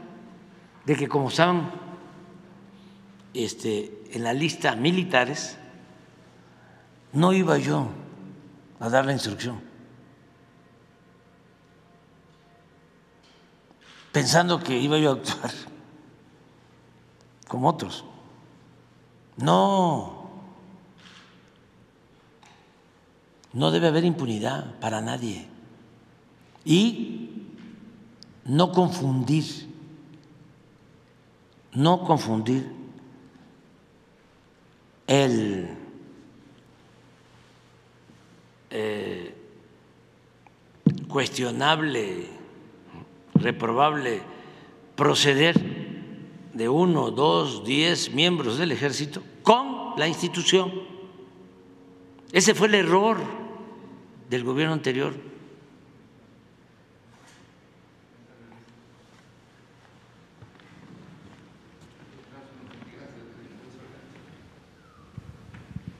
[0.87, 1.69] De que como estaban
[3.35, 5.59] este, en la lista militares,
[7.13, 8.00] no iba yo
[8.81, 9.61] a dar la instrucción.
[14.11, 15.51] Pensando que iba yo a actuar
[17.47, 18.03] como otros.
[19.37, 20.29] No,
[23.53, 25.47] no debe haber impunidad para nadie.
[26.65, 27.29] Y
[28.45, 29.69] no confundir,
[31.73, 32.71] no confundir
[35.05, 35.80] el
[41.07, 42.27] cuestionable,
[43.35, 44.21] reprobable
[44.95, 45.55] proceder
[46.53, 50.71] de uno, dos, diez miembros del ejército con la institución.
[52.31, 53.17] Ese fue el error
[54.29, 55.13] del gobierno anterior.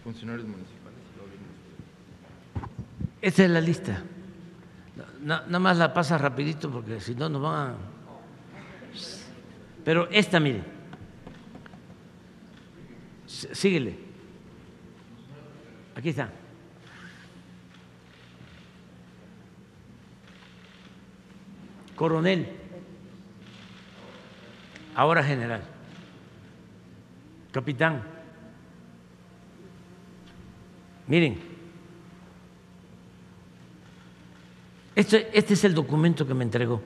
[0.04, 0.71] Funcionarios municipales.
[3.22, 4.02] Esta es la lista.
[5.22, 7.76] Na- Nada más la pasa rapidito porque si no nos van a...
[9.86, 10.64] Pero esta, miren.
[13.28, 13.98] Síguele.
[15.96, 16.30] Aquí está.
[21.96, 22.48] Coronel.
[24.96, 25.62] Ahora general.
[27.52, 28.02] Capitán.
[31.08, 31.51] Miren.
[34.96, 36.82] Este, este es el documento que me entregó.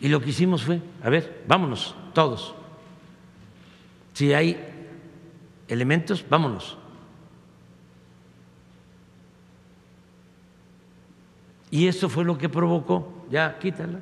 [0.00, 2.54] Y lo que hicimos fue, a ver, vámonos, todos.
[4.14, 4.58] Si hay
[5.68, 6.78] elementos, vámonos.
[11.70, 14.00] Y eso fue lo que provocó, ya quítala.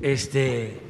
[0.00, 0.80] Este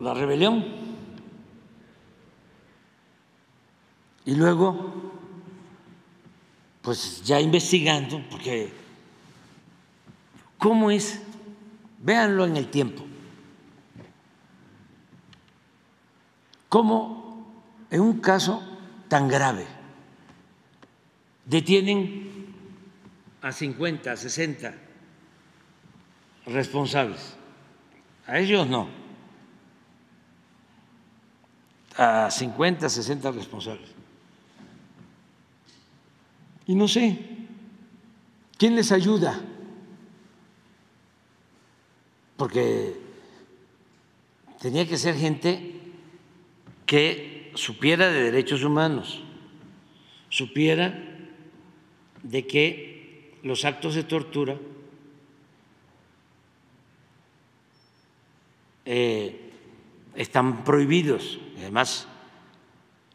[0.00, 0.83] la rebelión.
[4.26, 5.12] Y luego,
[6.80, 8.72] pues ya investigando, porque
[10.58, 11.20] ¿cómo es?
[11.98, 13.04] Véanlo en el tiempo.
[16.68, 17.46] ¿Cómo
[17.90, 18.62] en un caso
[19.08, 19.66] tan grave
[21.44, 22.46] detienen
[23.40, 24.74] a 50, a 60
[26.46, 27.36] responsables?
[28.26, 28.88] A ellos no.
[31.96, 33.93] A 50, 60 responsables.
[36.66, 37.18] Y no sé,
[38.56, 39.40] ¿quién les ayuda?
[42.36, 42.94] Porque
[44.60, 45.80] tenía que ser gente
[46.86, 49.22] que supiera de derechos humanos,
[50.30, 50.98] supiera
[52.22, 54.58] de que los actos de tortura
[58.86, 59.50] eh,
[60.14, 62.08] están prohibidos, además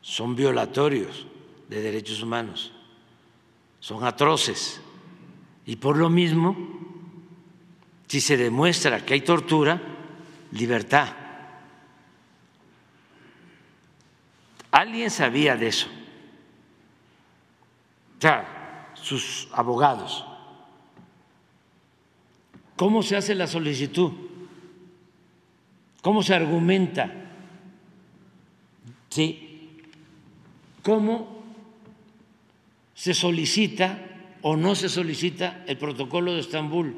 [0.01, 1.26] son violatorios
[1.67, 2.73] de derechos humanos
[3.80, 4.81] son atroces.
[5.65, 6.56] Y por lo mismo,
[8.07, 9.81] si se demuestra que hay tortura,
[10.51, 11.07] libertad.
[14.72, 15.88] ¿Alguien sabía de eso?
[18.23, 18.60] O
[18.95, 20.26] sus abogados.
[22.76, 24.11] ¿Cómo se hace la solicitud?
[26.01, 27.11] ¿Cómo se argumenta?
[29.10, 29.80] ¿Sí?
[30.84, 31.39] ¿Cómo
[32.99, 33.97] se solicita
[34.41, 36.97] o no se solicita el protocolo de Estambul,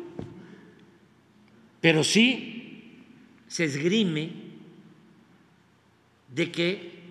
[1.80, 3.04] pero sí
[3.46, 4.32] se esgrime
[6.34, 7.04] de que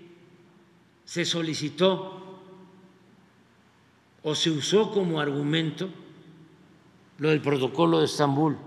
[1.05, 2.41] se solicitó
[4.25, 5.89] o se usó como argumento
[7.19, 8.59] lo del protocolo de Estambul,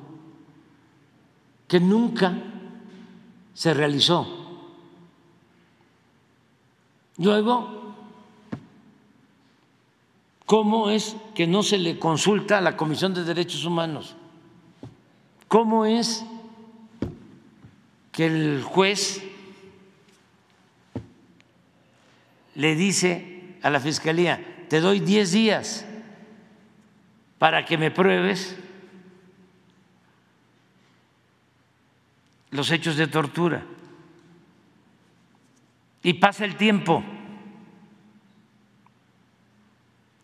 [1.68, 2.34] que nunca
[3.54, 4.72] se realizó.
[7.18, 7.83] Luego,
[10.46, 14.16] ¿Cómo es que no se le consulta a la Comisión de Derechos Humanos?
[15.48, 16.26] ¿Cómo es
[18.12, 19.24] que el juez
[22.56, 25.86] le dice a la Fiscalía, te doy 10 días
[27.40, 28.58] para que me pruebes
[32.52, 33.64] los hechos de tortura?
[36.04, 37.02] Y pasa el tiempo.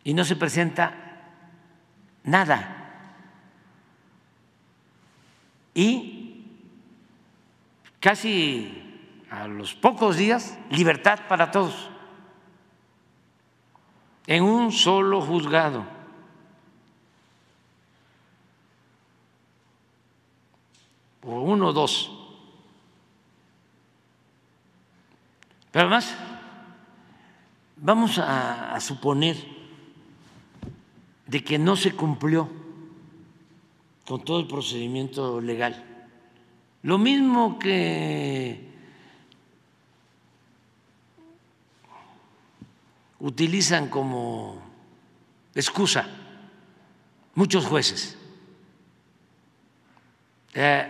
[0.04, 0.94] Y no se presenta
[2.24, 2.76] nada.
[5.74, 6.46] Y
[8.00, 11.90] casi a los pocos días, libertad para todos,
[14.28, 15.86] en un solo juzgado.
[21.24, 22.12] O uno o dos.
[25.72, 26.16] Pero además,
[27.76, 29.59] vamos a, a suponer
[31.30, 32.50] de que no se cumplió
[34.08, 35.86] con todo el procedimiento legal.
[36.82, 38.68] Lo mismo que
[43.20, 44.60] utilizan como
[45.54, 46.08] excusa
[47.36, 48.18] muchos jueces,
[50.56, 50.88] eh,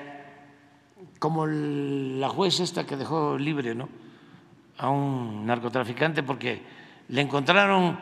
[1.19, 3.89] como la jueza esta que dejó libre ¿no?
[4.77, 6.61] a un narcotraficante porque
[7.09, 7.99] le encontraron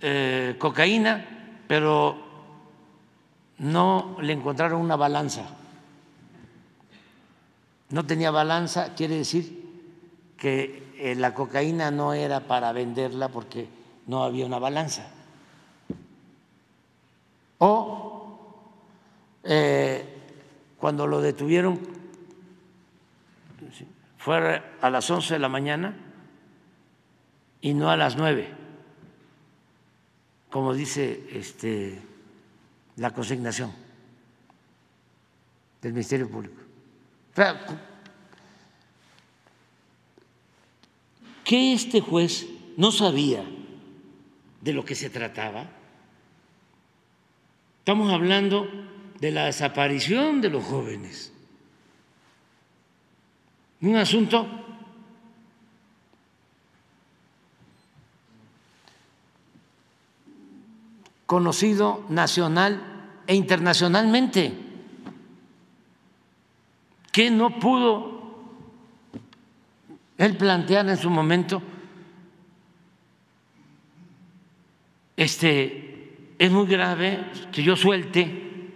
[0.00, 2.16] eh, cocaína, pero
[3.58, 5.44] no le encontraron una balanza.
[7.90, 9.64] No tenía balanza, quiere decir
[10.36, 13.68] que eh, la cocaína no era para venderla porque
[14.06, 15.10] no había una balanza.
[17.58, 18.38] O
[19.44, 20.04] eh,
[20.78, 21.78] cuando lo detuvieron
[24.18, 25.94] fue a las 11 de la mañana
[27.60, 28.63] y no a las 9,
[30.54, 32.00] como dice este,
[32.94, 33.72] la consignación
[35.82, 36.62] del Ministerio Público.
[41.42, 43.44] ¿Qué este juez no sabía
[44.60, 45.66] de lo que se trataba?
[47.80, 48.68] Estamos hablando
[49.18, 51.32] de la desaparición de los jóvenes
[53.80, 54.63] un asunto
[61.26, 64.52] conocido nacional e internacionalmente,
[67.12, 68.14] que no pudo
[70.18, 71.62] él plantear en su momento,
[75.16, 78.72] este, es muy grave que yo suelte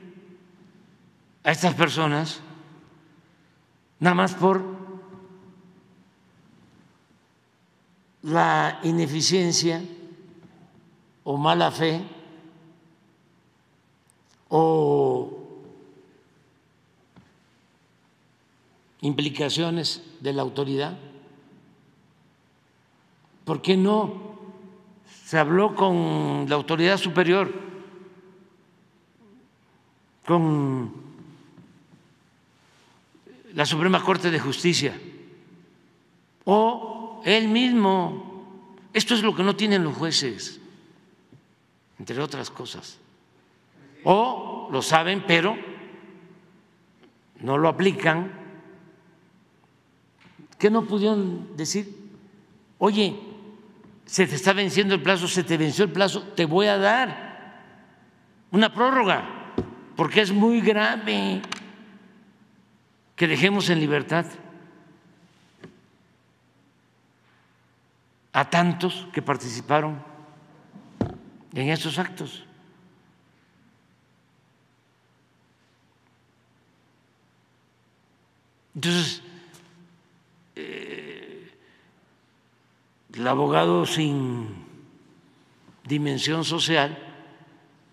[1.44, 2.40] a estas personas
[4.00, 4.62] nada más por
[8.22, 9.82] la ineficiencia
[11.24, 12.17] o mala fe
[14.48, 15.38] o
[19.00, 20.98] implicaciones de la autoridad?
[23.44, 24.28] ¿Por qué no
[25.28, 27.52] se habló con la autoridad superior,
[30.24, 30.90] con
[33.52, 34.98] la Suprema Corte de Justicia
[36.44, 38.46] o él mismo.
[38.94, 40.60] Esto es lo que no tienen los jueces,
[41.98, 42.98] entre otras cosas.
[44.04, 45.56] O lo saben, pero
[47.40, 48.32] no lo aplican.
[50.58, 51.94] ¿Qué no pudieron decir?
[52.78, 53.18] Oye,
[54.06, 57.62] se te está venciendo el plazo, se te venció el plazo, te voy a dar
[58.50, 59.52] una prórroga,
[59.96, 61.42] porque es muy grave
[63.14, 64.24] que dejemos en libertad
[68.32, 70.02] a tantos que participaron
[71.52, 72.47] en estos actos.
[78.78, 79.22] Entonces,
[80.54, 81.50] eh,
[83.12, 84.46] el abogado sin
[85.82, 86.96] dimensión social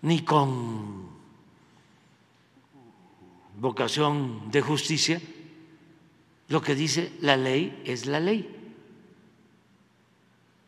[0.02, 1.08] ni con
[3.58, 5.20] vocación de justicia,
[6.46, 8.48] lo que dice la ley es la ley.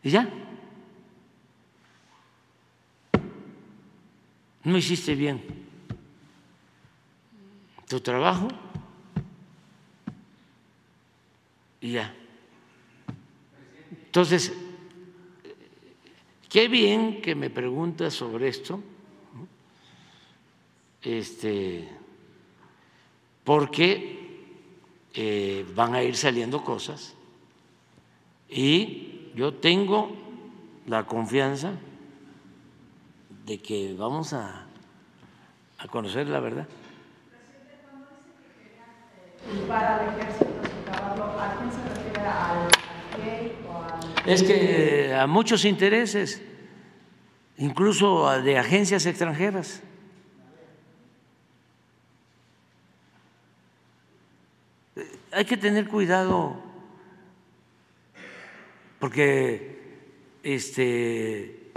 [0.03, 0.29] Y ya.
[4.65, 5.41] No hiciste bien
[7.87, 8.49] tu trabajo
[11.81, 12.15] y ya.
[14.07, 14.53] Entonces,
[16.49, 18.83] qué bien que me preguntas sobre esto,
[21.03, 21.89] este,
[23.45, 24.19] porque
[25.15, 27.15] eh, van a ir saliendo cosas
[28.49, 30.17] y yo tengo
[30.87, 31.73] la confianza
[33.45, 34.67] de que vamos a,
[35.79, 36.67] a conocer la verdad.
[44.27, 46.43] Es que a muchos intereses,
[47.57, 49.83] incluso de agencias extranjeras.
[55.33, 56.63] Hay que tener cuidado
[58.99, 59.79] porque
[60.43, 61.71] este,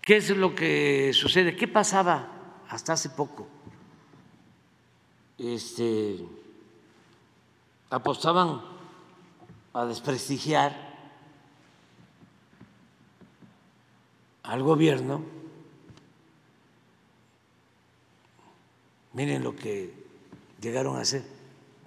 [0.00, 1.56] ¿qué es lo que sucede?
[1.56, 3.48] ¿Qué pasaba hasta hace poco?
[5.38, 6.24] Este,
[7.90, 8.60] apostaban
[9.72, 10.94] a desprestigiar
[14.42, 15.22] al gobierno.
[19.12, 19.94] Miren lo que
[20.60, 21.24] llegaron a hacer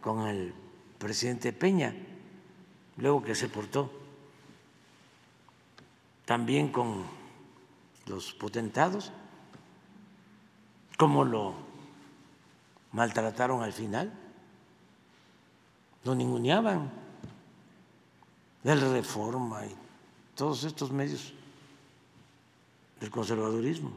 [0.02, 0.54] con el
[0.98, 1.96] presidente Peña,
[2.98, 3.92] luego que se portó
[6.26, 7.06] también con
[8.06, 9.12] los potentados,
[10.98, 11.54] cómo lo
[12.92, 14.12] maltrataron al final,
[16.08, 16.90] lo ninguneaban,
[18.64, 19.76] del reforma y
[20.36, 21.34] todos estos medios
[23.00, 23.92] del conservadurismo.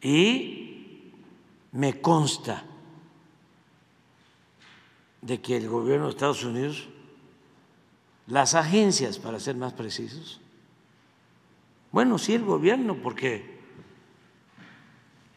[0.00, 1.10] Y
[1.72, 2.64] me consta
[5.20, 6.88] de que el gobierno de Estados Unidos,
[8.26, 10.40] las agencias, para ser más precisos,
[11.90, 13.58] bueno, sí el gobierno, porque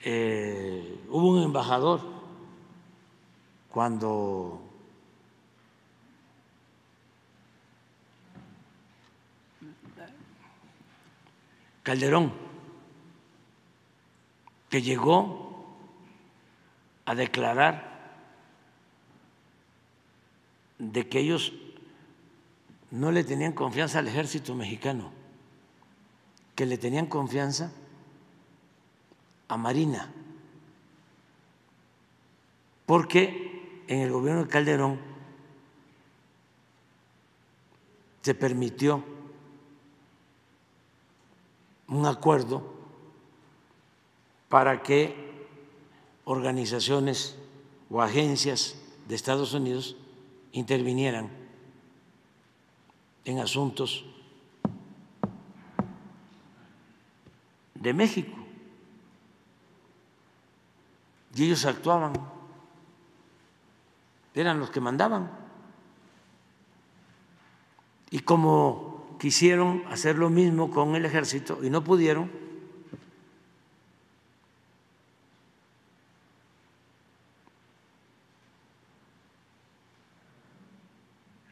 [0.02, 2.17] eh, hubo un embajador
[3.78, 4.60] cuando
[11.84, 12.34] Calderón,
[14.68, 15.78] que llegó
[17.06, 18.26] a declarar
[20.80, 21.54] de que ellos
[22.90, 25.12] no le tenían confianza al ejército mexicano,
[26.56, 27.72] que le tenían confianza
[29.48, 30.12] a Marina,
[32.88, 33.57] porque
[33.88, 35.00] en el gobierno de Calderón
[38.22, 39.04] se permitió
[41.88, 42.62] un acuerdo
[44.50, 45.16] para que
[46.26, 47.38] organizaciones
[47.90, 48.76] o agencias
[49.08, 49.96] de Estados Unidos
[50.52, 51.30] intervinieran
[53.24, 54.06] en asuntos
[57.76, 58.36] de México.
[61.36, 62.14] Y ellos actuaban,
[64.42, 65.30] eran los que mandaban.
[68.10, 72.32] Y como quisieron hacer lo mismo con el ejército y no pudieron,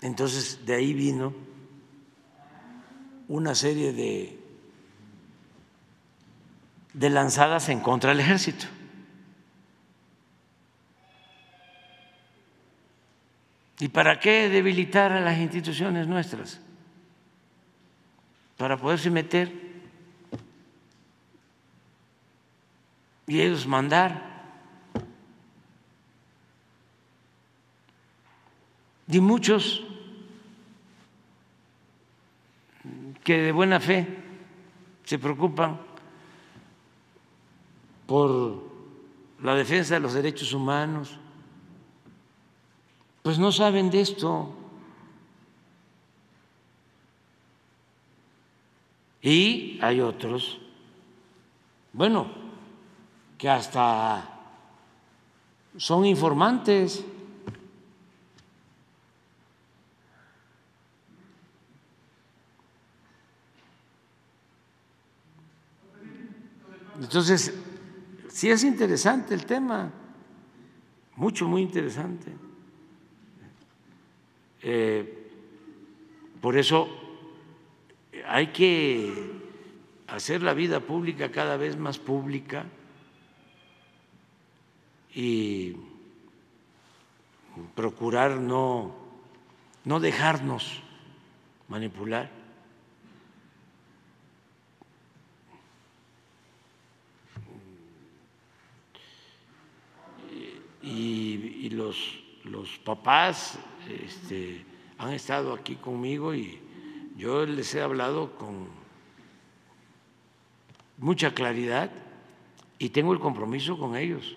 [0.02, 1.34] entonces de ahí vino
[3.28, 4.40] una serie de,
[6.94, 8.68] de lanzadas en contra del ejército.
[13.80, 16.62] ¿Y para qué debilitar a las instituciones nuestras?
[18.58, 19.52] para poderse meter
[23.28, 24.34] y ellos mandar.
[29.08, 29.84] Y muchos
[33.24, 34.08] que de buena fe
[35.04, 35.80] se preocupan
[38.08, 38.64] por
[39.42, 41.20] la defensa de los derechos humanos,
[43.26, 44.54] pues no saben de esto.
[49.20, 50.60] Y hay otros,
[51.92, 52.28] bueno,
[53.36, 54.30] que hasta
[55.76, 57.04] son informantes.
[67.02, 67.52] Entonces,
[68.30, 69.90] sí es interesante el tema,
[71.16, 72.45] mucho, muy interesante.
[74.68, 75.30] Eh,
[76.42, 76.90] por eso
[78.28, 79.14] hay que
[80.08, 82.66] hacer la vida pública cada vez más pública
[85.14, 85.76] y
[87.76, 88.96] procurar no,
[89.84, 90.82] no dejarnos
[91.68, 92.32] manipular.
[100.82, 103.60] Y, los, los papás
[103.90, 104.66] este,
[104.98, 106.60] han estado aquí conmigo y
[107.18, 108.68] yo les he hablado con
[110.98, 111.92] mucha claridad
[112.80, 114.36] y tengo el compromiso con ellos.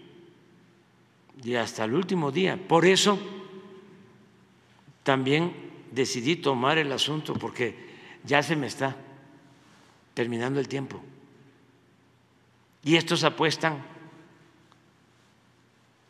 [1.43, 2.57] Y hasta el último día.
[2.69, 3.19] Por eso
[5.03, 5.53] también
[5.93, 7.75] decidí tomar el asunto porque
[8.25, 8.97] ya se me está
[10.15, 11.01] terminando el tiempo.
[12.83, 13.85] Y estos apuestan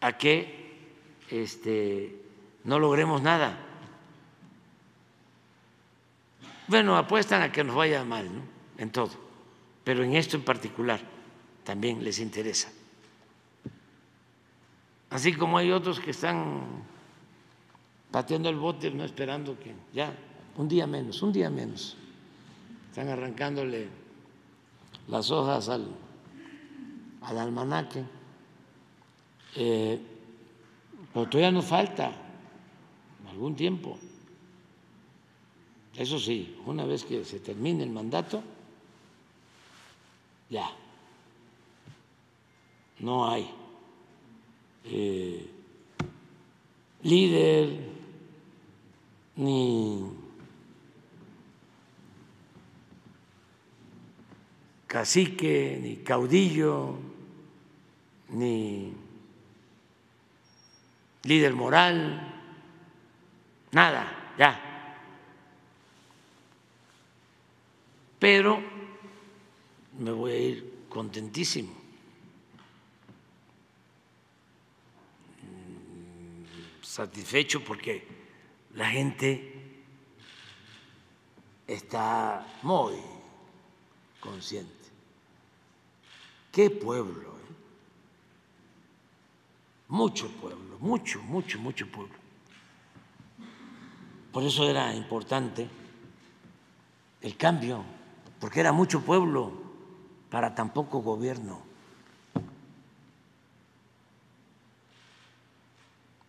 [0.01, 0.59] a que
[1.31, 2.17] este,
[2.65, 3.59] no logremos nada.
[6.69, 8.43] Bueno, apuestan a que nos vaya mal, ¿no?
[8.77, 9.11] En todo,
[9.85, 11.01] pero en esto en particular
[11.65, 12.71] también les interesa.
[15.11, 16.63] Así como hay otros que están
[18.11, 20.13] pateando el bote, no esperando que ya,
[20.57, 21.97] un día menos, un día menos.
[22.91, 23.89] Están arrancándole
[25.09, 25.89] las hojas al,
[27.23, 28.05] al almanaque.
[29.57, 30.01] Eh,
[31.13, 32.13] pero todavía nos falta
[33.31, 33.99] algún tiempo.
[35.97, 38.43] Eso sí, una vez que se termine el mandato,
[40.49, 40.71] ya,
[43.01, 43.51] no hay
[44.85, 45.51] eh,
[47.03, 47.99] líder
[49.37, 50.05] ni
[54.87, 56.97] cacique, ni caudillo,
[58.31, 58.93] ni
[61.25, 62.38] líder moral,
[63.73, 64.65] nada, ya.
[68.19, 68.61] pero
[69.99, 71.79] me voy a ir contentísimo.
[76.83, 78.05] satisfecho porque
[78.75, 79.55] la gente
[81.65, 82.97] está muy
[84.19, 84.73] consciente.
[86.51, 87.29] ¿Qué pueblo?
[87.29, 87.53] eh?
[89.89, 92.18] Mucho pueblo, mucho, mucho, mucho pueblo.
[94.39, 95.69] Por eso era importante
[97.23, 97.83] el cambio,
[98.39, 99.51] porque era mucho pueblo
[100.31, 101.61] para tan poco gobierno.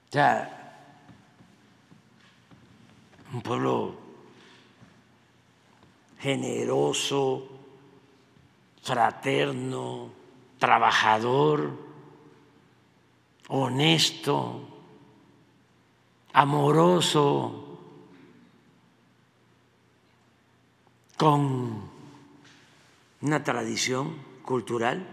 [0.08, 1.06] O sea,
[3.32, 3.94] un pueblo
[6.18, 7.48] generoso,
[8.82, 10.10] fraterno,
[10.58, 11.78] trabajador,
[13.50, 14.68] honesto,
[16.34, 17.69] amoroso,
[21.20, 21.82] con
[23.20, 25.06] una tradición cultural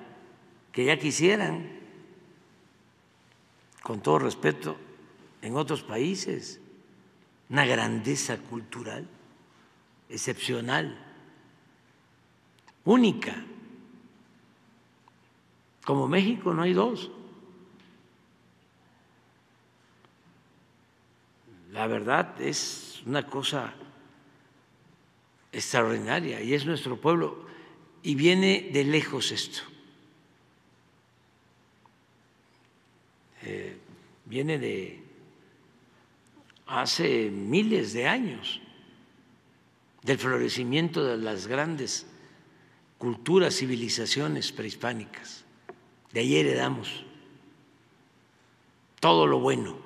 [0.70, 1.80] que ya quisieran,
[3.82, 4.76] con todo respeto,
[5.42, 6.60] en otros países,
[7.50, 9.08] una grandeza cultural
[10.08, 10.96] excepcional,
[12.84, 13.44] única.
[15.84, 17.10] Como México no hay dos.
[21.72, 23.74] La verdad es una cosa
[25.56, 27.46] extraordinaria y es nuestro pueblo
[28.02, 29.62] y viene de lejos esto.
[33.42, 33.76] Eh,
[34.26, 35.02] viene de
[36.66, 38.60] hace miles de años
[40.02, 42.06] del florecimiento de las grandes
[42.98, 45.44] culturas, civilizaciones prehispánicas.
[46.12, 47.04] De ahí heredamos
[49.00, 49.78] todo lo bueno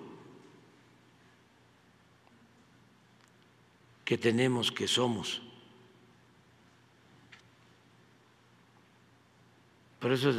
[4.04, 5.42] que tenemos, que somos.
[10.00, 10.30] Por eso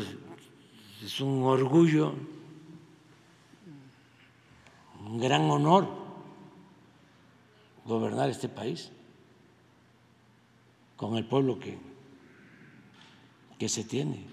[1.04, 2.14] es, un orgullo,
[5.06, 5.88] un gran honor
[7.86, 8.92] gobernar este país
[10.98, 11.78] con el pueblo que,
[13.60, 14.26] que se tiene.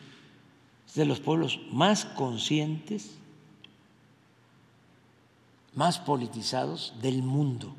[0.86, 3.18] Es de los pueblos más conscientes,
[5.74, 7.74] más politizados del mundo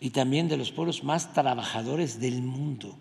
[0.00, 2.96] y también de los pueblos más trabajadores del mundo,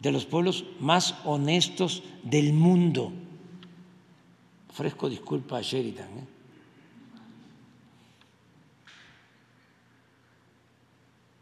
[0.00, 3.12] de los pueblos más honestos del mundo.
[4.68, 6.08] Ofrezco disculpa a Sheridan.
[6.18, 6.36] ¿eh?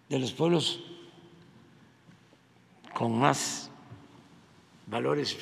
[0.08, 0.80] de los pueblos
[2.92, 3.70] con más
[4.86, 5.36] valores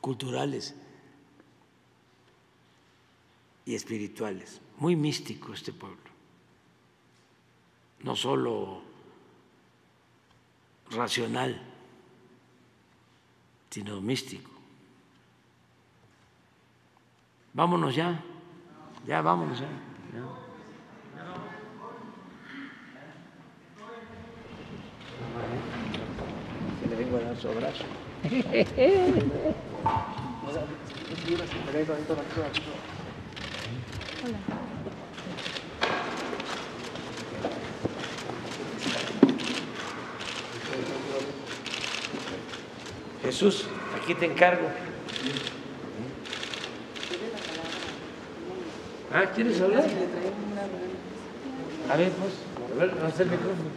[0.00, 0.74] culturales
[3.64, 4.60] y espirituales.
[4.78, 6.10] Muy místico este pueblo,
[8.00, 8.82] no solo
[10.90, 11.73] racional,
[13.74, 14.50] sino místico.
[17.52, 18.22] Vámonos ya,
[19.04, 19.66] ya vámonos ya.
[26.88, 27.84] le vengo a dar su abrazo.
[43.24, 43.64] Jesús,
[44.02, 44.68] aquí te encargo.
[49.12, 49.84] Ah, ¿quieres hablar?
[51.90, 52.34] A ver, pues,
[52.72, 53.70] a ver, no el micrófono.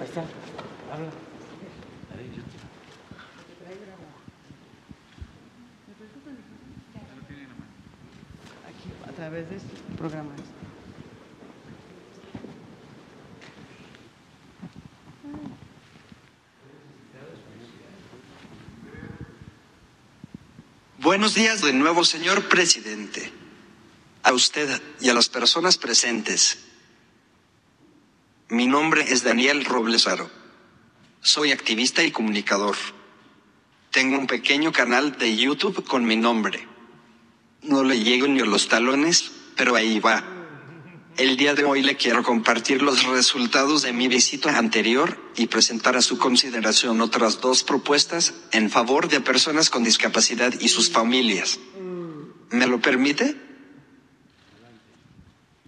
[0.00, 0.20] Ahí está,
[0.92, 1.08] habla.
[2.12, 2.66] A ver, yo te-
[9.08, 10.30] a través de este programa.
[21.16, 23.32] Buenos días de nuevo, señor presidente.
[24.22, 26.58] A usted y a las personas presentes.
[28.50, 30.30] Mi nombre es Daniel Robles Aro.
[31.22, 32.76] Soy activista y comunicador.
[33.90, 36.68] Tengo un pequeño canal de YouTube con mi nombre.
[37.62, 40.22] No le llego ni a los talones, pero ahí va.
[41.16, 45.96] El día de hoy le quiero compartir los resultados de mi visita anterior y presentar
[45.96, 51.58] a su consideración otras dos propuestas en favor de personas con discapacidad y sus familias.
[52.50, 53.34] ¿Me lo permite?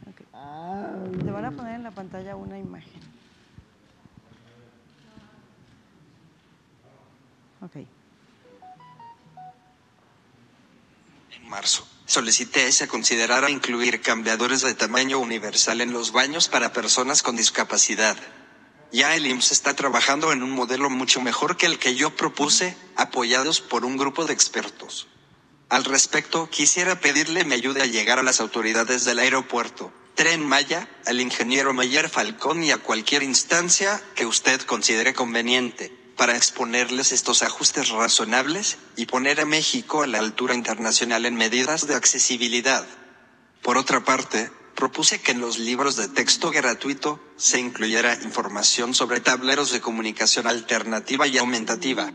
[0.07, 1.25] Ok.
[1.25, 3.01] Te van a poner en la pantalla una imagen.
[7.63, 7.77] Ok.
[11.33, 17.23] En marzo, solicité se considerara incluir cambiadores de tamaño universal en los baños para personas
[17.23, 18.17] con discapacidad.
[18.91, 22.75] Ya el IMSS está trabajando en un modelo mucho mejor que el que yo propuse,
[22.97, 25.07] apoyados por un grupo de expertos.
[25.69, 30.89] Al respecto, quisiera pedirle me ayude a llegar a las autoridades del aeropuerto, Tren Maya,
[31.05, 37.43] al ingeniero Mayer Falcón y a cualquier instancia que usted considere conveniente, para exponerles estos
[37.43, 42.85] ajustes razonables y poner a México a la altura internacional en medidas de accesibilidad.
[43.63, 49.21] Por otra parte, propuse que en los libros de texto gratuito se incluyera información sobre
[49.21, 52.13] tableros de comunicación alternativa y aumentativa,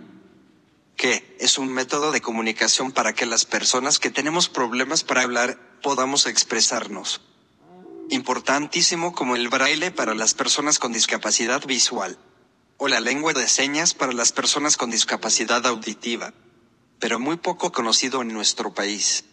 [0.98, 5.80] que es un método de comunicación para que las personas que tenemos problemas para hablar
[5.82, 7.22] podamos expresarnos.
[8.10, 12.18] Importantísimo como el braille para las personas con discapacidad visual,
[12.78, 16.34] o la lengua de señas para las personas con discapacidad auditiva,
[17.00, 19.26] pero muy poco conocido en nuestro país.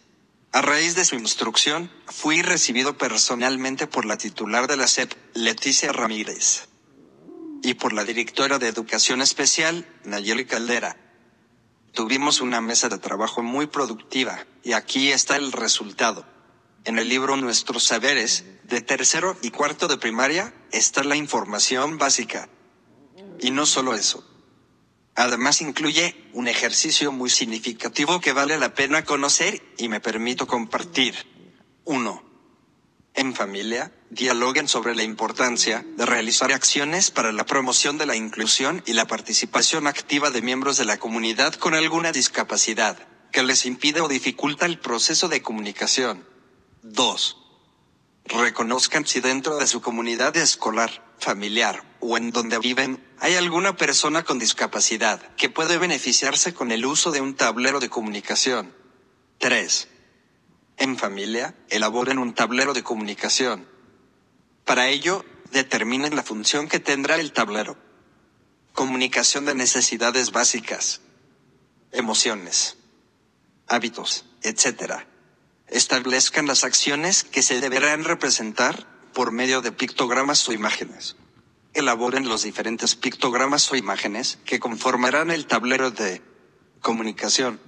[0.53, 5.93] A raíz de su instrucción, fui recibido personalmente por la titular de la SEP, Leticia
[5.93, 6.67] Ramírez,
[7.63, 10.97] y por la directora de Educación Especial, Nayeli Caldera.
[11.93, 16.25] Tuvimos una mesa de trabajo muy productiva, y aquí está el resultado.
[16.83, 22.49] En el libro Nuestros Saberes, de tercero y cuarto de primaria, está la información básica.
[23.41, 24.23] Y no solo eso.
[25.15, 31.15] Además incluye un ejercicio muy significativo que vale la pena conocer y me permito compartir.
[31.83, 32.23] 1.
[33.13, 38.83] En familia, dialoguen sobre la importancia de realizar acciones para la promoción de la inclusión
[38.85, 42.97] y la participación activa de miembros de la comunidad con alguna discapacidad,
[43.33, 46.25] que les impide o dificulta el proceso de comunicación.
[46.83, 47.37] 2.
[48.25, 54.23] Reconozcan si dentro de su comunidad escolar, familiar o en donde viven hay alguna persona
[54.23, 58.73] con discapacidad que puede beneficiarse con el uso de un tablero de comunicación.
[59.37, 59.87] 3.
[60.77, 63.67] En familia, elaboren un tablero de comunicación.
[64.65, 67.77] Para ello, determinen la función que tendrá el tablero.
[68.73, 71.01] Comunicación de necesidades básicas,
[71.91, 72.77] emociones,
[73.67, 75.03] hábitos, etc.
[75.67, 81.17] Establezcan las acciones que se deberán representar por medio de pictogramas o imágenes.
[81.73, 86.21] Elaboren los diferentes pictogramas o imágenes que conformarán el tablero de
[86.81, 87.59] comunicación.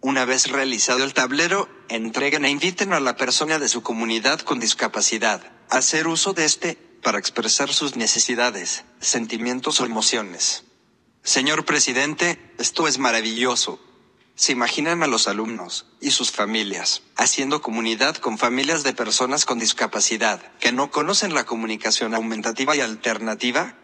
[0.00, 4.60] Una vez realizado el tablero, entreguen e inviten a la persona de su comunidad con
[4.60, 10.64] discapacidad a hacer uso de este para expresar sus necesidades, sentimientos o emociones.
[11.22, 13.80] Señor presidente, esto es maravilloso.
[14.38, 19.58] Se imaginan a los alumnos y sus familias haciendo comunidad con familias de personas con
[19.58, 23.74] discapacidad que no conocen la comunicación aumentativa y alternativa.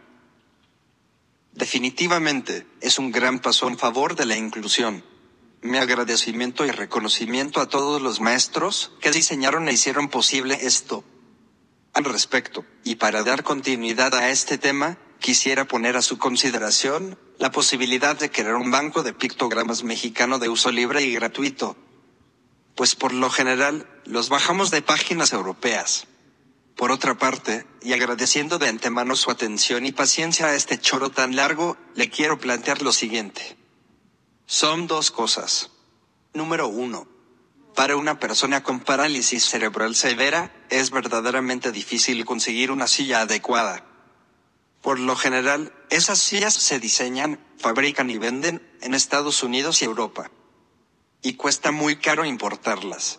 [1.55, 5.05] Definitivamente es un gran paso en favor de la inclusión.
[5.61, 11.03] Mi agradecimiento y reconocimiento a todos los maestros que diseñaron e hicieron posible esto.
[11.95, 17.51] Al respecto, y para dar continuidad a este tema, quisiera poner a su consideración la
[17.51, 21.77] posibilidad de crear un banco de pictogramas mexicano de uso libre y gratuito.
[22.75, 26.07] Pues por lo general, los bajamos de páginas europeas.
[26.77, 31.37] Por otra parte, y agradeciendo de antemano su atención y paciencia a este choro tan
[31.37, 33.57] largo, le quiero plantear lo siguiente.
[34.47, 35.71] Son dos cosas.
[36.33, 37.07] Número uno.
[37.77, 43.85] Para una persona con parálisis cerebral severa, es verdaderamente difícil conseguir una silla adecuada.
[44.85, 50.31] Por lo general, esas sillas se diseñan, fabrican y venden en Estados Unidos y Europa.
[51.23, 53.19] Y cuesta muy caro importarlas.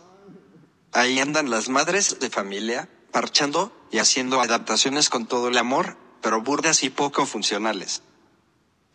[0.92, 6.40] Ahí andan las madres de familia, parchando y haciendo adaptaciones con todo el amor, pero
[6.40, 8.04] burdas y poco funcionales.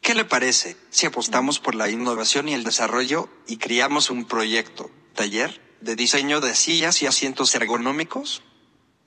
[0.00, 4.92] ¿Qué le parece si apostamos por la innovación y el desarrollo y creamos un proyecto,
[5.16, 8.44] taller, de diseño de sillas y asientos ergonómicos?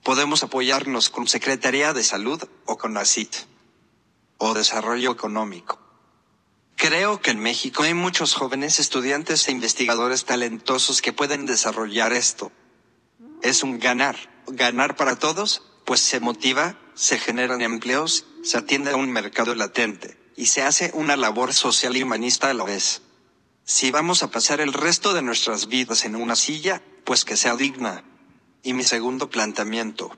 [0.03, 3.52] Podemos apoyarnos con Secretaría de Salud o con ACIT
[4.45, 5.79] o Desarrollo Económico.
[6.75, 12.51] Creo que en México hay muchos jóvenes estudiantes e investigadores talentosos que pueden desarrollar esto.
[13.41, 14.17] Es un ganar,
[14.47, 20.19] ganar para todos, pues se motiva, se generan empleos, se atiende a un mercado latente
[20.35, 23.01] y se hace una labor social y humanista a la vez.
[23.63, 27.55] Si vamos a pasar el resto de nuestras vidas en una silla, pues que sea
[27.55, 28.03] digna.
[28.61, 30.17] Y mi segundo planteamiento.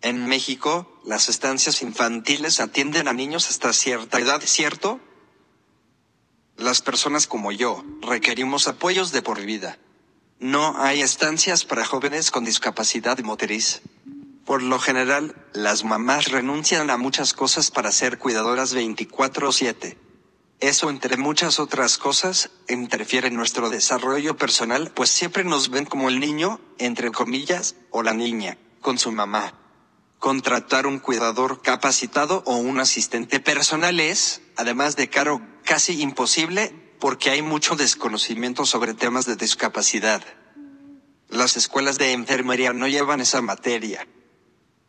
[0.00, 5.00] En México, las estancias infantiles atienden a niños hasta cierta edad, ¿cierto?
[6.56, 9.78] Las personas como yo requerimos apoyos de por vida.
[10.38, 13.82] No hay estancias para jóvenes con discapacidad motriz.
[14.44, 19.98] Por lo general, las mamás renuncian a muchas cosas para ser cuidadoras 24/7.
[20.60, 26.08] Eso, entre muchas otras cosas, interfiere en nuestro desarrollo personal, pues siempre nos ven como
[26.08, 29.54] el niño, entre comillas, o la niña, con su mamá.
[30.18, 37.30] Contratar un cuidador capacitado o un asistente personal es, además de caro, casi imposible, porque
[37.30, 40.22] hay mucho desconocimiento sobre temas de discapacidad.
[41.28, 44.08] Las escuelas de enfermería no llevan esa materia.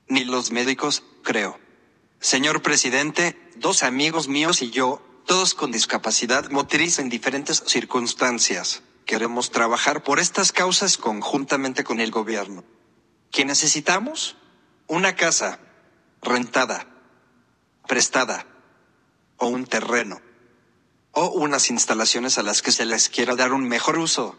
[0.08, 1.60] Ni los médicos, creo.
[2.20, 9.52] Señor presidente, dos amigos míos y yo, todos con discapacidad motriz en diferentes circunstancias, queremos
[9.52, 12.64] trabajar por estas causas conjuntamente con el gobierno.
[13.30, 14.39] ¿Qué necesitamos?
[14.90, 15.60] Una casa,
[16.24, 16.88] rentada,
[17.88, 18.48] prestada,
[19.38, 20.20] o un terreno,
[21.12, 24.36] o unas instalaciones a las que se les quiera dar un mejor uso.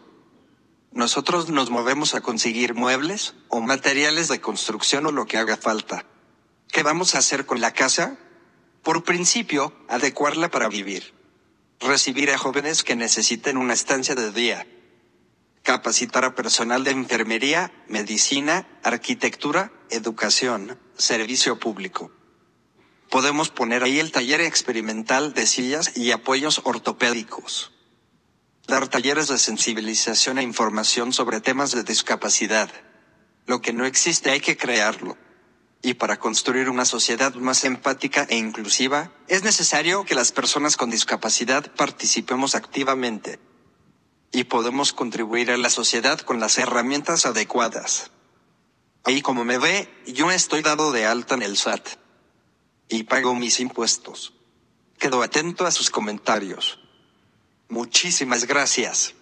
[0.91, 6.05] Nosotros nos movemos a conseguir muebles o materiales de construcción o lo que haga falta.
[6.67, 8.17] ¿Qué vamos a hacer con la casa?
[8.83, 11.13] Por principio, adecuarla para vivir.
[11.79, 14.67] Recibir a jóvenes que necesiten una estancia de día.
[15.63, 22.11] Capacitar a personal de enfermería, medicina, arquitectura, educación, servicio público.
[23.11, 27.73] Podemos poner ahí el taller experimental de sillas y apoyos ortopédicos.
[28.67, 32.71] Dar talleres de sensibilización e información sobre temas de discapacidad.
[33.45, 35.17] Lo que no existe hay que crearlo.
[35.83, 40.89] Y para construir una sociedad más empática e inclusiva, es necesario que las personas con
[40.89, 43.39] discapacidad participemos activamente.
[44.31, 48.11] Y podemos contribuir a la sociedad con las herramientas adecuadas.
[49.03, 51.87] Ahí como me ve, yo estoy dado de alta en el SAT.
[52.87, 54.33] Y pago mis impuestos.
[54.97, 56.79] Quedo atento a sus comentarios.
[57.69, 59.15] Muchísimas gracias.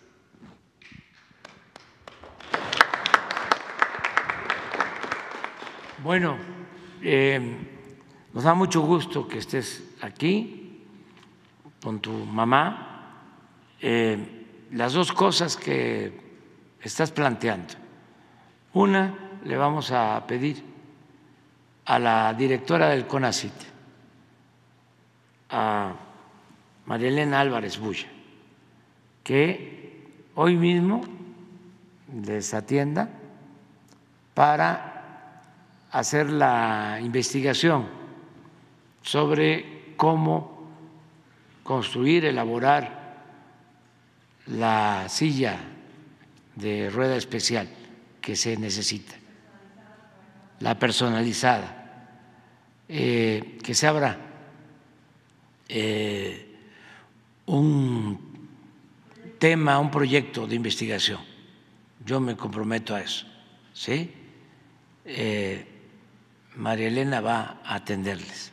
[6.03, 6.37] Bueno,
[7.01, 7.39] eh,
[8.33, 10.81] nos da mucho gusto que estés aquí
[11.81, 13.35] con tu mamá.
[13.81, 14.38] Eh,
[14.71, 16.11] las dos cosas que
[16.81, 17.73] estás planteando.
[18.73, 19.13] Una,
[19.43, 20.63] le vamos a pedir
[21.85, 23.53] a la directora del CONACIT,
[25.49, 25.93] a
[26.85, 28.07] María Elena Álvarez Bulla,
[29.23, 31.01] que hoy mismo
[32.23, 33.09] les atienda
[34.33, 35.41] para
[35.91, 37.87] hacer la investigación
[39.01, 40.59] sobre cómo
[41.63, 42.98] construir, elaborar
[44.49, 45.59] la silla
[46.55, 47.69] de rueda especial
[48.21, 49.15] que se necesita,
[50.59, 52.07] la personalizada,
[52.87, 54.17] eh, que se abra
[55.67, 56.55] eh,
[57.45, 58.19] un
[59.37, 61.19] tema, un proyecto de investigación.
[62.05, 63.27] Yo me comprometo a eso,
[63.73, 64.11] ¿sí?
[65.05, 65.65] Eh,
[66.55, 68.51] María Elena va a atenderles.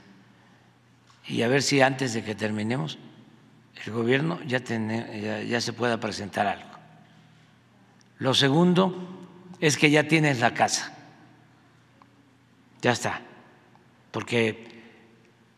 [1.26, 2.98] Y a ver si antes de que terminemos,
[3.86, 4.60] el gobierno ya,
[5.60, 6.68] se pueda presentar algo.
[8.18, 9.26] Lo segundo
[9.60, 10.92] es que ya tienes la casa.
[12.82, 13.20] Ya está.
[14.10, 14.66] Porque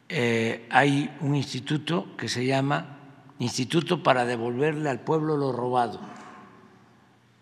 [0.08, 2.94] eh, hay un instituto que se llama
[3.40, 6.00] Instituto para devolverle al pueblo lo robado.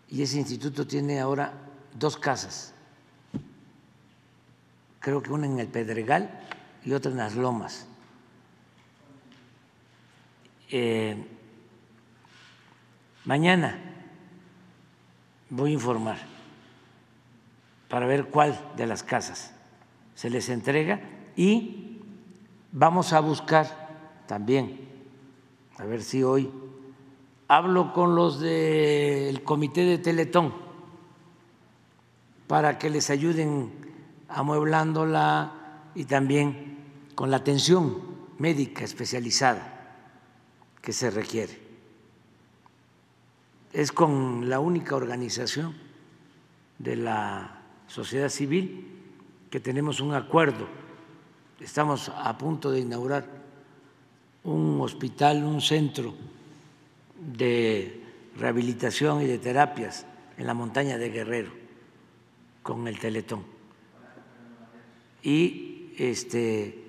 [0.09, 1.53] Y ese instituto tiene ahora
[1.95, 2.75] dos casas
[5.07, 6.29] creo que una en el Pedregal
[6.83, 7.86] y otra en las Lomas.
[10.69, 11.15] Eh,
[13.23, 13.79] mañana
[15.49, 16.17] voy a informar
[17.87, 19.53] para ver cuál de las casas
[20.13, 20.99] se les entrega
[21.37, 22.01] y
[22.73, 24.77] vamos a buscar también,
[25.77, 26.51] a ver si hoy
[27.47, 30.53] hablo con los del comité de Teletón
[32.47, 33.71] para que les ayuden
[34.27, 35.53] amueblándola
[35.95, 36.77] y también
[37.15, 38.01] con la atención
[38.37, 39.76] médica especializada
[40.87, 41.51] que se requiere.
[43.73, 45.75] Es con la única organización
[46.79, 48.87] de la sociedad civil
[49.51, 50.65] que tenemos un acuerdo.
[51.59, 53.27] Estamos a punto de inaugurar
[54.45, 56.15] un hospital, un centro
[57.19, 58.01] de
[58.37, 60.05] rehabilitación y de terapias
[60.37, 61.51] en la montaña de Guerrero
[62.63, 63.43] con el Teletón
[65.21, 66.81] y este,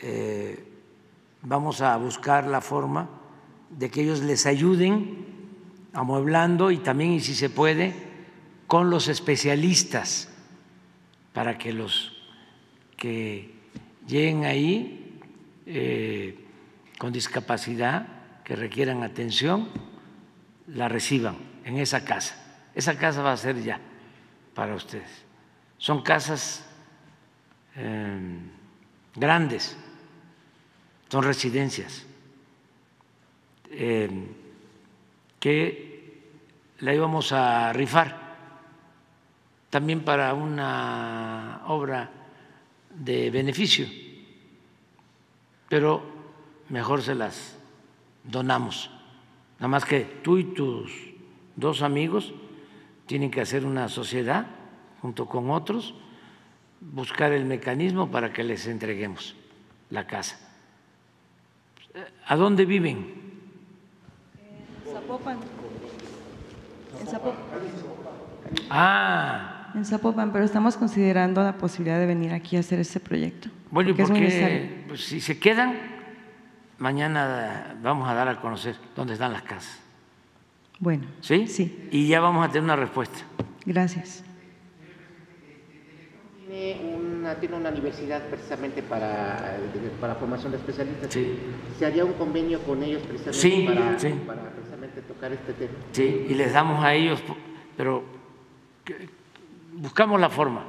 [0.00, 0.75] eh,
[1.46, 3.08] vamos a buscar la forma
[3.70, 5.26] de que ellos les ayuden
[5.92, 7.94] amueblando y también, y si se puede,
[8.66, 10.28] con los especialistas
[11.32, 12.12] para que los
[12.96, 13.54] que
[14.06, 15.20] lleguen ahí
[15.66, 16.44] eh,
[16.98, 18.06] con discapacidad,
[18.44, 19.68] que requieran atención,
[20.66, 22.34] la reciban en esa casa.
[22.74, 23.80] Esa casa va a ser ya
[24.54, 25.24] para ustedes.
[25.78, 26.66] Son casas
[27.76, 28.40] Em,
[29.14, 29.76] grandes,
[31.08, 32.06] son residencias
[33.70, 34.26] em,
[35.38, 36.22] que
[36.80, 38.26] la íbamos a rifar
[39.70, 42.10] también para una obra
[42.90, 43.86] de beneficio,
[45.68, 46.02] pero
[46.68, 47.56] mejor se las
[48.24, 48.90] donamos
[49.58, 50.92] Nada más que tú y tus
[51.56, 52.34] dos amigos
[53.06, 54.46] tienen que hacer una sociedad
[55.00, 55.94] junto con otros,
[56.80, 59.34] buscar el mecanismo para que les entreguemos
[59.88, 60.45] la casa.
[62.26, 63.06] ¿A dónde viven?
[64.92, 65.38] Zapopan.
[67.00, 67.40] En Zapopan.
[68.70, 73.48] Ah, En Zapopan, pero estamos considerando la posibilidad de venir aquí a hacer este proyecto.
[73.70, 74.84] bueno, ¿y porque es.
[74.88, 75.74] Pues si se quedan,
[76.78, 79.80] mañana vamos a dar a conocer dónde están las casas.
[80.78, 81.46] Bueno, ¿Sí?
[81.46, 83.18] Sí, Y ya vamos a tener una respuesta.
[83.64, 84.22] gracias.
[87.26, 89.58] Tiene una, tiene una universidad precisamente para,
[90.00, 91.12] para formación de especialistas.
[91.12, 91.36] Sí.
[91.78, 94.08] ¿Se haría un convenio con ellos precisamente Sí, para, sí.
[94.26, 95.72] para precisamente tocar este tema?
[95.92, 97.20] Sí, y les damos a ellos,
[97.76, 98.04] pero
[99.74, 100.64] buscamos la forma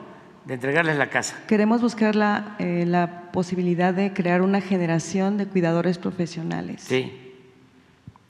[0.46, 1.38] de entregarles la casa.
[1.48, 7.34] Queremos buscar la, eh, la posibilidad de crear una generación de cuidadores profesionales Sí,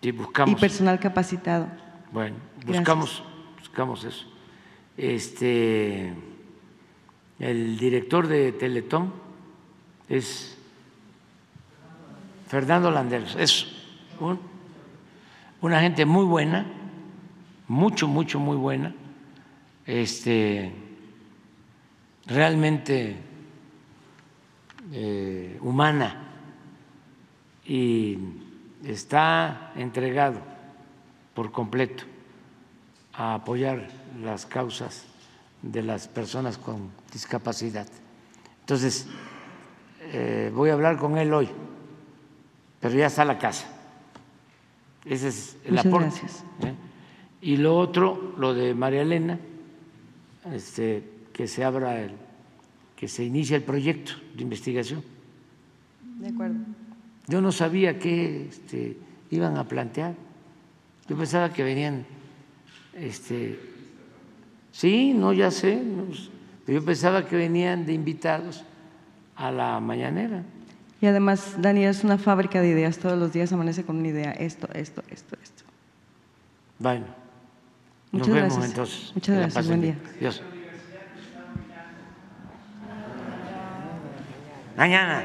[0.02, 0.60] y y buscamos.
[0.60, 1.68] personal capacitado.
[2.12, 2.78] Bueno, Gracias.
[2.80, 3.24] buscamos,
[3.60, 4.26] buscamos eso.
[4.98, 6.12] Este,
[7.40, 9.14] el director de Teletón
[10.10, 10.58] es
[12.48, 13.36] Fernando Landeros.
[13.36, 13.68] Es
[14.20, 14.40] un-
[15.62, 16.66] una gente muy buena,
[17.68, 18.94] mucho, mucho, muy buena.
[19.86, 20.72] Este,
[22.26, 23.18] realmente
[24.92, 26.24] eh, humana
[27.66, 28.18] y
[28.86, 30.40] está entregado
[31.34, 32.06] por completo
[33.14, 33.90] a apoyar
[34.22, 35.06] las causas
[35.62, 37.88] de las personas con discapacidad.
[38.62, 39.08] Entonces,
[40.02, 41.50] eh, voy a hablar con él hoy,
[42.80, 43.68] pero ya está la casa.
[45.06, 46.08] Ese es el Muchas aporte.
[46.08, 46.44] gracias.
[46.64, 46.74] ¿eh?
[47.42, 49.40] Y lo otro, lo de María Elena,
[50.52, 51.04] este,
[51.34, 52.12] que se abra el,
[52.96, 55.04] que se inicie el proyecto de investigación.
[56.20, 56.56] De acuerdo.
[57.28, 58.98] Yo no sabía qué este,
[59.32, 60.16] iban a plantear.
[61.08, 62.06] Yo pensaba que venían,
[62.96, 63.60] este,
[64.72, 66.06] sí, no, ya sé, no,
[66.74, 68.64] yo pensaba que venían de invitados
[69.36, 70.44] a la mañanera.
[71.00, 72.98] Y además, Daniel es una fábrica de ideas.
[72.98, 74.32] Todos los días amanece con una idea.
[74.32, 75.64] Esto, esto, esto, esto.
[76.80, 77.06] Bueno,
[78.12, 78.70] nos Muchas vemos gracias.
[78.72, 79.12] entonces.
[79.16, 79.98] Muchas Que gracias, buen día.
[80.20, 80.32] Ya,
[84.76, 85.24] mañana.